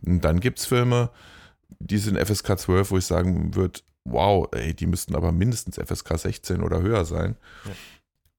Und 0.03 0.21
dann 0.21 0.39
gibt 0.39 0.59
es 0.59 0.65
Filme, 0.65 1.11
die 1.79 1.99
sind 1.99 2.17
FSK 2.17 2.57
12, 2.57 2.91
wo 2.91 2.97
ich 2.97 3.05
sagen 3.05 3.55
würde, 3.55 3.81
wow, 4.05 4.47
ey, 4.51 4.73
die 4.73 4.87
müssten 4.87 5.15
aber 5.15 5.31
mindestens 5.31 5.77
FSK 5.77 6.17
16 6.17 6.61
oder 6.61 6.81
höher 6.81 7.05
sein. 7.05 7.35
Ja. 7.65 7.71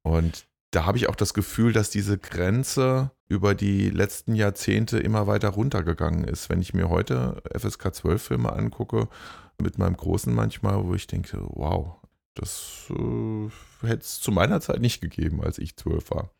Und 0.02 0.46
da 0.72 0.86
habe 0.86 0.98
ich 0.98 1.08
auch 1.08 1.16
das 1.16 1.34
Gefühl, 1.34 1.72
dass 1.72 1.90
diese 1.90 2.18
Grenze 2.18 3.10
über 3.28 3.54
die 3.54 3.90
letzten 3.90 4.34
Jahrzehnte 4.34 4.98
immer 4.98 5.26
weiter 5.26 5.50
runtergegangen 5.50 6.24
ist. 6.24 6.48
Wenn 6.48 6.62
ich 6.62 6.74
mir 6.74 6.88
heute 6.88 7.42
FSK 7.56 7.94
12 7.94 8.22
Filme 8.22 8.52
angucke, 8.52 9.08
mit 9.60 9.78
meinem 9.78 9.96
Großen 9.96 10.34
manchmal, 10.34 10.84
wo 10.84 10.94
ich 10.94 11.06
denke, 11.06 11.38
wow, 11.50 11.96
das 12.34 12.86
äh, 12.90 13.86
hätte 13.86 14.00
es 14.00 14.20
zu 14.20 14.32
meiner 14.32 14.60
Zeit 14.60 14.80
nicht 14.80 15.00
gegeben, 15.00 15.42
als 15.42 15.58
ich 15.58 15.76
zwölf 15.76 16.10
war. 16.10 16.30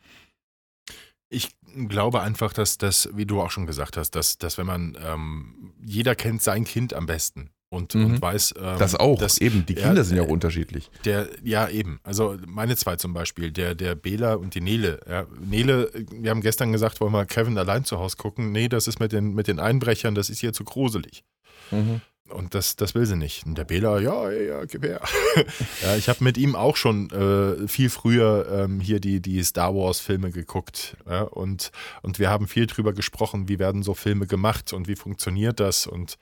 Ich 1.28 1.54
glaube 1.88 2.20
einfach, 2.20 2.52
dass 2.52 2.78
das, 2.78 3.08
wie 3.12 3.26
du 3.26 3.40
auch 3.40 3.50
schon 3.50 3.66
gesagt 3.66 3.96
hast, 3.96 4.10
dass, 4.12 4.38
dass 4.38 4.58
wenn 4.58 4.66
man, 4.66 4.98
ähm, 5.00 5.74
jeder 5.82 6.14
kennt 6.14 6.42
sein 6.42 6.64
Kind 6.64 6.94
am 6.94 7.06
besten 7.06 7.50
und, 7.72 7.94
mhm. 7.94 8.04
und 8.04 8.22
weiß. 8.22 8.54
Ähm, 8.58 8.78
das 8.78 8.94
auch, 8.94 9.18
dass, 9.18 9.38
eben. 9.38 9.64
Die 9.66 9.74
Kinder 9.74 9.94
ja, 9.94 10.04
sind 10.04 10.18
ja 10.18 10.22
auch 10.22 10.28
unterschiedlich. 10.28 10.90
Der, 11.04 11.28
ja, 11.42 11.68
eben. 11.68 12.00
Also 12.04 12.36
meine 12.46 12.76
zwei 12.76 12.96
zum 12.96 13.14
Beispiel, 13.14 13.50
der, 13.50 13.74
der 13.74 13.94
Bela 13.94 14.34
und 14.34 14.54
die 14.54 14.60
Nele. 14.60 15.00
Ja, 15.08 15.26
Nele, 15.40 15.90
wir 16.10 16.30
haben 16.30 16.42
gestern 16.42 16.70
gesagt, 16.70 17.00
wollen 17.00 17.12
wir 17.12 17.24
Kevin 17.24 17.56
allein 17.56 17.84
zu 17.84 17.98
Hause 17.98 18.16
gucken. 18.16 18.52
Nee, 18.52 18.68
das 18.68 18.86
ist 18.86 19.00
mit 19.00 19.12
den, 19.12 19.34
mit 19.34 19.48
den 19.48 19.58
Einbrechern, 19.58 20.14
das 20.14 20.28
ist 20.28 20.40
hier 20.40 20.52
zu 20.52 20.64
gruselig. 20.64 21.24
Mhm. 21.70 22.02
Und 22.28 22.54
das, 22.54 22.76
das 22.76 22.94
will 22.94 23.04
sie 23.06 23.16
nicht. 23.16 23.46
Und 23.46 23.56
der 23.56 23.64
Bela, 23.64 23.98
ja, 23.98 24.30
ja, 24.30 24.64
gib 24.64 24.84
her. 24.84 25.00
ja, 25.82 25.96
ich 25.96 26.08
habe 26.08 26.22
mit 26.24 26.36
ihm 26.38 26.54
auch 26.54 26.76
schon 26.76 27.10
äh, 27.10 27.66
viel 27.68 27.90
früher 27.90 28.46
ähm, 28.50 28.80
hier 28.80 29.00
die, 29.00 29.20
die 29.20 29.42
Star 29.42 29.74
Wars-Filme 29.74 30.30
geguckt. 30.30 30.96
Ja, 31.08 31.22
und, 31.22 31.72
und 32.02 32.18
wir 32.18 32.28
haben 32.30 32.48
viel 32.48 32.66
drüber 32.66 32.92
gesprochen, 32.92 33.48
wie 33.48 33.58
werden 33.58 33.82
so 33.82 33.94
Filme 33.94 34.26
gemacht 34.26 34.72
und 34.72 34.88
wie 34.88 34.96
funktioniert 34.96 35.58
das. 35.58 35.86
Und 35.86 36.18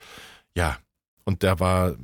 ja, 0.55 0.77
und 1.31 1.43
der 1.43 1.61
war 1.61 1.95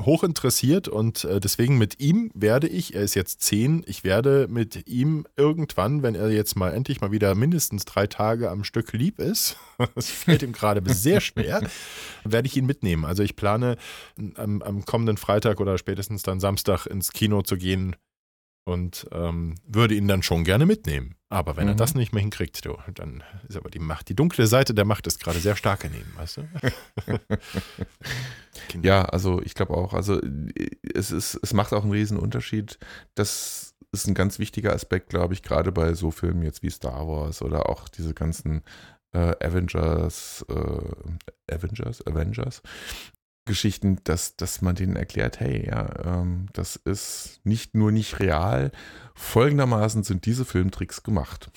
hoch 0.00 0.24
interessiert 0.24 0.88
und 0.88 1.24
äh, 1.24 1.38
deswegen 1.38 1.76
mit 1.76 2.00
ihm 2.00 2.30
werde 2.34 2.66
ich, 2.66 2.94
er 2.94 3.02
ist 3.02 3.14
jetzt 3.14 3.42
zehn, 3.42 3.84
ich 3.86 4.04
werde 4.04 4.46
mit 4.48 4.88
ihm 4.88 5.26
irgendwann, 5.36 6.02
wenn 6.02 6.14
er 6.14 6.30
jetzt 6.30 6.56
mal 6.56 6.72
endlich 6.72 7.02
mal 7.02 7.12
wieder 7.12 7.34
mindestens 7.34 7.84
drei 7.84 8.06
Tage 8.06 8.50
am 8.50 8.64
Stück 8.64 8.94
lieb 8.94 9.18
ist, 9.18 9.58
das 9.94 10.08
fällt 10.08 10.42
ihm 10.42 10.52
gerade 10.52 10.82
sehr 10.94 11.20
schwer, 11.20 11.60
werde 12.24 12.48
ich 12.48 12.56
ihn 12.56 12.64
mitnehmen. 12.64 13.04
Also 13.04 13.22
ich 13.22 13.36
plane 13.36 13.76
am, 14.36 14.62
am 14.62 14.86
kommenden 14.86 15.18
Freitag 15.18 15.60
oder 15.60 15.76
spätestens 15.76 16.22
dann 16.22 16.40
Samstag 16.40 16.86
ins 16.86 17.12
Kino 17.12 17.42
zu 17.42 17.58
gehen 17.58 17.96
und 18.70 19.06
ähm, 19.12 19.56
würde 19.66 19.94
ihn 19.94 20.08
dann 20.08 20.22
schon 20.22 20.44
gerne 20.44 20.64
mitnehmen. 20.66 21.14
Aber 21.28 21.56
wenn 21.56 21.64
Mhm. 21.64 21.70
er 21.72 21.76
das 21.76 21.94
nicht 21.94 22.12
mehr 22.12 22.22
hinkriegt, 22.22 22.64
du, 22.64 22.76
dann 22.94 23.22
ist 23.48 23.56
aber 23.56 23.70
die 23.70 23.78
Macht, 23.78 24.08
die 24.08 24.16
dunkle 24.16 24.46
Seite 24.46 24.74
der 24.74 24.84
Macht 24.84 25.06
ist 25.06 25.22
gerade 25.22 25.38
sehr 25.38 25.54
stark 25.56 25.84
in 25.84 25.94
ihm, 25.94 26.06
weißt 26.16 26.38
du? 26.38 26.48
Ja, 28.82 29.04
also 29.04 29.40
ich 29.42 29.54
glaube 29.54 29.74
auch, 29.74 29.94
also 29.94 30.20
äh, 30.20 30.50
es 30.94 31.10
ist, 31.10 31.38
es 31.42 31.52
macht 31.52 31.72
auch 31.72 31.82
einen 31.82 31.92
riesen 31.92 32.18
Unterschied. 32.18 32.78
Das 33.14 33.74
ist 33.92 34.06
ein 34.06 34.14
ganz 34.14 34.38
wichtiger 34.38 34.72
Aspekt, 34.72 35.08
glaube 35.10 35.34
ich, 35.34 35.42
gerade 35.42 35.72
bei 35.72 35.94
so 35.94 36.10
Filmen 36.10 36.42
jetzt 36.42 36.62
wie 36.62 36.70
Star 36.70 37.06
Wars 37.08 37.42
oder 37.42 37.68
auch 37.68 37.88
diese 37.88 38.14
ganzen 38.14 38.62
äh, 39.12 39.34
Avengers, 39.44 40.44
äh, 40.48 41.52
Avengers, 41.54 42.06
Avengers 42.06 42.62
Geschichten, 43.50 43.98
dass, 44.04 44.36
dass 44.36 44.62
man 44.62 44.74
denen 44.74 44.96
erklärt, 44.96 45.40
hey, 45.40 45.66
ja, 45.66 45.88
ähm, 46.04 46.46
das 46.52 46.76
ist 46.76 47.40
nicht 47.44 47.74
nur 47.74 47.92
nicht 47.92 48.20
real, 48.20 48.72
folgendermaßen 49.14 50.02
sind 50.02 50.24
diese 50.24 50.44
Filmtricks 50.44 51.02
gemacht. 51.02 51.50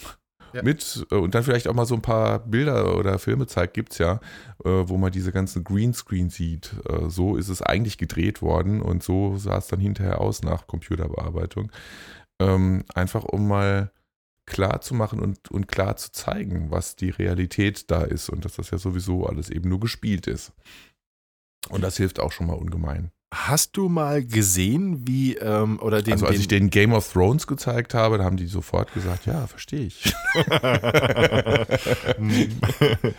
Ja. 0.53 0.61
Mit, 0.61 1.05
äh, 1.11 1.15
und 1.15 1.33
dann 1.33 1.43
vielleicht 1.43 1.67
auch 1.67 1.73
mal 1.73 1.85
so 1.85 1.95
ein 1.95 2.01
paar 2.01 2.39
Bilder 2.39 2.97
oder 2.97 3.17
Filme 3.19 3.47
zeigt, 3.47 3.73
gibt 3.73 3.93
es 3.93 3.97
ja, 3.97 4.19
äh, 4.63 4.69
wo 4.69 4.97
man 4.97 5.11
diese 5.11 5.31
ganzen 5.31 5.63
Greenscreen 5.63 6.29
sieht. 6.29 6.75
Äh, 6.87 7.09
so 7.09 7.35
ist 7.35 7.49
es 7.49 7.61
eigentlich 7.61 7.97
gedreht 7.97 8.41
worden 8.41 8.81
und 8.81 9.03
so 9.03 9.37
sah 9.37 9.57
es 9.57 9.67
dann 9.67 9.79
hinterher 9.79 10.21
aus 10.21 10.43
nach 10.43 10.67
Computerbearbeitung. 10.67 11.71
Ähm, 12.39 12.83
einfach 12.93 13.23
um 13.23 13.47
mal 13.47 13.91
klar 14.45 14.81
zu 14.81 14.93
machen 14.93 15.19
und, 15.19 15.49
und 15.51 15.67
klar 15.67 15.95
zu 15.95 16.11
zeigen, 16.11 16.69
was 16.69 16.95
die 16.95 17.09
Realität 17.09 17.89
da 17.89 18.01
ist 18.01 18.29
und 18.29 18.45
dass 18.45 18.55
das 18.55 18.71
ja 18.71 18.77
sowieso 18.77 19.25
alles 19.25 19.49
eben 19.49 19.69
nur 19.69 19.79
gespielt 19.79 20.27
ist. 20.27 20.51
Und 21.69 21.81
das 21.81 21.97
hilft 21.97 22.19
auch 22.19 22.31
schon 22.31 22.47
mal 22.47 22.53
ungemein. 22.53 23.11
Hast 23.33 23.77
du 23.77 23.89
mal 23.89 24.23
gesehen, 24.23 25.07
wie, 25.07 25.33
ähm, 25.35 25.79
oder 25.79 26.03
den. 26.03 26.13
also 26.13 26.27
als 26.27 26.35
den, 26.35 26.41
ich 26.41 26.47
den 26.47 26.69
Game 26.69 26.93
of 26.93 27.11
Thrones 27.11 27.47
gezeigt 27.47 27.95
habe, 27.95 28.19
da 28.19 28.25
haben 28.25 28.37
die 28.37 28.45
sofort 28.45 28.93
gesagt, 28.93 29.25
ja, 29.25 29.47
verstehe 29.47 29.87
ich. 29.87 30.13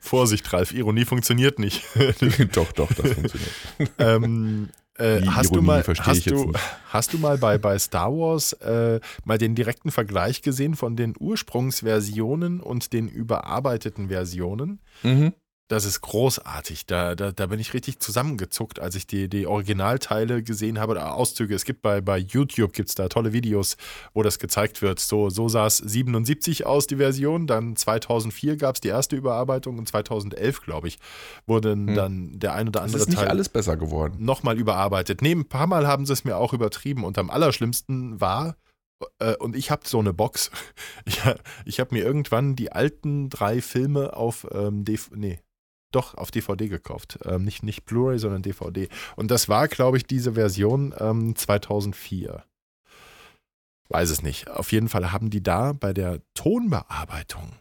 Vorsicht, 0.00 0.52
Ralf, 0.52 0.72
Ironie 0.72 1.04
funktioniert 1.04 1.60
nicht. 1.60 1.84
doch, 2.52 2.72
doch, 2.72 2.92
das 2.92 3.12
funktioniert. 3.12 3.52
ähm, 3.98 4.70
äh, 4.98 5.20
hast, 5.26 5.50
du 5.50 5.54
Ironie 5.54 5.66
mal, 5.66 5.84
verstehe 5.84 6.14
hast, 6.14 6.26
du, 6.26 6.52
hast 6.88 7.12
du 7.12 7.18
mal 7.18 7.38
bei, 7.38 7.58
bei 7.58 7.78
Star 7.78 8.10
Wars 8.10 8.54
äh, 8.54 8.98
mal 9.24 9.38
den 9.38 9.54
direkten 9.54 9.92
Vergleich 9.92 10.42
gesehen 10.42 10.74
von 10.74 10.96
den 10.96 11.14
Ursprungsversionen 11.18 12.60
und 12.60 12.92
den 12.92 13.06
überarbeiteten 13.08 14.08
Versionen? 14.08 14.80
Mhm. 15.04 15.32
Das 15.68 15.86
ist 15.86 16.02
großartig. 16.02 16.84
Da, 16.84 17.14
da, 17.14 17.32
da 17.32 17.46
bin 17.46 17.58
ich 17.58 17.72
richtig 17.72 17.98
zusammengezuckt, 17.98 18.78
als 18.78 18.94
ich 18.94 19.06
die, 19.06 19.28
die 19.30 19.46
Originalteile 19.46 20.42
gesehen 20.42 20.78
habe, 20.78 20.92
oder 20.92 21.14
Auszüge. 21.14 21.54
Es 21.54 21.64
gibt 21.64 21.80
bei, 21.80 22.02
bei 22.02 22.18
YouTube 22.18 22.74
gibt's 22.74 22.94
da 22.94 23.08
tolle 23.08 23.32
Videos, 23.32 23.78
wo 24.12 24.22
das 24.22 24.38
gezeigt 24.38 24.82
wird. 24.82 25.00
So, 25.00 25.30
so 25.30 25.48
sah 25.48 25.66
es 25.66 25.78
77 25.78 26.66
aus, 26.66 26.86
die 26.88 26.96
Version. 26.96 27.46
Dann 27.46 27.74
2004 27.74 28.56
gab 28.58 28.74
es 28.74 28.80
die 28.82 28.88
erste 28.88 29.16
Überarbeitung 29.16 29.78
und 29.78 29.88
2011, 29.88 30.60
glaube 30.60 30.88
ich, 30.88 30.98
wurde 31.46 31.72
Hm. 31.72 31.94
dann 31.94 32.38
der 32.38 32.52
ein 32.54 32.68
oder 32.68 32.82
andere 32.82 32.98
ist 33.00 33.08
nicht 33.08 33.18
Teil 33.18 33.28
alles 33.28 33.48
besser 33.48 33.78
geworden. 33.78 34.16
nochmal 34.22 34.58
überarbeitet. 34.58 35.22
Nee, 35.22 35.32
ein 35.32 35.48
paar 35.48 35.66
Mal 35.68 35.86
haben 35.86 36.04
sie 36.04 36.12
es 36.12 36.24
mir 36.24 36.36
auch 36.36 36.52
übertrieben. 36.52 37.02
Und 37.02 37.16
am 37.16 37.30
allerschlimmsten 37.30 38.20
war, 38.20 38.56
äh, 39.20 39.36
und 39.36 39.56
ich 39.56 39.70
habe 39.70 39.88
so 39.88 40.00
eine 40.00 40.12
Box, 40.12 40.50
ich, 41.06 41.24
ha- 41.24 41.36
ich 41.64 41.80
habe 41.80 41.94
mir 41.94 42.04
irgendwann 42.04 42.56
die 42.56 42.72
alten 42.72 43.30
drei 43.30 43.62
Filme 43.62 44.14
auf 44.14 44.46
ähm, 44.52 44.84
DV 44.84 45.12
nee, 45.14 45.40
doch, 45.94 46.14
auf 46.14 46.30
DVD 46.30 46.68
gekauft. 46.68 47.18
Ähm, 47.24 47.44
nicht, 47.44 47.62
nicht 47.62 47.84
Blu-ray, 47.84 48.18
sondern 48.18 48.42
DVD. 48.42 48.88
Und 49.16 49.30
das 49.30 49.48
war, 49.48 49.68
glaube 49.68 49.96
ich, 49.96 50.04
diese 50.06 50.32
Version 50.34 50.94
ähm, 50.98 51.36
2004. 51.36 52.44
Weiß 53.88 54.10
es 54.10 54.22
nicht. 54.22 54.48
Auf 54.48 54.72
jeden 54.72 54.88
Fall 54.88 55.12
haben 55.12 55.30
die 55.30 55.42
da 55.42 55.72
bei 55.72 55.92
der 55.92 56.20
Tonbearbeitung 56.34 57.52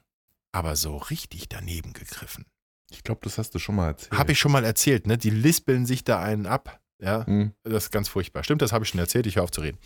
aber 0.53 0.75
so 0.75 0.97
richtig 0.97 1.47
daneben 1.49 1.93
gegriffen. 1.93 2.45
Ich 2.89 3.03
glaube, 3.03 3.21
das 3.23 3.37
hast 3.37 3.55
du 3.55 3.59
schon 3.59 3.75
mal 3.75 3.87
erzählt. 3.87 4.11
Habe 4.19 4.31
ich 4.33 4.39
schon 4.39 4.51
mal 4.51 4.65
erzählt, 4.65 5.07
ne? 5.07 5.17
Die 5.17 5.29
lispeln 5.29 5.85
sich 5.85 6.03
da 6.03 6.21
einen 6.21 6.45
ab. 6.45 6.81
Ja, 7.01 7.25
Hm. 7.25 7.53
das 7.63 7.85
ist 7.85 7.91
ganz 7.91 8.09
furchtbar. 8.09 8.43
Stimmt, 8.43 8.61
das 8.61 8.73
habe 8.73 8.83
ich 8.83 8.89
schon 8.89 8.99
erzählt, 8.99 9.25
ich 9.27 9.37
höre 9.37 9.43
auf 9.43 9.51
zu 9.51 9.61
reden. 9.61 9.77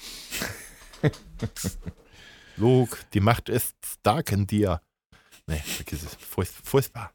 Luke, 2.58 2.98
die 3.14 3.20
Macht 3.20 3.50
ist 3.50 3.76
stark 3.86 4.32
in 4.32 4.48
dir. 4.48 4.82
Nee, 5.48 5.60
vergiss 5.60 6.04
es. 6.04 6.16
Furcht, 6.16 6.52
furchtbar. 6.64 7.14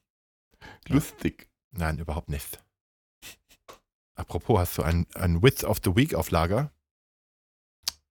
Lustig. 0.88 1.48
Nein, 1.72 1.98
überhaupt 1.98 2.28
nicht. 2.28 2.62
Apropos, 4.14 4.58
hast 4.58 4.78
du 4.78 4.82
ein, 4.82 5.06
ein 5.14 5.42
Width 5.42 5.64
of 5.64 5.78
the 5.84 5.94
Week 5.96 6.14
auf 6.14 6.30
Lager? 6.30 6.70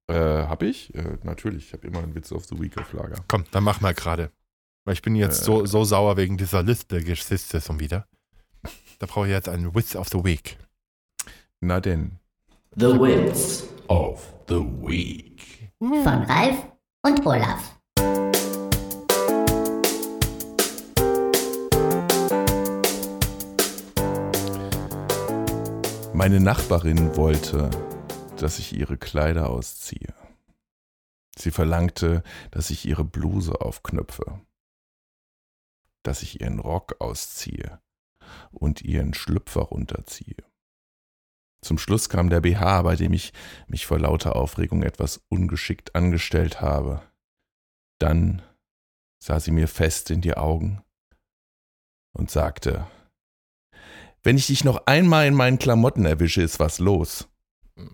Äh, 0.07 0.13
hab 0.15 0.63
ich? 0.63 0.93
Äh, 0.95 1.17
natürlich, 1.23 1.67
ich 1.67 1.73
habe 1.73 1.85
immer 1.87 1.99
einen 1.99 2.15
Witz 2.15 2.31
of 2.31 2.45
the 2.45 2.59
Week 2.59 2.75
auf 2.79 2.91
Lager. 2.93 3.23
Komm, 3.27 3.43
dann 3.51 3.63
mach 3.63 3.79
mal 3.81 3.93
gerade. 3.93 4.31
Weil 4.85 4.93
ich 4.95 5.01
bin 5.03 5.15
jetzt 5.15 5.41
Äh. 5.41 5.45
so, 5.45 5.65
so 5.67 5.83
sauer 5.83 6.17
wegen 6.17 6.37
dieser 6.37 6.63
Liste 6.63 7.03
Geschichte 7.03 7.61
schon 7.61 7.79
wieder. 7.79 8.07
Da 8.97 9.05
brauche 9.05 9.27
ich 9.27 9.31
jetzt 9.33 9.47
ein 9.49 9.75
Width 9.75 9.95
of 9.95 10.07
the 10.09 10.23
Week. 10.23 10.57
Na 11.59 11.79
denn. 11.79 12.17
The 12.75 12.87
Wits 12.87 13.65
Of 13.87 14.33
the 14.47 14.55
Week. 14.55 15.71
von 15.79 16.05
Ralf 16.23 16.57
und 17.03 17.25
Olaf. 17.25 17.78
Meine 26.19 26.41
Nachbarin 26.41 27.15
wollte, 27.15 27.69
dass 28.35 28.59
ich 28.59 28.75
ihre 28.75 28.97
Kleider 28.97 29.49
ausziehe. 29.49 30.13
Sie 31.37 31.49
verlangte, 31.49 32.23
dass 32.51 32.71
ich 32.71 32.85
ihre 32.85 33.05
Bluse 33.05 33.61
aufknöpfe, 33.61 34.41
dass 36.03 36.21
ich 36.21 36.41
ihren 36.41 36.59
Rock 36.59 36.97
ausziehe 36.99 37.79
und 38.51 38.81
ihren 38.81 39.13
Schlüpfer 39.13 39.61
runterziehe. 39.61 40.43
Zum 41.61 41.77
Schluss 41.77 42.09
kam 42.09 42.29
der 42.29 42.41
BH, 42.41 42.81
bei 42.81 42.97
dem 42.97 43.13
ich 43.13 43.31
mich 43.67 43.85
vor 43.85 43.97
lauter 43.97 44.35
Aufregung 44.35 44.83
etwas 44.83 45.21
ungeschickt 45.29 45.95
angestellt 45.95 46.59
habe. 46.59 47.01
Dann 47.97 48.41
sah 49.23 49.39
sie 49.39 49.51
mir 49.51 49.69
fest 49.69 50.11
in 50.11 50.19
die 50.19 50.35
Augen 50.35 50.83
und 52.11 52.29
sagte, 52.29 52.85
wenn 54.23 54.37
ich 54.37 54.47
dich 54.47 54.63
noch 54.63 54.85
einmal 54.85 55.27
in 55.27 55.33
meinen 55.33 55.59
Klamotten 55.59 56.05
erwische, 56.05 56.41
ist 56.41 56.59
was 56.59 56.79
los. 56.79 57.27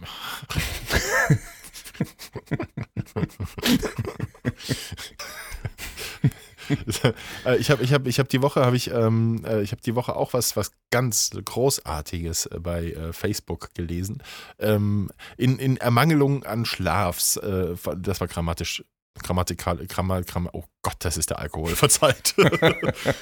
Äh, 7.45 7.57
ich 7.57 7.69
habe 7.69 7.83
ich 7.83 7.93
hab, 7.93 8.07
ich 8.07 8.19
hab 8.19 8.29
die 8.29 8.41
Woche 8.41 8.65
habe 8.65 8.75
ich 8.75 8.91
ähm, 8.91 9.43
äh, 9.45 9.61
ich 9.61 9.71
habe 9.71 9.81
die 9.81 9.95
Woche 9.95 10.15
auch 10.15 10.33
was 10.33 10.55
was 10.55 10.71
ganz 10.91 11.29
großartiges 11.29 12.47
äh, 12.47 12.59
bei 12.59 12.91
äh, 12.91 13.13
Facebook 13.13 13.73
gelesen. 13.73 14.23
Ähm, 14.59 15.09
in, 15.37 15.59
in 15.59 15.77
Ermangelung 15.77 16.43
an 16.43 16.65
Schlafs, 16.65 17.37
äh, 17.37 17.75
das 17.97 18.19
war 18.19 18.27
grammatisch 18.27 18.83
grammatikal 19.23 19.77
Grammar, 19.87 20.23
Grammar, 20.23 20.53
oh 20.53 20.63
Gott, 20.81 20.97
das 20.99 21.17
ist 21.17 21.29
der 21.29 21.39
Alkohol, 21.39 21.75
verzeiht. 21.75 22.35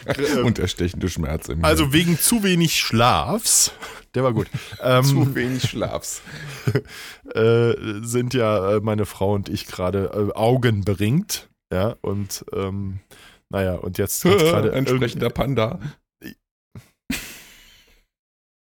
Ähm, 0.05 0.45
Und 0.45 0.57
der 0.57 0.67
stechende 0.67 1.09
Schmerz 1.09 1.47
im 1.49 1.63
also 1.63 1.83
Hirn. 1.83 1.93
wegen 1.93 2.19
zu 2.19 2.43
wenig 2.43 2.77
Schlafs, 2.79 3.71
der 4.15 4.23
war 4.23 4.33
gut. 4.33 4.47
Ähm, 4.81 5.03
zu 5.03 5.35
wenig 5.35 5.63
Schlafs. 5.69 6.21
äh, 7.33 7.73
sind 8.01 8.33
ja 8.33 8.75
äh, 8.75 8.79
meine 8.81 9.05
Frau 9.05 9.33
und 9.33 9.49
ich 9.49 9.65
gerade 9.65 10.11
äh, 10.13 10.33
augenberingt. 10.35 11.49
Ja, 11.71 11.95
und 12.01 12.45
ähm, 12.53 12.99
naja, 13.49 13.75
und 13.75 13.97
jetzt 13.97 14.23
gerade 14.23 14.71
Entsprechender 14.73 15.29
Panda. 15.29 15.79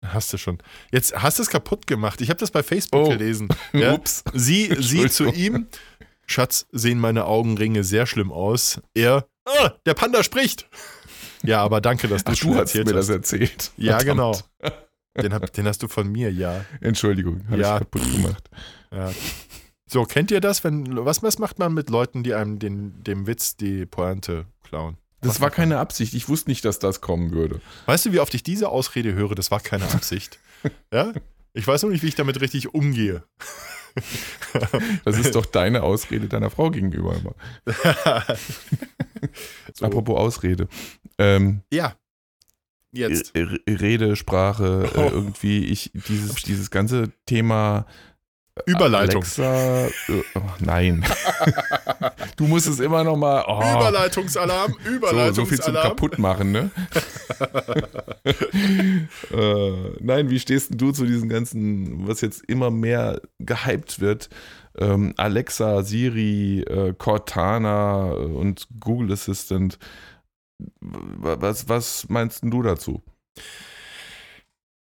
Hast 0.04 0.32
du 0.32 0.38
schon. 0.38 0.58
Jetzt 0.90 1.14
hast 1.14 1.38
du 1.38 1.42
es 1.42 1.50
kaputt 1.50 1.86
gemacht. 1.86 2.20
Ich 2.20 2.30
habe 2.30 2.40
das 2.40 2.50
bei 2.50 2.62
Facebook 2.62 3.06
Oh. 3.06 3.08
gelesen. 3.10 3.48
Ja? 3.72 3.94
Ups. 3.94 4.24
Sie, 4.32 4.74
sie 4.80 5.08
zu 5.10 5.26
ihm. 5.30 5.66
Schatz, 6.30 6.66
sehen 6.70 6.98
meine 7.00 7.24
Augenringe 7.24 7.82
sehr 7.84 8.06
schlimm 8.06 8.30
aus. 8.30 8.80
Er, 8.94 9.26
ah, 9.46 9.72
der 9.84 9.94
Panda 9.94 10.22
spricht. 10.22 10.68
Ja, 11.42 11.62
aber 11.62 11.80
danke, 11.80 12.06
dass 12.06 12.22
du 12.24 12.32
Ach, 12.32 12.36
du 12.38 12.50
hast 12.50 12.58
erzählt 12.58 12.86
mir 12.86 12.94
hast. 12.94 13.08
das 13.08 13.16
erzählt. 13.16 13.72
ja, 13.76 13.98
Verdammt. 13.98 14.44
genau. 14.62 14.72
Den, 15.20 15.34
hab, 15.34 15.52
den 15.52 15.66
hast 15.66 15.82
du 15.82 15.88
von 15.88 16.06
mir, 16.10 16.30
ja. 16.32 16.64
Entschuldigung, 16.80 17.42
habe 17.50 17.60
Ja. 17.60 17.74
ich 17.74 17.78
kaputt 17.80 18.12
gemacht. 18.12 18.48
ja. 18.92 19.10
So, 19.86 20.04
kennt 20.04 20.30
ihr 20.30 20.40
das, 20.40 20.62
wenn 20.62 21.04
was, 21.04 21.20
was 21.24 21.38
macht 21.40 21.58
man 21.58 21.74
mit 21.74 21.90
Leuten, 21.90 22.22
die 22.22 22.32
einem 22.34 22.60
den, 22.60 23.02
dem 23.02 23.26
Witz 23.26 23.56
die 23.56 23.86
Pointe 23.86 24.46
klauen? 24.62 24.98
Das 25.20 25.30
Was 25.30 25.40
war 25.40 25.48
man? 25.48 25.56
keine 25.56 25.78
Absicht. 25.78 26.14
Ich 26.14 26.28
wusste 26.28 26.48
nicht, 26.48 26.64
dass 26.64 26.78
das 26.78 27.00
kommen 27.00 27.32
würde. 27.32 27.60
Weißt 27.86 28.06
du, 28.06 28.12
wie 28.12 28.20
oft 28.20 28.32
ich 28.34 28.44
diese 28.44 28.68
Ausrede 28.68 29.14
höre? 29.14 29.34
Das 29.34 29.50
war 29.50 29.58
keine 29.58 29.90
Absicht. 29.92 30.38
ja? 30.92 31.12
Ich 31.54 31.66
weiß 31.66 31.82
noch 31.82 31.90
nicht, 31.90 32.04
wie 32.04 32.08
ich 32.08 32.14
damit 32.14 32.40
richtig 32.40 32.72
umgehe. 32.72 33.24
Das 35.04 35.18
ist 35.18 35.34
doch 35.34 35.46
deine 35.46 35.82
Ausrede 35.82 36.26
deiner 36.28 36.50
Frau 36.50 36.70
gegenüber 36.70 37.14
immer. 37.16 37.34
so. 39.74 39.86
Apropos 39.86 40.16
Ausrede. 40.18 40.68
Ähm, 41.18 41.62
Ja. 41.72 41.94
Jetzt. 42.92 43.32
Rede, 43.36 44.16
Sprache, 44.16 44.90
Oh. 44.96 45.00
äh, 45.00 45.08
irgendwie, 45.08 45.64
ich, 45.66 45.92
dieses, 45.94 46.34
dieses 46.42 46.70
ganze 46.72 47.12
Thema 47.24 47.86
Überleitung. 48.66 49.22
Alexa, 49.22 49.86
äh, 49.86 50.22
oh, 50.34 50.40
nein. 50.58 51.04
du 52.36 52.46
musst 52.48 52.66
es 52.66 52.80
immer 52.80 53.04
noch 53.04 53.16
mal. 53.16 53.44
Oh, 53.46 53.60
Überleitungsalarm, 53.60 54.72
so, 54.72 54.90
Überleitungsalarm. 54.90 55.34
so 55.34 55.44
viel 55.46 55.60
zum 55.60 55.74
Kaputtmachen, 55.74 56.50
ne? 56.50 56.70
äh, 59.32 59.90
nein, 60.00 60.30
wie 60.30 60.38
stehst 60.38 60.70
du 60.74 60.92
zu 60.92 61.04
diesen 61.06 61.28
ganzen, 61.28 62.06
was 62.06 62.20
jetzt 62.20 62.44
immer 62.48 62.70
mehr 62.70 63.20
gehypt 63.38 64.00
wird? 64.00 64.28
Ähm, 64.78 65.14
Alexa, 65.16 65.82
Siri, 65.82 66.60
äh, 66.62 66.94
Cortana 66.96 68.12
und 68.12 68.68
Google 68.78 69.12
Assistant. 69.12 69.78
Was, 70.80 71.68
was 71.68 72.08
meinst 72.08 72.42
du 72.42 72.62
dazu? 72.62 73.02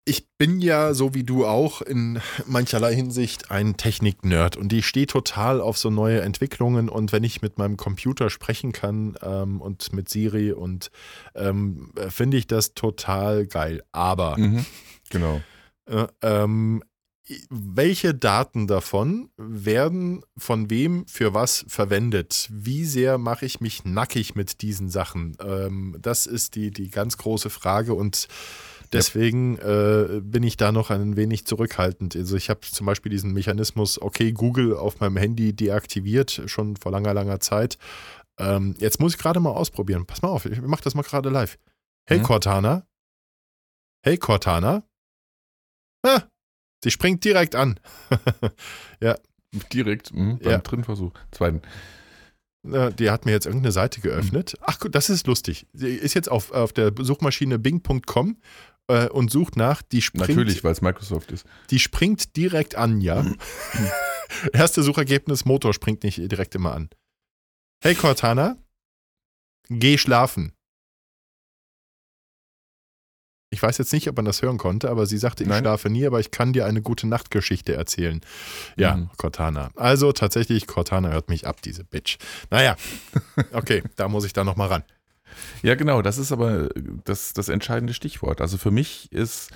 Ich 0.08 0.26
bin 0.38 0.58
ja, 0.60 0.94
so 0.94 1.12
wie 1.12 1.22
du 1.22 1.44
auch, 1.44 1.82
in 1.82 2.18
mancherlei 2.46 2.94
Hinsicht 2.94 3.50
ein 3.50 3.76
Technik-Nerd 3.76 4.56
und 4.56 4.72
ich 4.72 4.86
stehe 4.86 5.06
total 5.06 5.60
auf 5.60 5.76
so 5.76 5.90
neue 5.90 6.22
Entwicklungen 6.22 6.88
und 6.88 7.12
wenn 7.12 7.24
ich 7.24 7.42
mit 7.42 7.58
meinem 7.58 7.76
Computer 7.76 8.30
sprechen 8.30 8.72
kann 8.72 9.18
ähm, 9.20 9.60
und 9.60 9.92
mit 9.92 10.08
Siri 10.08 10.52
und 10.52 10.90
ähm, 11.34 11.92
äh, 11.96 12.08
finde 12.08 12.38
ich 12.38 12.46
das 12.46 12.72
total 12.72 13.46
geil. 13.46 13.82
Aber 13.92 14.38
Mhm. 14.38 14.64
Genau. 15.10 15.42
äh, 15.84 16.06
ähm, 16.22 16.82
welche 17.50 18.14
Daten 18.14 18.66
davon 18.66 19.28
werden 19.36 20.22
von 20.38 20.70
wem 20.70 21.06
für 21.06 21.34
was 21.34 21.66
verwendet? 21.68 22.48
Wie 22.50 22.86
sehr 22.86 23.18
mache 23.18 23.44
ich 23.44 23.60
mich 23.60 23.84
nackig 23.84 24.34
mit 24.34 24.62
diesen 24.62 24.88
Sachen? 24.88 25.36
Ähm, 25.44 25.98
das 26.00 26.24
ist 26.24 26.54
die, 26.54 26.70
die 26.70 26.88
ganz 26.88 27.18
große 27.18 27.50
Frage 27.50 27.92
und 27.92 28.28
deswegen 28.92 29.58
äh, 29.58 30.20
bin 30.22 30.42
ich 30.42 30.56
da 30.56 30.72
noch 30.72 30.90
ein 30.90 31.16
wenig 31.16 31.46
zurückhaltend. 31.46 32.16
Also 32.16 32.36
ich 32.36 32.50
habe 32.50 32.60
zum 32.60 32.86
Beispiel 32.86 33.10
diesen 33.10 33.32
Mechanismus, 33.32 34.00
okay, 34.00 34.32
Google 34.32 34.74
auf 34.76 35.00
meinem 35.00 35.16
Handy 35.16 35.52
deaktiviert, 35.54 36.42
schon 36.46 36.76
vor 36.76 36.92
langer, 36.92 37.14
langer 37.14 37.40
Zeit. 37.40 37.78
Ähm, 38.38 38.74
jetzt 38.78 39.00
muss 39.00 39.14
ich 39.14 39.18
gerade 39.18 39.40
mal 39.40 39.50
ausprobieren. 39.50 40.06
Pass 40.06 40.22
mal 40.22 40.28
auf, 40.28 40.44
ich 40.46 40.60
mache 40.60 40.82
das 40.82 40.94
mal 40.94 41.02
gerade 41.02 41.28
live. 41.28 41.58
Hey 42.08 42.18
Mhm. 42.18 42.22
Cortana. 42.22 42.86
Hey 44.04 44.16
Cortana. 44.16 44.84
Ah, 46.06 46.22
sie 46.84 46.90
springt 46.90 47.24
direkt 47.24 47.54
an. 47.56 47.80
Direkt 49.72 50.12
mhm, 50.14 50.38
beim 50.38 50.50
Ja. 50.52 50.58
dritten 50.58 50.84
Versuch. 50.84 51.12
Zweiten. 51.32 51.62
Die 52.64 53.10
hat 53.10 53.24
mir 53.24 53.32
jetzt 53.32 53.46
irgendeine 53.46 53.72
Seite 53.72 54.00
geöffnet. 54.00 54.56
Ach 54.60 54.78
gut, 54.78 54.94
das 54.94 55.08
ist 55.08 55.26
lustig. 55.26 55.66
Sie 55.72 55.88
ist 55.94 56.14
jetzt 56.14 56.30
auf, 56.30 56.50
auf 56.52 56.72
der 56.72 56.92
Suchmaschine 57.00 57.58
bing.com 57.58 58.36
äh, 58.88 59.08
und 59.08 59.30
sucht 59.30 59.56
nach, 59.56 59.82
die 59.82 60.02
springt, 60.02 60.28
Natürlich, 60.28 60.64
weil 60.64 60.72
es 60.72 60.80
Microsoft 60.80 61.30
ist. 61.32 61.46
die 61.70 61.78
springt 61.78 62.36
direkt 62.36 62.74
an, 62.74 63.00
ja. 63.00 63.24
Erste 64.52 64.82
Suchergebnis, 64.82 65.44
Motor 65.44 65.72
springt 65.72 66.02
nicht 66.02 66.18
direkt 66.18 66.54
immer 66.54 66.74
an. 66.74 66.90
Hey 67.82 67.94
Cortana, 67.94 68.56
geh 69.68 69.96
schlafen. 69.98 70.52
Ich 73.50 73.62
weiß 73.62 73.78
jetzt 73.78 73.94
nicht, 73.94 74.06
ob 74.08 74.16
man 74.16 74.26
das 74.26 74.42
hören 74.42 74.58
konnte, 74.58 74.90
aber 74.90 75.06
sie 75.06 75.16
sagte, 75.16 75.42
ich 75.42 75.48
Nein. 75.48 75.60
schlafe 75.62 75.88
nie, 75.88 76.06
aber 76.06 76.20
ich 76.20 76.30
kann 76.30 76.52
dir 76.52 76.66
eine 76.66 76.82
gute 76.82 77.06
Nachtgeschichte 77.08 77.74
erzählen. 77.74 78.20
Ja, 78.76 78.96
Mhm. 78.96 79.10
Cortana. 79.16 79.70
Also 79.74 80.12
tatsächlich, 80.12 80.66
Cortana 80.66 81.08
hört 81.08 81.30
mich 81.30 81.46
ab, 81.46 81.62
diese 81.62 81.82
Bitch. 81.84 82.18
Naja, 82.50 82.76
okay, 83.52 83.82
da 83.96 84.08
muss 84.08 84.26
ich 84.26 84.34
da 84.34 84.44
nochmal 84.44 84.68
ran. 84.68 84.84
Ja, 85.62 85.74
genau, 85.74 86.02
das 86.02 86.18
ist 86.18 86.32
aber 86.32 86.68
das, 87.04 87.32
das 87.32 87.48
entscheidende 87.48 87.94
Stichwort. 87.94 88.40
Also 88.40 88.58
für 88.58 88.70
mich 88.70 89.10
ist 89.12 89.50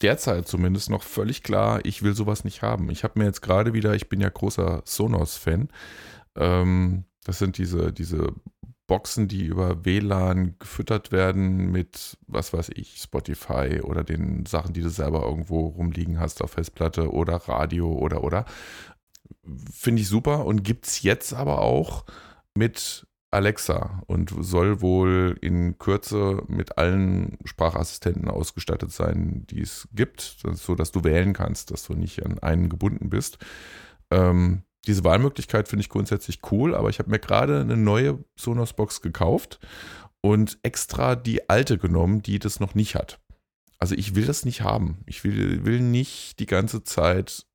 derzeit 0.00 0.48
zumindest 0.48 0.90
noch 0.90 1.02
völlig 1.02 1.42
klar, 1.42 1.80
ich 1.84 2.02
will 2.02 2.14
sowas 2.14 2.44
nicht 2.44 2.62
haben. 2.62 2.90
Ich 2.90 3.04
habe 3.04 3.18
mir 3.18 3.24
jetzt 3.24 3.42
gerade 3.42 3.72
wieder, 3.72 3.94
ich 3.94 4.08
bin 4.08 4.20
ja 4.20 4.28
großer 4.28 4.82
Sonos-Fan, 4.84 5.68
ähm, 6.36 7.04
das 7.24 7.38
sind 7.38 7.58
diese, 7.58 7.92
diese 7.92 8.32
Boxen, 8.86 9.28
die 9.28 9.44
über 9.44 9.84
WLAN 9.84 10.56
gefüttert 10.58 11.12
werden 11.12 11.70
mit, 11.70 12.18
was 12.26 12.52
weiß 12.52 12.70
ich, 12.74 12.98
Spotify 13.00 13.80
oder 13.82 14.04
den 14.04 14.44
Sachen, 14.44 14.74
die 14.74 14.82
du 14.82 14.90
selber 14.90 15.22
irgendwo 15.22 15.68
rumliegen 15.68 16.18
hast 16.18 16.42
auf 16.42 16.52
Festplatte 16.52 17.12
oder 17.12 17.36
Radio 17.36 17.92
oder 17.92 18.24
oder. 18.24 18.44
Finde 19.72 20.02
ich 20.02 20.08
super 20.08 20.44
und 20.44 20.62
gibt 20.62 20.86
es 20.86 21.02
jetzt 21.02 21.32
aber 21.32 21.62
auch 21.62 22.04
mit 22.54 23.06
Alexa 23.32 24.02
und 24.06 24.32
soll 24.40 24.80
wohl 24.80 25.38
in 25.40 25.78
Kürze 25.78 26.42
mit 26.48 26.78
allen 26.78 27.38
Sprachassistenten 27.44 28.28
ausgestattet 28.28 28.92
sein, 28.92 29.46
die 29.48 29.60
es 29.60 29.88
gibt, 29.92 30.36
so 30.52 30.74
dass 30.74 30.92
du 30.92 31.02
wählen 31.04 31.32
kannst, 31.32 31.70
dass 31.70 31.84
du 31.84 31.94
nicht 31.94 32.24
an 32.24 32.38
einen 32.40 32.68
gebunden 32.68 33.10
bist. 33.10 33.38
Ähm, 34.10 34.62
diese 34.86 35.04
Wahlmöglichkeit 35.04 35.68
finde 35.68 35.82
ich 35.82 35.88
grundsätzlich 35.88 36.40
cool, 36.50 36.74
aber 36.74 36.90
ich 36.90 36.98
habe 36.98 37.10
mir 37.10 37.20
gerade 37.20 37.60
eine 37.60 37.76
neue 37.76 38.18
Sonos-Box 38.36 39.00
gekauft 39.00 39.60
und 40.20 40.58
extra 40.62 41.14
die 41.16 41.48
alte 41.48 41.78
genommen, 41.78 42.22
die 42.22 42.38
das 42.38 42.60
noch 42.60 42.74
nicht 42.74 42.94
hat. 42.94 43.20
Also 43.78 43.94
ich 43.94 44.14
will 44.14 44.26
das 44.26 44.44
nicht 44.44 44.62
haben. 44.62 44.98
Ich 45.06 45.24
will, 45.24 45.64
will 45.64 45.80
nicht 45.80 46.38
die 46.38 46.46
ganze 46.46 46.84
Zeit 46.84 47.46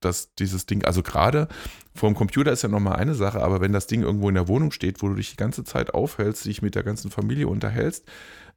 dass 0.00 0.34
dieses 0.34 0.66
Ding, 0.66 0.84
also 0.84 1.02
gerade 1.02 1.48
vor 1.94 2.10
dem 2.10 2.16
Computer 2.16 2.52
ist 2.52 2.62
ja 2.62 2.68
nochmal 2.68 2.96
eine 2.96 3.14
Sache, 3.14 3.42
aber 3.42 3.60
wenn 3.60 3.72
das 3.72 3.86
Ding 3.86 4.02
irgendwo 4.02 4.28
in 4.28 4.34
der 4.34 4.48
Wohnung 4.48 4.70
steht, 4.70 5.02
wo 5.02 5.08
du 5.08 5.14
dich 5.14 5.30
die 5.30 5.36
ganze 5.36 5.64
Zeit 5.64 5.94
aufhältst, 5.94 6.44
dich 6.44 6.62
mit 6.62 6.74
der 6.74 6.82
ganzen 6.82 7.10
Familie 7.10 7.48
unterhältst, 7.48 8.04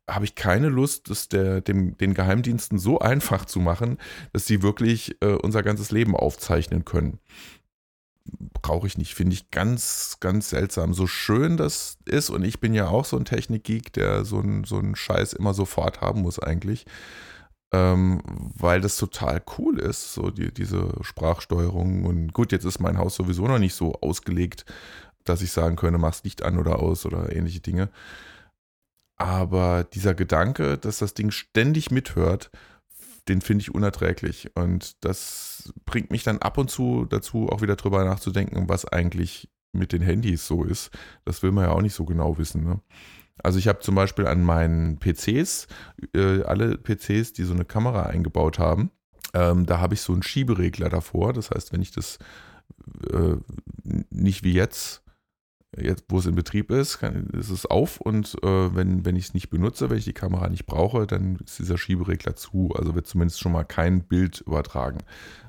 habe 0.07 0.25
ich 0.25 0.35
keine 0.35 0.69
Lust, 0.69 1.09
das 1.09 1.29
der, 1.29 1.61
dem, 1.61 1.97
den 1.97 2.13
Geheimdiensten 2.13 2.79
so 2.79 2.99
einfach 2.99 3.45
zu 3.45 3.59
machen, 3.59 3.97
dass 4.33 4.45
sie 4.47 4.61
wirklich 4.61 5.15
äh, 5.21 5.33
unser 5.33 5.63
ganzes 5.63 5.91
Leben 5.91 6.15
aufzeichnen 6.15 6.83
können. 6.83 7.19
Brauche 8.61 8.87
ich 8.87 8.97
nicht, 8.97 9.15
finde 9.15 9.35
ich 9.35 9.49
ganz, 9.51 10.17
ganz 10.19 10.49
seltsam. 10.49 10.93
So 10.93 11.07
schön 11.07 11.57
das 11.57 11.97
ist, 12.05 12.29
und 12.29 12.43
ich 12.43 12.59
bin 12.59 12.73
ja 12.73 12.87
auch 12.87 13.05
so 13.05 13.17
ein 13.17 13.25
Technikgeek, 13.25 13.93
der 13.93 14.25
so 14.25 14.39
einen 14.39 14.63
so 14.65 14.77
einen 14.77 14.95
Scheiß 14.95 15.33
immer 15.33 15.53
sofort 15.53 16.01
haben 16.01 16.21
muss 16.21 16.39
eigentlich 16.39 16.85
ähm, 17.71 18.21
weil 18.57 18.81
das 18.81 18.97
total 18.97 19.41
cool 19.57 19.79
ist, 19.79 20.13
so 20.13 20.31
die, 20.31 20.53
diese 20.53 20.91
Sprachsteuerung. 21.01 22.05
Und 22.05 22.33
gut, 22.33 22.51
jetzt 22.51 22.65
ist 22.65 22.79
mein 22.79 22.97
Haus 22.97 23.15
sowieso 23.15 23.47
noch 23.47 23.59
nicht 23.59 23.75
so 23.75 23.93
ausgelegt, 24.01 24.65
dass 25.23 25.41
ich 25.41 25.51
sagen 25.51 25.75
könnte, 25.75 25.99
mach's 25.99 26.23
Licht 26.23 26.43
an 26.43 26.57
oder 26.57 26.79
aus 26.79 27.05
oder 27.05 27.35
ähnliche 27.35 27.59
Dinge. 27.59 27.89
Aber 29.17 29.83
dieser 29.83 30.15
Gedanke, 30.15 30.77
dass 30.77 30.99
das 30.99 31.13
Ding 31.13 31.29
ständig 31.31 31.91
mithört, 31.91 32.51
den 33.27 33.41
finde 33.41 33.61
ich 33.61 33.75
unerträglich. 33.75 34.55
Und 34.55 35.03
das 35.03 35.71
bringt 35.85 36.09
mich 36.09 36.23
dann 36.23 36.39
ab 36.39 36.57
und 36.57 36.71
zu 36.71 37.05
dazu, 37.05 37.49
auch 37.49 37.61
wieder 37.61 37.75
drüber 37.75 38.03
nachzudenken, 38.05 38.69
was 38.69 38.85
eigentlich 38.85 39.49
mit 39.71 39.91
den 39.91 40.01
Handys 40.01 40.47
so 40.47 40.63
ist. 40.63 40.89
Das 41.25 41.43
will 41.43 41.51
man 41.51 41.65
ja 41.65 41.71
auch 41.71 41.81
nicht 41.81 41.93
so 41.93 42.05
genau 42.05 42.37
wissen. 42.37 42.63
Ne? 42.63 42.79
Also 43.43 43.59
ich 43.59 43.67
habe 43.67 43.79
zum 43.79 43.95
Beispiel 43.95 44.27
an 44.27 44.43
meinen 44.43 44.97
PCs, 44.99 45.67
äh, 46.15 46.43
alle 46.43 46.77
PCs, 46.77 47.33
die 47.33 47.43
so 47.43 47.53
eine 47.53 47.65
Kamera 47.65 48.03
eingebaut 48.03 48.59
haben, 48.59 48.91
ähm, 49.33 49.65
da 49.65 49.79
habe 49.79 49.93
ich 49.93 50.01
so 50.01 50.13
einen 50.13 50.23
Schieberegler 50.23 50.89
davor. 50.89 51.33
Das 51.33 51.51
heißt, 51.51 51.71
wenn 51.73 51.81
ich 51.81 51.91
das 51.91 52.19
äh, 53.11 53.35
nicht 54.09 54.43
wie 54.43 54.53
jetzt, 54.53 55.03
jetzt 55.77 56.05
wo 56.09 56.19
es 56.19 56.25
in 56.25 56.35
Betrieb 56.35 56.71
ist, 56.71 56.99
kann, 56.99 57.27
ist 57.27 57.49
es 57.49 57.65
auf 57.65 58.01
und 58.01 58.35
äh, 58.43 58.75
wenn, 58.75 59.05
wenn 59.05 59.15
ich 59.15 59.25
es 59.25 59.33
nicht 59.33 59.49
benutze, 59.49 59.89
wenn 59.89 59.97
ich 59.97 60.05
die 60.05 60.13
Kamera 60.13 60.49
nicht 60.49 60.65
brauche, 60.65 61.05
dann 61.05 61.37
ist 61.37 61.59
dieser 61.59 61.77
Schieberegler 61.77 62.35
zu. 62.35 62.71
Also 62.75 62.95
wird 62.95 63.07
zumindest 63.07 63.39
schon 63.39 63.51
mal 63.51 63.65
kein 63.65 64.03
Bild 64.03 64.41
übertragen. 64.41 64.99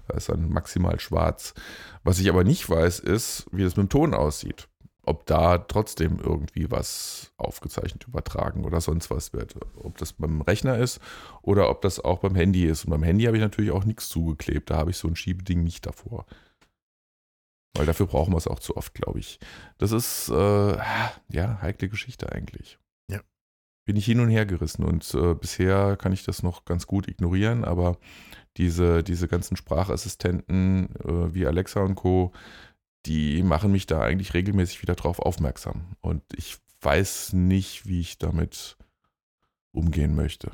Da 0.09 0.17
ist 0.17 0.29
dann 0.29 0.51
maximal 0.51 1.01
schwarz. 1.01 1.55
Was 2.05 2.19
ich 2.19 2.29
aber 2.29 2.45
nicht 2.45 2.69
weiß, 2.69 3.01
ist, 3.01 3.47
wie 3.53 3.63
das 3.63 3.77
mit 3.77 3.87
dem 3.87 3.91
Ton 3.91 4.15
aussieht 4.15 4.70
ob 5.03 5.27
da 5.27 5.59
trotzdem 5.59 6.19
irgendwie 6.19 6.71
was 6.71 7.33
aufgezeichnet, 7.37 8.07
übertragen 8.07 8.65
oder 8.65 8.81
sonst 8.81 9.11
was 9.11 9.33
wird. 9.33 9.55
Ob 9.77 9.99
das 9.99 10.13
beim 10.13 10.43
Rechner 10.43 10.79
ist 10.79 11.01
oder 11.43 11.71
ob 11.71 11.83
das 11.83 12.01
auch 12.01 12.19
beim 12.19 12.35
Handy 12.35 12.67
ist. 12.67 12.85
Und 12.85 12.91
beim 12.91 13.03
Handy 13.03 13.25
habe 13.25 13.37
ich 13.37 13.43
natürlich 13.43 13.71
auch 13.71 13.85
nichts 13.85 14.09
zugeklebt. 14.09 14.71
Da 14.71 14.77
habe 14.77 14.91
ich 14.91 14.99
so 14.99 15.09
ein 15.09 15.17
Schiebeding 15.17 15.65
nicht 15.65 15.87
davor. 15.87 16.27
Weil 17.75 17.87
dafür 17.87 18.07
brauchen 18.07 18.33
wir 18.33 18.39
es 18.39 18.49
auch 18.49 18.59
zu 18.59 18.77
oft, 18.77 18.95
glaube 18.95 19.21
ich. 19.21 19.39
Das 19.79 19.93
ist, 19.93 20.29
äh, 20.29 20.77
ja, 21.29 21.63
heikle 21.63 21.89
Geschichte 21.89 22.33
eigentlich. 22.33 22.79
Ja. 23.09 23.21
Bin 23.87 23.97
ich 23.97 24.05
hin 24.05 24.21
und 24.21 24.29
her 24.29 24.45
gerissen 24.45 24.85
und 24.85 25.15
äh, 25.15 25.35
bisher 25.35 25.97
kann 25.97 26.13
ich 26.13 26.25
das 26.25 26.43
noch 26.43 26.65
ganz 26.65 26.87
gut 26.87 27.09
ignorieren, 27.09 27.65
aber 27.65 27.97
diese, 28.57 29.03
diese 29.05 29.29
ganzen 29.29 29.57
Sprachassistenten 29.57 30.95
äh, 30.97 31.35
wie 31.35 31.47
Alexa 31.47 31.81
und 31.81 31.95
Co., 31.95 32.33
die 33.07 33.43
machen 33.43 33.73
mich 33.73 33.87
da 33.87 34.01
eigentlich 34.01 34.35
regelmäßig 34.35 34.83
wieder 34.83 34.95
drauf 34.95 35.19
aufmerksam. 35.19 35.97
Und 36.01 36.23
ich 36.37 36.59
weiß 36.83 37.33
nicht, 37.35 37.87
wie 37.87 38.01
ich 38.01 38.19
damit 38.19 38.77
umgehen 39.73 40.15
möchte. 40.15 40.51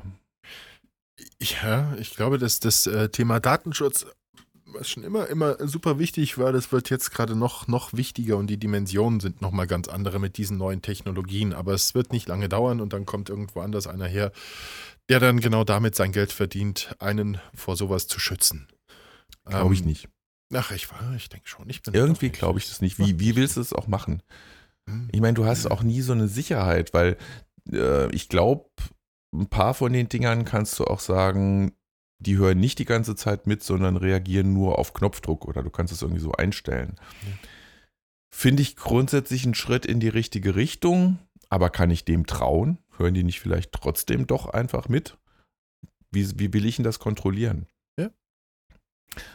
Ja, 1.41 1.95
ich 1.99 2.15
glaube, 2.15 2.37
dass 2.37 2.59
das 2.59 2.85
äh, 2.87 3.09
Thema 3.09 3.39
Datenschutz, 3.39 4.05
was 4.65 4.89
schon 4.89 5.03
immer, 5.03 5.27
immer 5.27 5.55
super 5.67 5.97
wichtig 5.97 6.37
war, 6.37 6.51
das 6.51 6.71
wird 6.71 6.89
jetzt 6.89 7.11
gerade 7.11 7.35
noch, 7.35 7.67
noch 7.67 7.93
wichtiger 7.93 8.37
und 8.37 8.47
die 8.47 8.57
Dimensionen 8.57 9.19
sind 9.19 9.41
nochmal 9.41 9.65
ganz 9.65 9.87
andere 9.87 10.19
mit 10.19 10.37
diesen 10.37 10.57
neuen 10.57 10.81
Technologien. 10.81 11.53
Aber 11.53 11.73
es 11.73 11.95
wird 11.95 12.11
nicht 12.11 12.27
lange 12.27 12.49
dauern 12.49 12.81
und 12.81 12.93
dann 12.93 13.05
kommt 13.05 13.29
irgendwo 13.29 13.61
anders 13.61 13.87
einer 13.87 14.07
her, 14.07 14.31
der 15.09 15.19
dann 15.19 15.39
genau 15.39 15.63
damit 15.63 15.95
sein 15.95 16.11
Geld 16.11 16.31
verdient, 16.31 16.95
einen 16.99 17.39
vor 17.55 17.75
sowas 17.77 18.07
zu 18.07 18.19
schützen. 18.19 18.67
Glaube 19.45 19.73
ich 19.73 19.81
Ähm, 19.81 19.87
nicht. 19.87 20.09
Ach, 20.53 20.71
ich 20.71 20.87
ich 21.15 21.29
denke 21.29 21.47
schon. 21.47 21.69
Ich 21.69 21.81
bin 21.81 21.93
Irgendwie 21.93 22.29
glaube 22.29 22.59
ich 22.59 22.67
das 22.67 22.81
nicht. 22.81 22.99
Wie, 22.99 23.19
wie 23.19 23.35
willst 23.35 23.57
du 23.57 23.61
es 23.61 23.73
auch 23.73 23.87
machen? 23.87 24.23
Hm. 24.89 25.09
Ich 25.11 25.21
meine, 25.21 25.33
du 25.33 25.45
hast 25.45 25.69
auch 25.69 25.83
nie 25.83 26.01
so 26.01 26.13
eine 26.13 26.27
Sicherheit, 26.27 26.93
weil 26.93 27.17
äh, 27.71 28.09
ich 28.11 28.29
glaube, 28.29 28.69
ein 29.33 29.47
paar 29.47 29.73
von 29.73 29.91
den 29.93 30.09
Dingern 30.09 30.45
kannst 30.45 30.79
du 30.79 30.85
auch 30.85 30.99
sagen, 30.99 31.73
die 32.19 32.37
hören 32.37 32.59
nicht 32.59 32.79
die 32.79 32.85
ganze 32.85 33.15
Zeit 33.15 33.45
mit, 33.45 33.63
sondern 33.63 33.97
reagieren 33.97 34.53
nur 34.53 34.79
auf 34.79 34.93
Knopfdruck 34.93 35.45
oder 35.45 35.61
du 35.63 35.69
kannst 35.69 35.93
es 35.93 36.01
irgendwie 36.01 36.21
so 36.21 36.31
einstellen. 36.31 36.95
Ja. 36.97 37.49
Finde 38.33 38.63
ich 38.63 38.75
grundsätzlich 38.75 39.45
einen 39.45 39.53
Schritt 39.53 39.85
in 39.85 39.99
die 39.99 40.09
richtige 40.09 40.55
Richtung, 40.55 41.19
aber 41.49 41.69
kann 41.69 41.91
ich 41.91 42.05
dem 42.05 42.25
trauen? 42.25 42.79
Hören 42.97 43.13
die 43.13 43.23
nicht 43.23 43.39
vielleicht 43.39 43.71
trotzdem 43.71 44.27
doch 44.27 44.47
einfach 44.47 44.89
mit? 44.89 45.17
Wie, 46.11 46.39
wie 46.39 46.53
will 46.53 46.65
ich 46.65 46.77
denn 46.77 46.85
das 46.85 46.99
kontrollieren? 46.99 47.67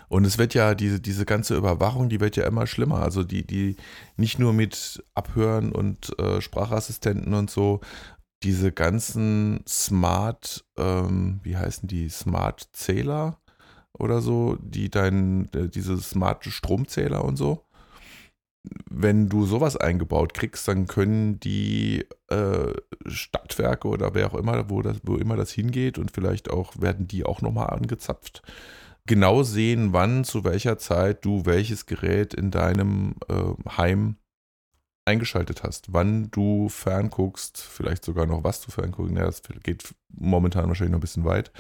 Und 0.09 0.25
es 0.25 0.39
wird 0.39 0.55
ja, 0.55 0.75
diese, 0.75 1.01
diese 1.01 1.25
ganze 1.25 1.57
Überwachung, 1.57 2.09
die 2.09 2.21
wird 2.21 2.37
ja 2.37 2.47
immer 2.47 2.67
schlimmer. 2.67 3.03
Also 3.03 3.25
die, 3.25 3.47
die 3.47 3.77
nicht 4.17 4.39
nur 4.39 4.53
mit 4.53 5.03
Abhören 5.15 5.73
und 5.73 6.19
äh, 6.19 6.41
Sprachassistenten 6.41 7.35
und 7.35 7.51
so, 7.51 7.81
diese 8.43 8.73
ganzen 8.73 9.63
Smart, 9.69 10.65
ähm, 10.77 11.41
wie 11.43 11.57
heißen 11.57 11.89
die, 11.89 12.09
Smart 12.09 12.69
Zähler 12.73 13.39
oder 13.93 14.21
so, 14.21 14.57
die 14.61 14.91
dein, 14.91 15.53
äh, 15.55 15.69
diese 15.69 15.99
Smart 15.99 16.45
Stromzähler 16.45 17.25
und 17.25 17.37
so. 17.37 17.65
Wenn 18.89 19.29
du 19.29 19.45
sowas 19.45 19.77
eingebaut 19.77 20.35
kriegst, 20.35 20.69
dann 20.69 20.87
können 20.87 21.41
die 21.41 22.07
äh, 22.29 22.73
Stadtwerke 23.07 23.89
oder 23.89 24.15
wer 24.15 24.29
auch 24.29 24.35
immer, 24.35 24.71
wo, 24.71 24.83
das, 24.83 24.99
wo 25.03 25.17
immer 25.17 25.37
das 25.37 25.51
hingeht 25.51 25.99
und 25.99 26.13
vielleicht 26.13 26.49
auch 26.49 26.73
werden 26.81 27.09
die 27.09 27.25
auch 27.25 27.43
nochmal 27.43 27.71
angezapft, 27.71 28.43
genau 29.07 29.43
sehen, 29.43 29.93
wann, 29.93 30.25
zu 30.25 30.45
welcher 30.45 30.79
Zeit 30.79 31.25
du 31.25 31.45
welches 31.45 31.87
Gerät 31.87 32.35
in 32.35 32.51
deinem 32.51 33.17
äh, 33.29 33.77
Heim 33.77 34.17
eingeschaltet 35.05 35.63
hast, 35.65 35.93
wann 35.93 36.31
du 36.31 36.69
fernguckst, 36.69 37.59
vielleicht 37.59 38.05
sogar 38.05 38.27
noch 38.27 38.45
was 38.45 38.61
du 38.61 38.71
fernguckst, 38.71 39.17
ja, 39.17 39.25
das 39.25 39.43
geht 39.63 39.95
momentan 40.09 40.69
wahrscheinlich 40.69 40.93
noch 40.93 40.99
ein 40.99 41.03
bisschen 41.03 41.25
weit, 41.25 41.51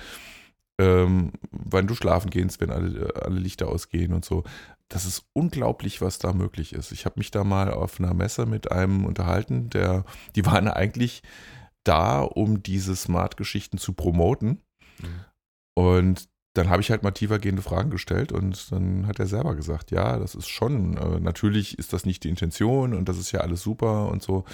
ähm, 0.81 1.33
wann 1.51 1.87
du 1.87 1.95
schlafen 1.95 2.31
gehst, 2.31 2.61
wenn 2.61 2.71
alle, 2.71 3.13
alle 3.17 3.41
Lichter 3.41 3.69
ausgehen 3.69 4.13
und 4.13 4.25
so. 4.25 4.45
Das 4.89 5.07
ist 5.07 5.25
unglaublich, 5.33 6.01
was 6.01 6.19
da 6.19 6.33
möglich 6.33 6.73
ist. 6.73 6.93
Ich 6.93 7.05
habe 7.05 7.19
mich 7.19 7.31
da 7.31 7.45
mal 7.45 7.73
auf 7.73 7.99
einer 7.99 8.15
Messe 8.15 8.47
mit 8.47 8.71
einem 8.71 9.05
unterhalten, 9.05 9.71
der, 9.71 10.05
die 10.37 10.47
waren 10.47 10.69
eigentlich 10.69 11.23
da, 11.83 12.21
um 12.21 12.63
diese 12.63 12.95
Smart-Geschichten 12.95 13.79
zu 13.79 13.95
promoten. 13.95 14.63
Mhm. 15.01 15.25
Und 15.75 16.29
dann 16.55 16.69
habe 16.69 16.83
ich 16.83 16.91
halt 16.91 17.03
mal 17.03 17.13
tiefergehende 17.13 17.63
Fragen 17.63 17.91
gestellt 17.91 18.33
und 18.33 18.71
dann 18.73 19.07
hat 19.07 19.19
er 19.19 19.27
selber 19.27 19.55
gesagt, 19.55 19.91
ja, 19.91 20.19
das 20.19 20.35
ist 20.35 20.49
schon, 20.49 20.97
äh, 20.97 21.21
natürlich 21.21 21.79
ist 21.79 21.93
das 21.93 22.05
nicht 22.05 22.25
die 22.25 22.29
Intention 22.29 22.95
und 22.95 23.09
das 23.09 23.19
ist 23.19 23.33
ja 23.33 23.41
alles 23.41 23.63
super 23.63 24.09
und 24.09 24.23
so, 24.23 24.45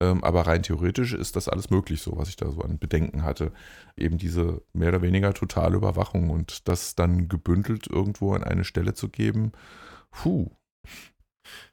ähm, 0.00 0.22
aber 0.22 0.46
rein 0.46 0.62
theoretisch 0.62 1.12
ist 1.12 1.36
das 1.36 1.48
alles 1.48 1.70
möglich, 1.70 2.02
so 2.02 2.16
was 2.16 2.28
ich 2.28 2.36
da 2.36 2.50
so 2.50 2.60
an 2.60 2.78
Bedenken 2.78 3.24
hatte. 3.24 3.52
Eben 3.96 4.18
diese 4.18 4.62
mehr 4.72 4.90
oder 4.90 5.02
weniger 5.02 5.34
totale 5.34 5.76
Überwachung 5.76 6.30
und 6.30 6.68
das 6.68 6.94
dann 6.94 7.28
gebündelt 7.28 7.88
irgendwo 7.88 8.34
an 8.34 8.44
eine 8.44 8.64
Stelle 8.64 8.94
zu 8.94 9.08
geben, 9.08 9.52
puh. 10.10 10.50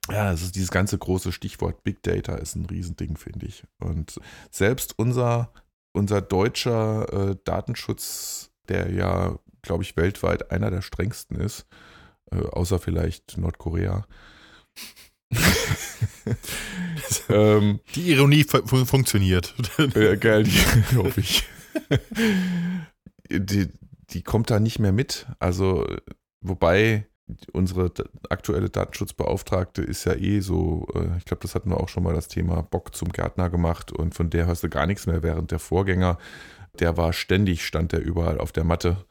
Ja, 0.09 0.31
es 0.31 0.41
ist 0.41 0.55
dieses 0.55 0.71
ganze 0.71 0.97
große 0.97 1.31
Stichwort 1.31 1.83
Big 1.83 2.01
Data 2.01 2.35
ist 2.35 2.55
ein 2.55 2.65
Riesending, 2.65 3.17
finde 3.17 3.45
ich. 3.47 3.65
Und 3.79 4.19
selbst 4.49 4.97
unser, 4.97 5.51
unser 5.93 6.21
deutscher 6.21 7.31
äh, 7.31 7.35
Datenschutz, 7.43 8.51
der 8.69 8.91
ja 8.91 9.37
glaube 9.65 9.83
ich, 9.83 9.97
weltweit 9.97 10.51
einer 10.51 10.71
der 10.71 10.81
strengsten 10.81 11.39
ist, 11.39 11.67
äh, 12.31 12.37
außer 12.37 12.79
vielleicht 12.79 13.37
Nordkorea. 13.37 14.05
ähm, 17.29 17.79
Die 17.95 18.11
Ironie 18.11 18.43
fu 18.43 18.85
funktioniert. 18.85 19.53
ja, 19.95 20.15
geil, 20.15 20.43
die 20.43 20.95
hoffe 20.95 21.19
ich. 21.19 21.47
die, 23.29 23.67
die 24.09 24.23
kommt 24.23 24.49
da 24.49 24.59
nicht 24.59 24.79
mehr 24.79 24.91
mit. 24.91 25.27
Also, 25.39 25.85
wobei 26.41 27.07
unsere 27.53 27.91
aktuelle 28.29 28.69
Datenschutzbeauftragte 28.69 29.81
ist 29.81 30.05
ja 30.05 30.13
eh 30.13 30.39
so, 30.41 30.87
äh, 30.93 31.17
ich 31.17 31.25
glaube, 31.25 31.41
das 31.41 31.55
hatten 31.55 31.69
wir 31.69 31.79
auch 31.79 31.89
schon 31.89 32.03
mal 32.03 32.13
das 32.13 32.27
Thema 32.27 32.61
Bock 32.61 32.95
zum 32.95 33.11
Gärtner 33.11 33.49
gemacht 33.49 33.91
und 33.91 34.13
von 34.13 34.29
der 34.29 34.45
hörst 34.45 34.63
du 34.63 34.69
gar 34.69 34.85
nichts 34.85 35.07
mehr, 35.07 35.23
während 35.23 35.51
der 35.51 35.59
Vorgänger, 35.59 36.17
der 36.79 36.97
war 36.97 37.13
ständig, 37.13 37.65
stand 37.65 37.93
der 37.93 38.03
überall 38.03 38.39
auf 38.39 38.51
der 38.51 38.63
Matte 38.63 39.05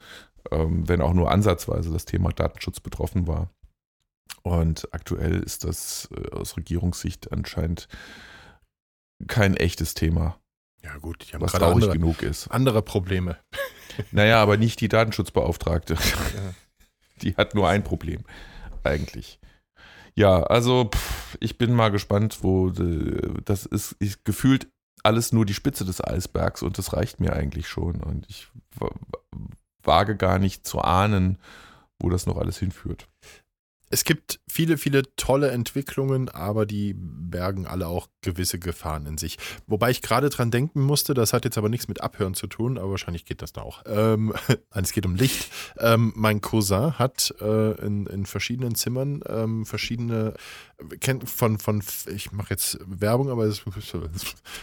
wenn 0.51 1.01
auch 1.01 1.15
nur 1.15 1.31
ansatzweise 1.31 1.93
das 1.93 2.05
Thema 2.05 2.31
Datenschutz 2.33 2.81
betroffen 2.81 3.27
war. 3.27 3.51
Und 4.43 4.93
aktuell 4.93 5.41
ist 5.41 5.65
das 5.65 6.09
äh, 6.15 6.31
aus 6.31 6.57
Regierungssicht 6.57 7.33
anscheinend 7.33 7.89
kein 9.27 9.57
echtes 9.57 9.95
Thema. 9.95 10.39
Ja, 10.83 10.99
gut, 10.99 11.27
die 11.27 11.35
haben 11.35 11.41
was 11.41 11.53
traurig 11.53 11.85
andere, 11.85 11.93
genug 11.93 12.23
ist. 12.23 12.49
andere 12.49 12.83
Probleme. 12.83 13.39
Naja, 14.11 14.43
aber 14.43 14.57
nicht 14.57 14.81
die 14.81 14.89
Datenschutzbeauftragte. 14.89 15.95
Ja. 15.95 16.01
Die 17.23 17.37
hat 17.37 17.55
nur 17.55 17.69
ein 17.69 17.85
Problem, 17.85 18.25
eigentlich. 18.83 19.39
Ja, 20.17 20.43
also 20.43 20.91
pff, 20.93 21.37
ich 21.39 21.59
bin 21.59 21.73
mal 21.73 21.91
gespannt, 21.91 22.43
wo 22.43 22.71
äh, 22.71 23.41
das 23.45 23.67
ist, 23.67 23.93
ist 24.01 24.25
gefühlt 24.25 24.67
alles 25.05 25.33
nur 25.33 25.47
die 25.47 25.55
Spitze 25.55 25.85
des 25.85 26.03
Eisbergs 26.03 26.63
und 26.63 26.77
das 26.77 26.93
reicht 26.93 27.21
mir 27.21 27.35
eigentlich 27.35 27.69
schon. 27.69 28.03
Und 28.03 28.27
ich 28.29 28.49
wage 29.87 30.17
gar 30.17 30.39
nicht 30.39 30.67
zu 30.67 30.81
ahnen, 30.81 31.39
wo 31.99 32.11
das 32.11 32.27
noch 32.27 32.37
alles 32.37 32.59
hinführt. 32.59 33.09
Es 33.91 34.03
gibt 34.03 34.41
viele, 34.49 34.77
viele 34.77 35.03
tolle 35.15 35.53
Entwicklungen, 35.53 36.29
aber 36.29 36.67
die 36.67 36.95
bergen 36.97 37.65
alle 37.67 37.87
auch 37.87 38.09
gewisse 38.23 38.59
Gefahren 38.59 39.07
in 39.07 39.19
sich. 39.19 39.39
Wobei 39.69 39.91
ich 39.91 40.03
gerade 40.03 40.31
dran 40.31 40.51
denken 40.51 40.81
musste, 40.81 41.15
das 41.15 41.33
hat 41.33 41.45
jetzt 41.45 41.59
aber 41.59 41.69
nichts 41.69 41.87
mit 41.87 42.03
Abhören 42.03 42.35
zu 42.35 42.49
tun, 42.49 42.77
aber 42.77 42.91
wahrscheinlich 42.91 43.25
geht 43.25 43.41
das 43.41 43.53
da 43.53 43.63
auch. 43.63 43.85
Ähm, 43.87 44.35
es 44.75 44.93
geht 44.93 45.07
um 45.07 45.15
Licht. 45.15 45.49
Ähm, 45.79 46.13
mein 46.17 46.41
Cousin 46.41 46.99
hat 46.99 47.35
äh, 47.41 47.87
in, 47.87 48.07
in 48.07 48.27
verschiedenen 48.27 48.75
Zimmern 48.75 49.23
ähm, 49.29 49.65
verschiedene, 49.65 50.35
kennt 51.01 51.29
von, 51.29 51.59
von, 51.59 51.83
ich 52.15 52.33
mache 52.33 52.51
jetzt 52.51 52.79
Werbung, 52.87 53.31
aber 53.31 53.45
es, 53.45 53.63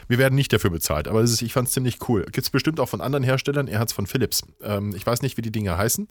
wir 0.07 0.17
werden 0.17 0.35
nicht 0.35 0.53
dafür 0.53 0.69
bezahlt, 0.69 1.07
aber 1.07 1.21
ist, 1.21 1.41
ich 1.41 1.53
fand 1.53 1.67
es 1.67 1.73
ziemlich 1.73 2.07
cool. 2.09 2.23
Gibt 2.23 2.39
es 2.39 2.49
bestimmt 2.49 2.79
auch 2.79 2.89
von 2.89 3.01
anderen 3.01 3.23
Herstellern, 3.23 3.67
er 3.67 3.79
hat 3.79 3.89
es 3.89 3.93
von 3.93 4.07
Philips. 4.07 4.43
Ähm, 4.61 4.93
ich 4.95 5.05
weiß 5.05 5.21
nicht, 5.21 5.37
wie 5.37 5.41
die 5.41 5.51
Dinge 5.51 5.77
heißen. 5.77 6.07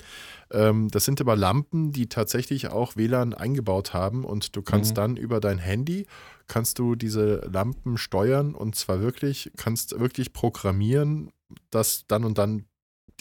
Ähm, 0.52 0.88
das 0.90 1.04
sind 1.04 1.20
aber 1.20 1.36
Lampen, 1.36 1.92
die 1.92 2.08
tatsächlich 2.08 2.68
auch 2.68 2.96
WLAN 2.96 3.34
eingebaut 3.34 3.94
haben 3.94 4.24
und 4.24 4.56
du 4.56 4.62
kannst 4.62 4.92
Mhm. 4.92 4.96
dann 4.96 5.16
über 5.16 5.40
dein 5.40 5.58
Handy 5.58 6.06
kannst 6.48 6.80
du 6.80 6.96
diese 6.96 7.48
Lampen 7.52 7.96
steuern 7.96 8.54
und 8.56 8.74
zwar 8.74 9.00
wirklich, 9.00 9.52
kannst 9.56 10.00
wirklich 10.00 10.32
programmieren, 10.32 11.30
dass 11.70 12.06
dann 12.08 12.24
und 12.24 12.38
dann 12.38 12.64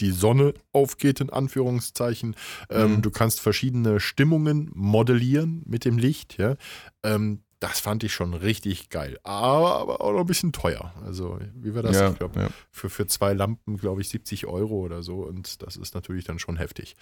die 0.00 0.10
Sonne 0.10 0.54
aufgeht, 0.72 1.20
in 1.20 1.30
Anführungszeichen. 1.30 2.34
Ähm, 2.68 2.90
Mhm. 2.96 3.02
Du 3.02 3.10
kannst 3.10 3.40
verschiedene 3.40 4.00
Stimmungen 4.00 4.70
modellieren 4.74 5.62
mit 5.66 5.84
dem 5.84 5.98
Licht. 5.98 6.38
Ja? 6.38 6.56
Ähm, 7.02 7.42
das 7.60 7.78
fand 7.78 8.02
ich 8.04 8.12
schon 8.14 8.32
richtig 8.32 8.88
geil. 8.88 9.18
Aber, 9.22 9.76
aber 9.80 10.00
auch 10.00 10.12
noch 10.12 10.20
ein 10.20 10.26
bisschen 10.26 10.52
teuer. 10.52 10.94
Also, 11.04 11.38
wie 11.54 11.74
war 11.74 11.82
das? 11.82 11.94
ja, 11.96 12.10
ich 12.10 12.16
glaube, 12.18 12.40
ja. 12.40 12.48
für, 12.70 12.88
für 12.88 13.06
zwei 13.06 13.34
Lampen, 13.34 13.76
glaube 13.76 14.00
ich, 14.00 14.08
70 14.08 14.46
Euro 14.46 14.76
oder 14.76 15.02
so. 15.02 15.16
Und 15.26 15.62
das 15.62 15.76
ist 15.76 15.94
natürlich 15.94 16.24
dann 16.24 16.38
schon 16.38 16.56
heftig. 16.56 16.96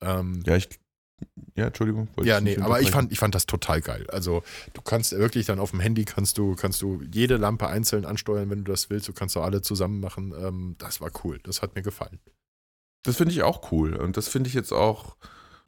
Ähm, 0.00 0.42
ja, 0.46 0.56
ich, 0.56 0.68
ja, 1.56 1.66
Entschuldigung. 1.66 2.08
ja, 2.22 2.40
nee, 2.40 2.56
aber 2.58 2.80
ich 2.80 2.90
fand, 2.90 3.12
ich 3.12 3.18
fand 3.18 3.34
das 3.34 3.44
total 3.44 3.80
geil. 3.80 4.06
Also 4.08 4.42
du 4.72 4.80
kannst 4.80 5.12
wirklich 5.12 5.46
dann 5.46 5.58
auf 5.58 5.72
dem 5.72 5.80
Handy 5.80 6.04
kannst 6.04 6.38
du, 6.38 6.54
kannst 6.54 6.80
du 6.80 7.02
jede 7.12 7.36
Lampe 7.36 7.66
einzeln 7.66 8.06
ansteuern, 8.06 8.48
wenn 8.50 8.64
du 8.64 8.70
das 8.72 8.88
willst. 8.88 9.08
Du 9.08 9.12
kannst 9.12 9.36
auch 9.36 9.42
alle 9.42 9.60
zusammen 9.60 10.00
machen. 10.00 10.32
Ähm, 10.40 10.76
das 10.78 11.00
war 11.00 11.10
cool. 11.24 11.38
Das 11.42 11.60
hat 11.60 11.74
mir 11.74 11.82
gefallen. 11.82 12.18
Das 13.08 13.16
finde 13.16 13.32
ich 13.32 13.42
auch 13.42 13.72
cool. 13.72 13.96
Und 13.96 14.16
das 14.16 14.28
finde 14.28 14.48
ich 14.48 14.54
jetzt 14.54 14.72
auch 14.72 15.16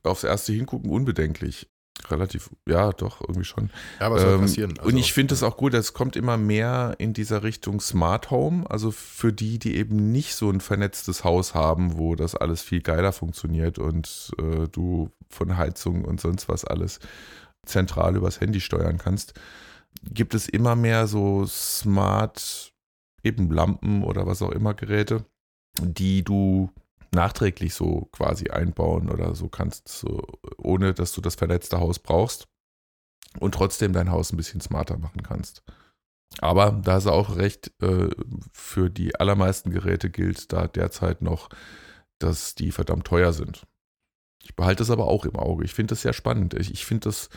aufs 0.02 0.24
erste 0.24 0.52
Hingucken 0.52 0.90
unbedenklich. 0.90 1.68
Relativ, 2.08 2.50
ja, 2.66 2.92
doch, 2.92 3.20
irgendwie 3.20 3.44
schon. 3.44 3.70
Ja, 3.98 4.10
was 4.10 4.22
soll 4.22 4.34
Ähm, 4.34 4.40
passieren? 4.40 4.78
Also, 4.78 4.88
und 4.88 4.96
ich 4.96 5.12
finde 5.12 5.34
es 5.34 5.42
auch 5.42 5.56
gut, 5.56 5.74
es 5.74 5.92
kommt 5.92 6.16
immer 6.16 6.36
mehr 6.38 6.94
in 6.98 7.12
dieser 7.12 7.42
Richtung 7.42 7.80
Smart 7.80 8.30
Home, 8.30 8.68
also 8.70 8.90
für 8.90 9.32
die, 9.32 9.58
die 9.58 9.76
eben 9.76 10.10
nicht 10.10 10.34
so 10.34 10.50
ein 10.50 10.60
vernetztes 10.60 11.24
Haus 11.24 11.54
haben, 11.54 11.98
wo 11.98 12.14
das 12.14 12.34
alles 12.34 12.62
viel 12.62 12.80
geiler 12.80 13.12
funktioniert 13.12 13.78
und 13.78 14.30
äh, 14.38 14.66
du 14.68 15.10
von 15.28 15.56
Heizung 15.58 16.04
und 16.04 16.20
sonst 16.20 16.48
was 16.48 16.64
alles 16.64 17.00
zentral 17.66 18.16
übers 18.16 18.40
Handy 18.40 18.60
steuern 18.60 18.96
kannst, 18.96 19.34
gibt 20.02 20.34
es 20.34 20.48
immer 20.48 20.76
mehr 20.76 21.06
so 21.06 21.44
Smart 21.46 22.72
eben 23.22 23.50
Lampen 23.50 24.04
oder 24.04 24.26
was 24.26 24.40
auch 24.40 24.52
immer 24.52 24.72
Geräte, 24.72 25.26
die 25.78 26.22
du 26.22 26.70
nachträglich 27.12 27.74
so 27.74 28.08
quasi 28.12 28.50
einbauen 28.50 29.10
oder 29.10 29.34
so 29.34 29.48
kannst, 29.48 29.88
so, 29.88 30.22
ohne 30.58 30.94
dass 30.94 31.12
du 31.12 31.20
das 31.20 31.34
vernetzte 31.34 31.80
Haus 31.80 31.98
brauchst 31.98 32.48
und 33.38 33.54
trotzdem 33.54 33.92
dein 33.92 34.10
Haus 34.10 34.32
ein 34.32 34.36
bisschen 34.36 34.60
smarter 34.60 34.98
machen 34.98 35.22
kannst. 35.22 35.62
Aber 36.38 36.70
da 36.70 36.96
ist 36.96 37.08
auch 37.08 37.36
recht, 37.36 37.72
äh, 37.82 38.08
für 38.52 38.88
die 38.88 39.16
allermeisten 39.16 39.70
Geräte 39.70 40.10
gilt 40.10 40.52
da 40.52 40.68
derzeit 40.68 41.22
noch, 41.22 41.48
dass 42.18 42.54
die 42.54 42.70
verdammt 42.70 43.06
teuer 43.06 43.32
sind. 43.32 43.66
Ich 44.42 44.54
behalte 44.54 44.82
das 44.82 44.90
aber 44.90 45.06
auch 45.06 45.24
im 45.24 45.36
Auge. 45.36 45.64
Ich 45.64 45.74
finde 45.74 45.92
das 45.92 46.02
sehr 46.02 46.12
spannend. 46.12 46.54
Ich, 46.54 46.72
ich 46.72 46.84
finde 46.84 47.08
das, 47.08 47.30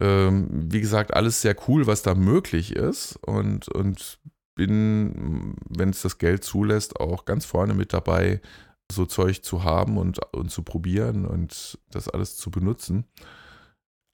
ähm, 0.00 0.48
wie 0.70 0.80
gesagt, 0.80 1.14
alles 1.14 1.40
sehr 1.40 1.56
cool, 1.66 1.86
was 1.86 2.02
da 2.02 2.14
möglich 2.14 2.76
ist 2.76 3.16
und, 3.16 3.68
und 3.68 4.18
bin, 4.54 5.54
wenn 5.68 5.90
es 5.90 6.02
das 6.02 6.18
Geld 6.18 6.44
zulässt, 6.44 7.00
auch 7.00 7.24
ganz 7.24 7.44
vorne 7.44 7.74
mit 7.74 7.92
dabei, 7.92 8.40
so 8.90 9.06
Zeug 9.06 9.42
zu 9.42 9.64
haben 9.64 9.98
und, 9.98 10.20
und 10.32 10.50
zu 10.50 10.62
probieren 10.62 11.26
und 11.26 11.78
das 11.90 12.08
alles 12.08 12.36
zu 12.36 12.50
benutzen. 12.50 13.04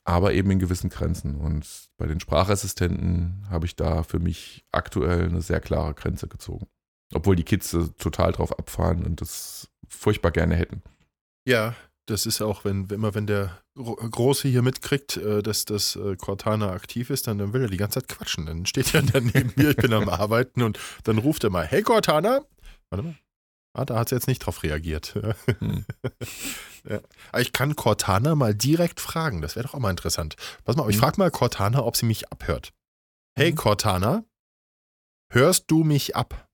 Aber 0.06 0.34
eben 0.34 0.50
in 0.50 0.58
gewissen 0.58 0.90
Grenzen. 0.90 1.36
Und 1.36 1.88
bei 1.96 2.06
den 2.06 2.20
Sprachassistenten 2.20 3.46
habe 3.48 3.66
ich 3.66 3.74
da 3.74 4.02
für 4.02 4.18
mich 4.18 4.66
aktuell 4.70 5.24
eine 5.24 5.40
sehr 5.40 5.60
klare 5.60 5.94
Grenze 5.94 6.28
gezogen. 6.28 6.66
Obwohl 7.14 7.36
die 7.36 7.44
Kids 7.44 7.76
total 7.98 8.32
drauf 8.32 8.58
abfahren 8.58 9.04
und 9.04 9.20
das 9.20 9.70
furchtbar 9.88 10.30
gerne 10.30 10.56
hätten. 10.56 10.82
Ja, 11.46 11.74
das 12.06 12.26
ist 12.26 12.42
auch, 12.42 12.64
wenn 12.64 12.86
immer 12.90 13.14
wenn 13.14 13.26
der 13.26 13.62
Große 13.74 14.48
hier 14.48 14.62
mitkriegt, 14.62 15.16
äh, 15.16 15.42
dass 15.42 15.64
das 15.64 15.96
äh, 15.96 16.16
Cortana 16.16 16.70
aktiv 16.70 17.10
ist, 17.10 17.26
dann, 17.26 17.52
will 17.52 17.62
er 17.62 17.68
die 17.68 17.76
ganze 17.76 18.00
Zeit 18.00 18.08
quatschen. 18.08 18.46
Dann 18.46 18.66
steht 18.66 18.94
er 18.94 19.02
dann 19.12 19.30
neben 19.34 19.52
mir, 19.56 19.70
ich 19.70 19.76
bin 19.76 19.92
am 19.92 20.08
Arbeiten 20.08 20.62
und 20.62 20.78
dann 21.04 21.18
ruft 21.18 21.44
er 21.44 21.50
mal, 21.50 21.66
hey 21.66 21.82
Cortana, 21.82 22.42
warte 22.90 23.04
mal. 23.04 23.14
Ah, 23.76 23.84
da 23.84 23.98
hat 23.98 24.08
sie 24.08 24.14
jetzt 24.14 24.28
nicht 24.28 24.38
drauf 24.38 24.62
reagiert. 24.62 25.14
Hm. 25.58 25.84
ja. 26.84 27.00
Ich 27.38 27.52
kann 27.52 27.76
Cortana 27.76 28.34
mal 28.34 28.54
direkt 28.54 29.00
fragen, 29.00 29.40
das 29.40 29.56
wäre 29.56 29.66
doch 29.66 29.74
auch 29.74 29.78
mal 29.78 29.90
interessant. 29.90 30.36
Pass 30.64 30.76
mal, 30.76 30.88
ich 30.88 30.96
hm. 30.96 31.02
frage 31.02 31.18
mal 31.18 31.30
Cortana, 31.30 31.82
ob 31.84 31.96
sie 31.96 32.06
mich 32.06 32.30
abhört. 32.30 32.72
Hey 33.36 33.50
hm. 33.50 33.56
Cortana, 33.56 34.24
hörst 35.32 35.70
du 35.70 35.84
mich 35.84 36.16
ab? 36.16 36.48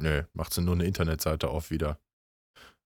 Nö, 0.00 0.24
macht 0.32 0.52
sie 0.52 0.62
nur 0.62 0.74
eine 0.74 0.84
Internetseite 0.84 1.48
auf 1.48 1.70
wieder. 1.70 1.98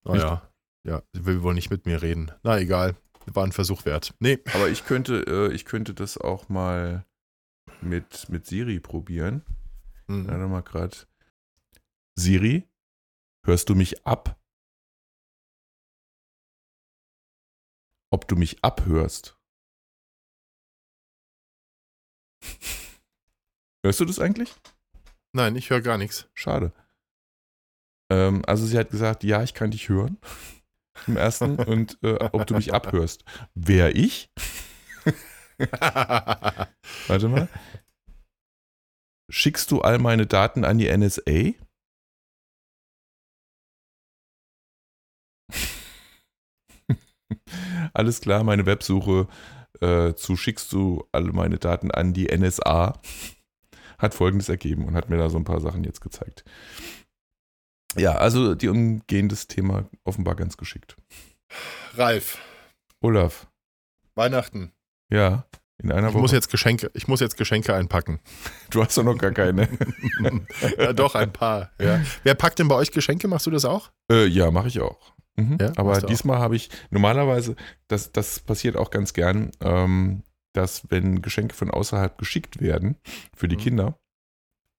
Naja, 0.04 0.50
ja, 0.86 1.02
sie 1.12 1.26
will 1.26 1.42
wohl 1.42 1.54
nicht 1.54 1.70
mit 1.70 1.86
mir 1.86 2.02
reden. 2.02 2.32
Na 2.42 2.58
egal, 2.58 2.96
war 3.26 3.44
ein 3.44 3.52
Versuch 3.52 3.84
wert. 3.84 4.14
Nee. 4.18 4.38
Aber 4.54 4.68
ich 4.68 4.84
könnte, 4.84 5.24
äh, 5.26 5.54
ich 5.54 5.64
könnte 5.64 5.94
das 5.94 6.18
auch 6.18 6.48
mal 6.48 7.04
mit, 7.80 8.28
mit 8.28 8.46
Siri 8.46 8.80
probieren. 8.80 9.42
Mhm. 10.06 10.26
Warte 10.28 10.46
mal 10.46 10.62
gerade. 10.62 10.96
Siri, 12.18 12.68
hörst 13.44 13.68
du 13.68 13.74
mich 13.74 14.06
ab? 14.06 14.38
Ob 18.10 18.28
du 18.28 18.36
mich 18.36 18.62
abhörst? 18.62 19.38
Hörst 23.84 23.98
du 23.98 24.04
das 24.04 24.20
eigentlich? 24.20 24.54
Nein, 25.32 25.56
ich 25.56 25.70
höre 25.70 25.80
gar 25.80 25.98
nichts. 25.98 26.28
Schade. 26.34 26.72
Ähm, 28.10 28.44
also 28.46 28.66
sie 28.66 28.78
hat 28.78 28.90
gesagt, 28.90 29.24
ja, 29.24 29.42
ich 29.42 29.54
kann 29.54 29.70
dich 29.70 29.88
hören. 29.88 30.18
Im 31.06 31.16
ersten. 31.16 31.56
und 31.56 31.98
äh, 32.02 32.14
ob 32.32 32.46
du 32.46 32.54
mich 32.54 32.74
abhörst. 32.74 33.24
Wer 33.54 33.96
ich? 33.96 34.30
Warte 37.08 37.28
mal. 37.28 37.48
Schickst 39.30 39.70
du 39.70 39.80
all 39.80 39.98
meine 39.98 40.26
Daten 40.26 40.64
an 40.64 40.78
die 40.78 40.94
NSA? 40.94 41.54
Alles 47.92 48.20
klar, 48.20 48.44
meine 48.44 48.66
Websuche 48.66 49.28
äh, 49.80 50.14
zu 50.14 50.36
schickst 50.36 50.72
du 50.72 51.06
alle 51.12 51.32
meine 51.32 51.58
Daten 51.58 51.90
an 51.90 52.12
die 52.12 52.26
NSA 52.26 52.94
hat 53.98 54.14
folgendes 54.14 54.48
ergeben 54.48 54.84
und 54.84 54.94
hat 54.94 55.08
mir 55.08 55.16
da 55.16 55.30
so 55.30 55.38
ein 55.38 55.44
paar 55.44 55.60
Sachen 55.60 55.84
jetzt 55.84 56.00
gezeigt. 56.00 56.44
Ja, 57.96 58.16
also 58.16 58.54
die 58.54 58.68
umgehen 58.68 59.28
das 59.28 59.46
Thema 59.46 59.88
offenbar 60.04 60.34
ganz 60.34 60.56
geschickt. 60.56 60.96
Ralf. 61.94 62.38
Olaf. 63.00 63.46
Weihnachten. 64.14 64.72
Ja, 65.10 65.46
in 65.82 65.92
einer 65.92 66.08
ich 66.08 66.14
Woche. 66.14 66.22
Muss 66.22 66.32
jetzt 66.32 66.50
Geschenke, 66.50 66.90
ich 66.94 67.06
muss 67.06 67.20
jetzt 67.20 67.36
Geschenke 67.36 67.74
einpacken. 67.74 68.20
Du 68.70 68.82
hast 68.82 68.96
doch 68.96 69.04
noch 69.04 69.18
gar 69.18 69.32
keine. 69.32 69.68
ja, 70.78 70.94
doch, 70.94 71.14
ein 71.14 71.30
paar. 71.30 71.72
Ja. 71.78 72.00
Wer 72.22 72.34
packt 72.34 72.58
denn 72.58 72.68
bei 72.68 72.74
euch 72.74 72.90
Geschenke? 72.90 73.28
Machst 73.28 73.44
du 73.44 73.50
das 73.50 73.66
auch? 73.66 73.90
Äh, 74.10 74.24
ja, 74.24 74.50
mache 74.50 74.68
ich 74.68 74.80
auch. 74.80 75.12
Mhm. 75.36 75.58
Ja, 75.60 75.72
Aber 75.76 76.00
diesmal 76.00 76.38
habe 76.38 76.56
ich, 76.56 76.70
normalerweise, 76.90 77.56
das, 77.88 78.12
das 78.12 78.40
passiert 78.40 78.76
auch 78.76 78.90
ganz 78.90 79.12
gern, 79.12 79.50
ähm, 79.60 80.22
dass 80.52 80.90
wenn 80.90 81.22
Geschenke 81.22 81.54
von 81.54 81.70
außerhalb 81.70 82.18
geschickt 82.18 82.60
werden 82.60 82.96
für 83.34 83.48
die 83.48 83.56
mhm. 83.56 83.60
Kinder, 83.60 83.98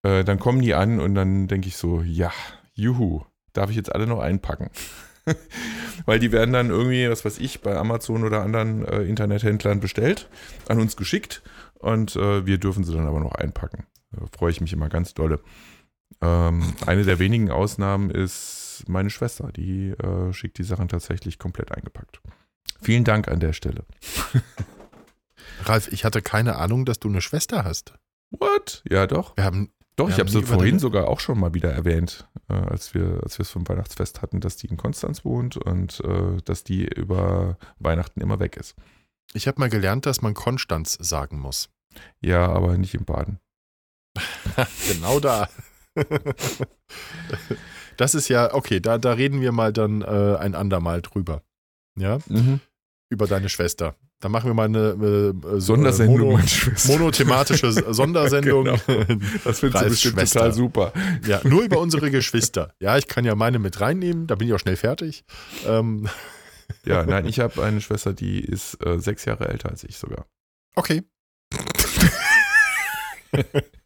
äh, 0.04 0.24
dann 0.24 0.40
kommen 0.40 0.62
die 0.62 0.74
an 0.74 1.00
und 1.00 1.16
dann 1.16 1.48
denke 1.48 1.68
ich 1.68 1.78
so, 1.78 2.02
ja, 2.02 2.32
juhu, 2.74 3.22
darf 3.54 3.70
ich 3.70 3.76
jetzt 3.76 3.94
alle 3.94 4.08
noch 4.08 4.20
einpacken? 4.20 4.70
Weil 6.06 6.20
die 6.20 6.32
werden 6.32 6.54
dann 6.54 6.70
irgendwie, 6.70 7.10
was 7.10 7.24
weiß 7.24 7.40
ich, 7.40 7.62
bei 7.62 7.76
Amazon 7.76 8.24
oder 8.24 8.42
anderen 8.42 8.86
äh, 8.86 9.04
Internethändlern 9.04 9.80
bestellt, 9.80 10.30
an 10.68 10.80
uns 10.80 10.98
geschickt 10.98 11.42
und 11.80 12.16
äh, 12.16 12.46
wir 12.46 12.58
dürfen 12.58 12.84
sie 12.84 12.94
dann 12.94 13.08
aber 13.08 13.20
noch 13.20 13.36
einpacken. 13.36 13.86
Da 14.12 14.26
freue 14.38 14.52
ich 14.52 14.62
mich 14.62 14.74
immer 14.74 14.90
ganz 14.90 15.14
dolle. 15.14 15.40
Ähm, 16.22 16.74
eine 16.86 17.04
der 17.04 17.20
wenigen 17.20 17.50
Ausnahmen 17.50 18.12
ist 18.12 18.63
meine 18.88 19.10
Schwester, 19.10 19.52
die 19.52 19.90
äh, 19.92 20.34
schickt 20.34 20.58
die 20.58 20.64
Sachen 20.64 20.88
tatsächlich 20.88 21.40
komplett 21.40 21.72
eingepackt. 21.72 22.22
Vielen 22.82 23.04
Dank 23.04 23.28
an 23.28 23.40
der 23.40 23.54
Stelle. 23.54 23.86
Ralf, 25.66 25.88
ich 25.92 26.06
hatte 26.06 26.22
keine 26.22 26.56
Ahnung, 26.56 26.86
dass 26.86 27.00
du 27.00 27.08
eine 27.10 27.22
Schwester 27.22 27.64
hast. 27.64 27.94
What? 28.32 28.84
Ja, 28.90 29.08
doch. 29.08 29.38
Wir 29.38 29.44
haben 29.44 29.72
doch, 29.96 30.10
ich 30.10 30.18
habe 30.20 30.30
sie 30.30 30.42
vorhin 30.42 30.80
sogar 30.80 31.08
auch 31.08 31.20
schon 31.20 31.40
mal 31.40 31.54
wieder 31.54 31.72
erwähnt, 31.72 32.28
äh, 32.50 32.54
als 32.54 32.96
wir 32.96 33.20
als 33.22 33.38
wir 33.38 33.44
es 33.44 33.52
vom 33.52 33.68
Weihnachtsfest 33.70 34.24
hatten, 34.24 34.40
dass 34.40 34.58
die 34.58 34.68
in 34.68 34.78
Konstanz 34.78 35.24
wohnt 35.24 35.56
und 35.56 36.00
äh, 36.00 36.42
dass 36.44 36.64
die 36.64 36.86
über 36.86 37.58
Weihnachten 37.78 38.20
immer 38.20 38.40
weg 38.40 38.58
ist. 38.58 38.76
Ich 39.34 39.48
habe 39.48 39.60
mal 39.60 39.70
gelernt, 39.70 40.08
dass 40.08 40.24
man 40.24 40.34
Konstanz 40.34 40.98
sagen 41.00 41.40
muss. 41.40 41.70
Ja, 42.22 42.48
aber 42.48 42.76
nicht 42.78 42.96
im 42.96 43.06
Baden. 43.06 43.40
genau 44.88 45.20
da. 45.20 45.48
das 47.98 48.16
ist 48.16 48.30
ja, 48.30 48.54
okay, 48.54 48.80
da, 48.80 48.98
da 48.98 49.14
reden 49.14 49.42
wir 49.42 49.52
mal 49.52 49.74
dann 49.74 50.02
äh, 50.02 50.38
ein 50.40 50.56
andermal 50.56 51.02
drüber. 51.02 51.44
Ja? 51.98 52.20
Mhm. 52.28 52.60
Über 53.10 53.28
deine 53.28 53.50
Schwester. 53.50 53.96
Da 54.20 54.30
machen 54.30 54.50
wir 54.50 54.54
mal 54.54 54.66
eine 54.66 54.92
äh, 54.92 55.60
Sondersendung, 55.60 56.32
mono, 56.32 56.44
monothematische 56.88 57.72
Sondersendung. 57.94 58.64
genau. 58.64 58.78
Das 59.44 59.60
findest 59.60 59.84
du 59.84 59.90
bestimmt 59.90 60.32
total 60.32 60.54
super. 60.54 60.94
Ja, 61.28 61.42
nur 61.44 61.64
über 61.64 61.80
unsere 61.80 62.10
Geschwister. 62.10 62.74
Ja, 62.80 62.98
ich 62.98 63.08
kann 63.08 63.26
ja 63.26 63.36
meine 63.36 63.60
mit 63.60 63.82
reinnehmen, 63.82 64.28
da 64.28 64.36
bin 64.36 64.48
ich 64.48 64.54
auch 64.54 64.60
schnell 64.60 64.78
fertig. 64.78 65.26
Ähm. 65.68 66.08
Ja, 66.86 67.06
nein, 67.06 67.28
ich 67.28 67.40
habe 67.40 67.64
eine 67.64 67.82
Schwester, 67.82 68.14
die 68.14 68.40
ist 68.40 68.84
äh, 68.86 68.98
sechs 68.98 69.26
Jahre 69.26 69.48
älter 69.48 69.70
als 69.70 69.84
ich 69.84 69.98
sogar. 69.98 70.26
Okay. 70.76 71.04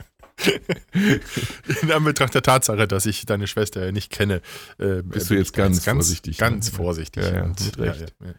In 1.82 1.92
Anbetracht 1.92 2.34
der 2.34 2.42
Tatsache, 2.42 2.88
dass 2.88 3.06
ich 3.06 3.26
deine 3.26 3.48
Schwester 3.48 3.86
ja 3.86 3.92
nicht 3.92 4.12
kenne, 4.12 4.42
äh, 4.78 5.02
bist 5.04 5.30
du 5.30 5.36
jetzt 5.36 5.54
ganz, 5.54 5.84
ganz 5.84 5.98
vorsichtig. 5.98 6.38
Ganz 6.38 6.70
vorsichtig. 6.70 7.24
Ja, 7.24 7.34
ja, 7.34 7.48
mit 7.48 7.78
Recht. 7.78 8.16
Ja. 8.24 8.34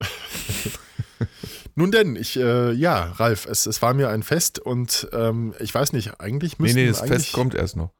Nun 1.74 1.90
denn, 1.90 2.16
ich, 2.16 2.36
äh, 2.36 2.72
ja, 2.72 3.12
Ralf, 3.12 3.46
es, 3.46 3.66
es 3.66 3.82
war 3.82 3.92
mir 3.92 4.08
ein 4.08 4.22
Fest 4.22 4.58
und 4.58 5.08
ähm, 5.12 5.54
ich 5.60 5.74
weiß 5.74 5.92
nicht, 5.92 6.20
eigentlich 6.20 6.58
müssten 6.58 6.76
Nee, 6.76 6.84
nee, 6.84 6.90
das 6.90 7.00
Fest 7.00 7.32
kommt 7.32 7.54
erst 7.54 7.76
noch. 7.76 7.92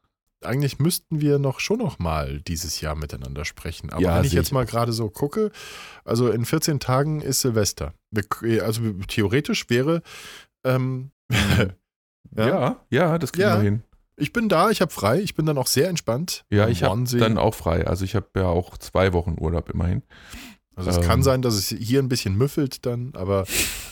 Eigentlich 0.43 0.79
müssten 0.79 1.21
wir 1.21 1.39
noch 1.39 1.59
schon 1.59 1.79
noch 1.79 1.97
mal 1.97 2.41
dieses 2.41 2.79
Jahr 2.81 2.95
miteinander 2.95 3.43
sprechen. 3.43 3.91
Aber 3.91 4.01
ja, 4.01 4.17
wenn 4.17 4.25
ich 4.25 4.33
jetzt 4.33 4.51
mal 4.51 4.65
gerade 4.65 4.93
so 4.93 5.09
gucke, 5.09 5.51
also 6.05 6.29
in 6.29 6.45
14 6.45 6.79
Tagen 6.79 7.21
ist 7.21 7.41
Silvester. 7.41 7.93
Also 8.61 8.81
theoretisch 9.07 9.69
wäre 9.69 10.03
ähm, 10.63 11.11
ja. 12.35 12.47
ja, 12.47 12.75
ja, 12.89 13.17
das 13.17 13.31
kriegen 13.31 13.47
ja. 13.47 13.57
wir 13.57 13.63
hin. 13.63 13.83
Ich 14.19 14.33
bin 14.33 14.49
da, 14.49 14.71
ich 14.71 14.81
habe 14.81 14.91
frei, 14.91 15.19
ich 15.19 15.35
bin 15.35 15.45
dann 15.45 15.59
auch 15.59 15.67
sehr 15.67 15.89
entspannt. 15.89 16.43
Ja, 16.49 16.67
ich 16.67 16.81
habe 16.81 17.03
dann 17.03 17.37
auch 17.37 17.53
frei. 17.53 17.85
Also 17.85 18.03
ich 18.03 18.15
habe 18.15 18.27
ja 18.35 18.47
auch 18.47 18.77
zwei 18.77 19.13
Wochen 19.13 19.35
Urlaub 19.39 19.69
immerhin. 19.69 20.01
Also 20.75 20.89
es 20.89 20.97
ähm, 20.97 21.03
kann 21.03 21.23
sein, 21.23 21.43
dass 21.43 21.53
es 21.53 21.67
hier 21.67 21.99
ein 21.99 22.09
bisschen 22.09 22.35
müffelt 22.35 22.85
dann, 22.85 23.13
aber 23.15 23.45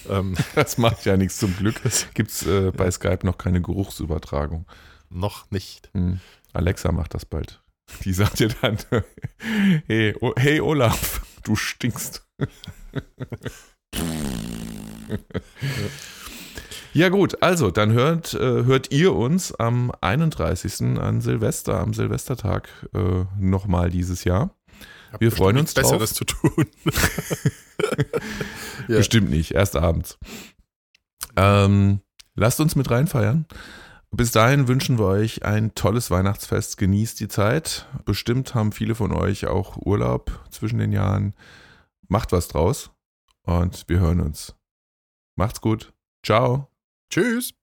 ähm, 0.09 0.35
das 0.55 0.79
macht 0.79 1.05
ja 1.05 1.15
nichts 1.15 1.37
zum 1.37 1.55
Glück. 1.55 1.79
Gibt 2.15 2.31
es 2.31 2.45
äh, 2.45 2.71
bei 2.71 2.89
Skype 2.89 3.19
noch 3.23 3.37
keine 3.37 3.61
Geruchsübertragung. 3.61 4.65
Noch 5.09 5.49
nicht. 5.51 5.91
Hm. 5.93 6.19
Alexa 6.53 6.91
macht 6.91 7.13
das 7.13 7.25
bald. 7.25 7.61
Die 8.03 8.13
sagt 8.13 8.39
dir 8.39 8.49
dann, 8.61 8.77
hey, 9.87 10.15
oh, 10.21 10.33
hey 10.37 10.59
Olaf, 10.59 11.21
du 11.43 11.55
stinkst. 11.55 12.25
ja 12.39 12.47
gut, 17.09 17.41
also 17.43 17.71
dann 17.71 17.91
hört, 17.91 18.33
äh, 18.35 18.63
hört 18.63 18.91
ihr 18.93 19.13
uns 19.13 19.53
am 19.53 19.91
31. 19.99 20.97
an 20.97 21.19
Silvester, 21.19 21.79
am 21.81 21.93
Silvestertag 21.93 22.69
äh, 22.93 23.25
nochmal 23.37 23.89
dieses 23.89 24.23
Jahr. 24.23 24.55
Wir 25.19 25.31
freuen 25.31 25.57
uns 25.57 25.73
drauf. 25.73 25.91
Besseres 25.91 26.13
zu 26.13 26.23
tun. 26.23 26.65
ja. 28.87 28.97
Bestimmt 28.97 29.29
nicht, 29.29 29.51
erst 29.51 29.75
abends. 29.75 30.17
Ähm, 31.35 31.99
lasst 32.35 32.61
uns 32.61 32.75
mit 32.77 32.89
reinfeiern. 32.89 33.45
Bis 34.11 34.31
dahin 34.31 34.69
wünschen 34.69 34.97
wir 34.97 35.07
euch 35.07 35.43
ein 35.43 35.75
tolles 35.75 36.09
Weihnachtsfest. 36.09 36.77
Genießt 36.77 37.19
die 37.19 37.27
Zeit. 37.27 37.87
Bestimmt 38.05 38.55
haben 38.55 38.71
viele 38.71 38.95
von 38.95 39.11
euch 39.11 39.47
auch 39.47 39.75
Urlaub 39.77 40.31
zwischen 40.49 40.79
den 40.79 40.93
Jahren. 40.93 41.33
Macht 42.07 42.31
was 42.31 42.47
draus 42.47 42.91
und 43.43 43.83
wir 43.87 43.99
hören 43.99 44.21
uns. 44.21 44.55
Macht's 45.35 45.59
gut. 45.59 45.91
Ciao. 46.23 46.69
Tschüss. 47.09 47.53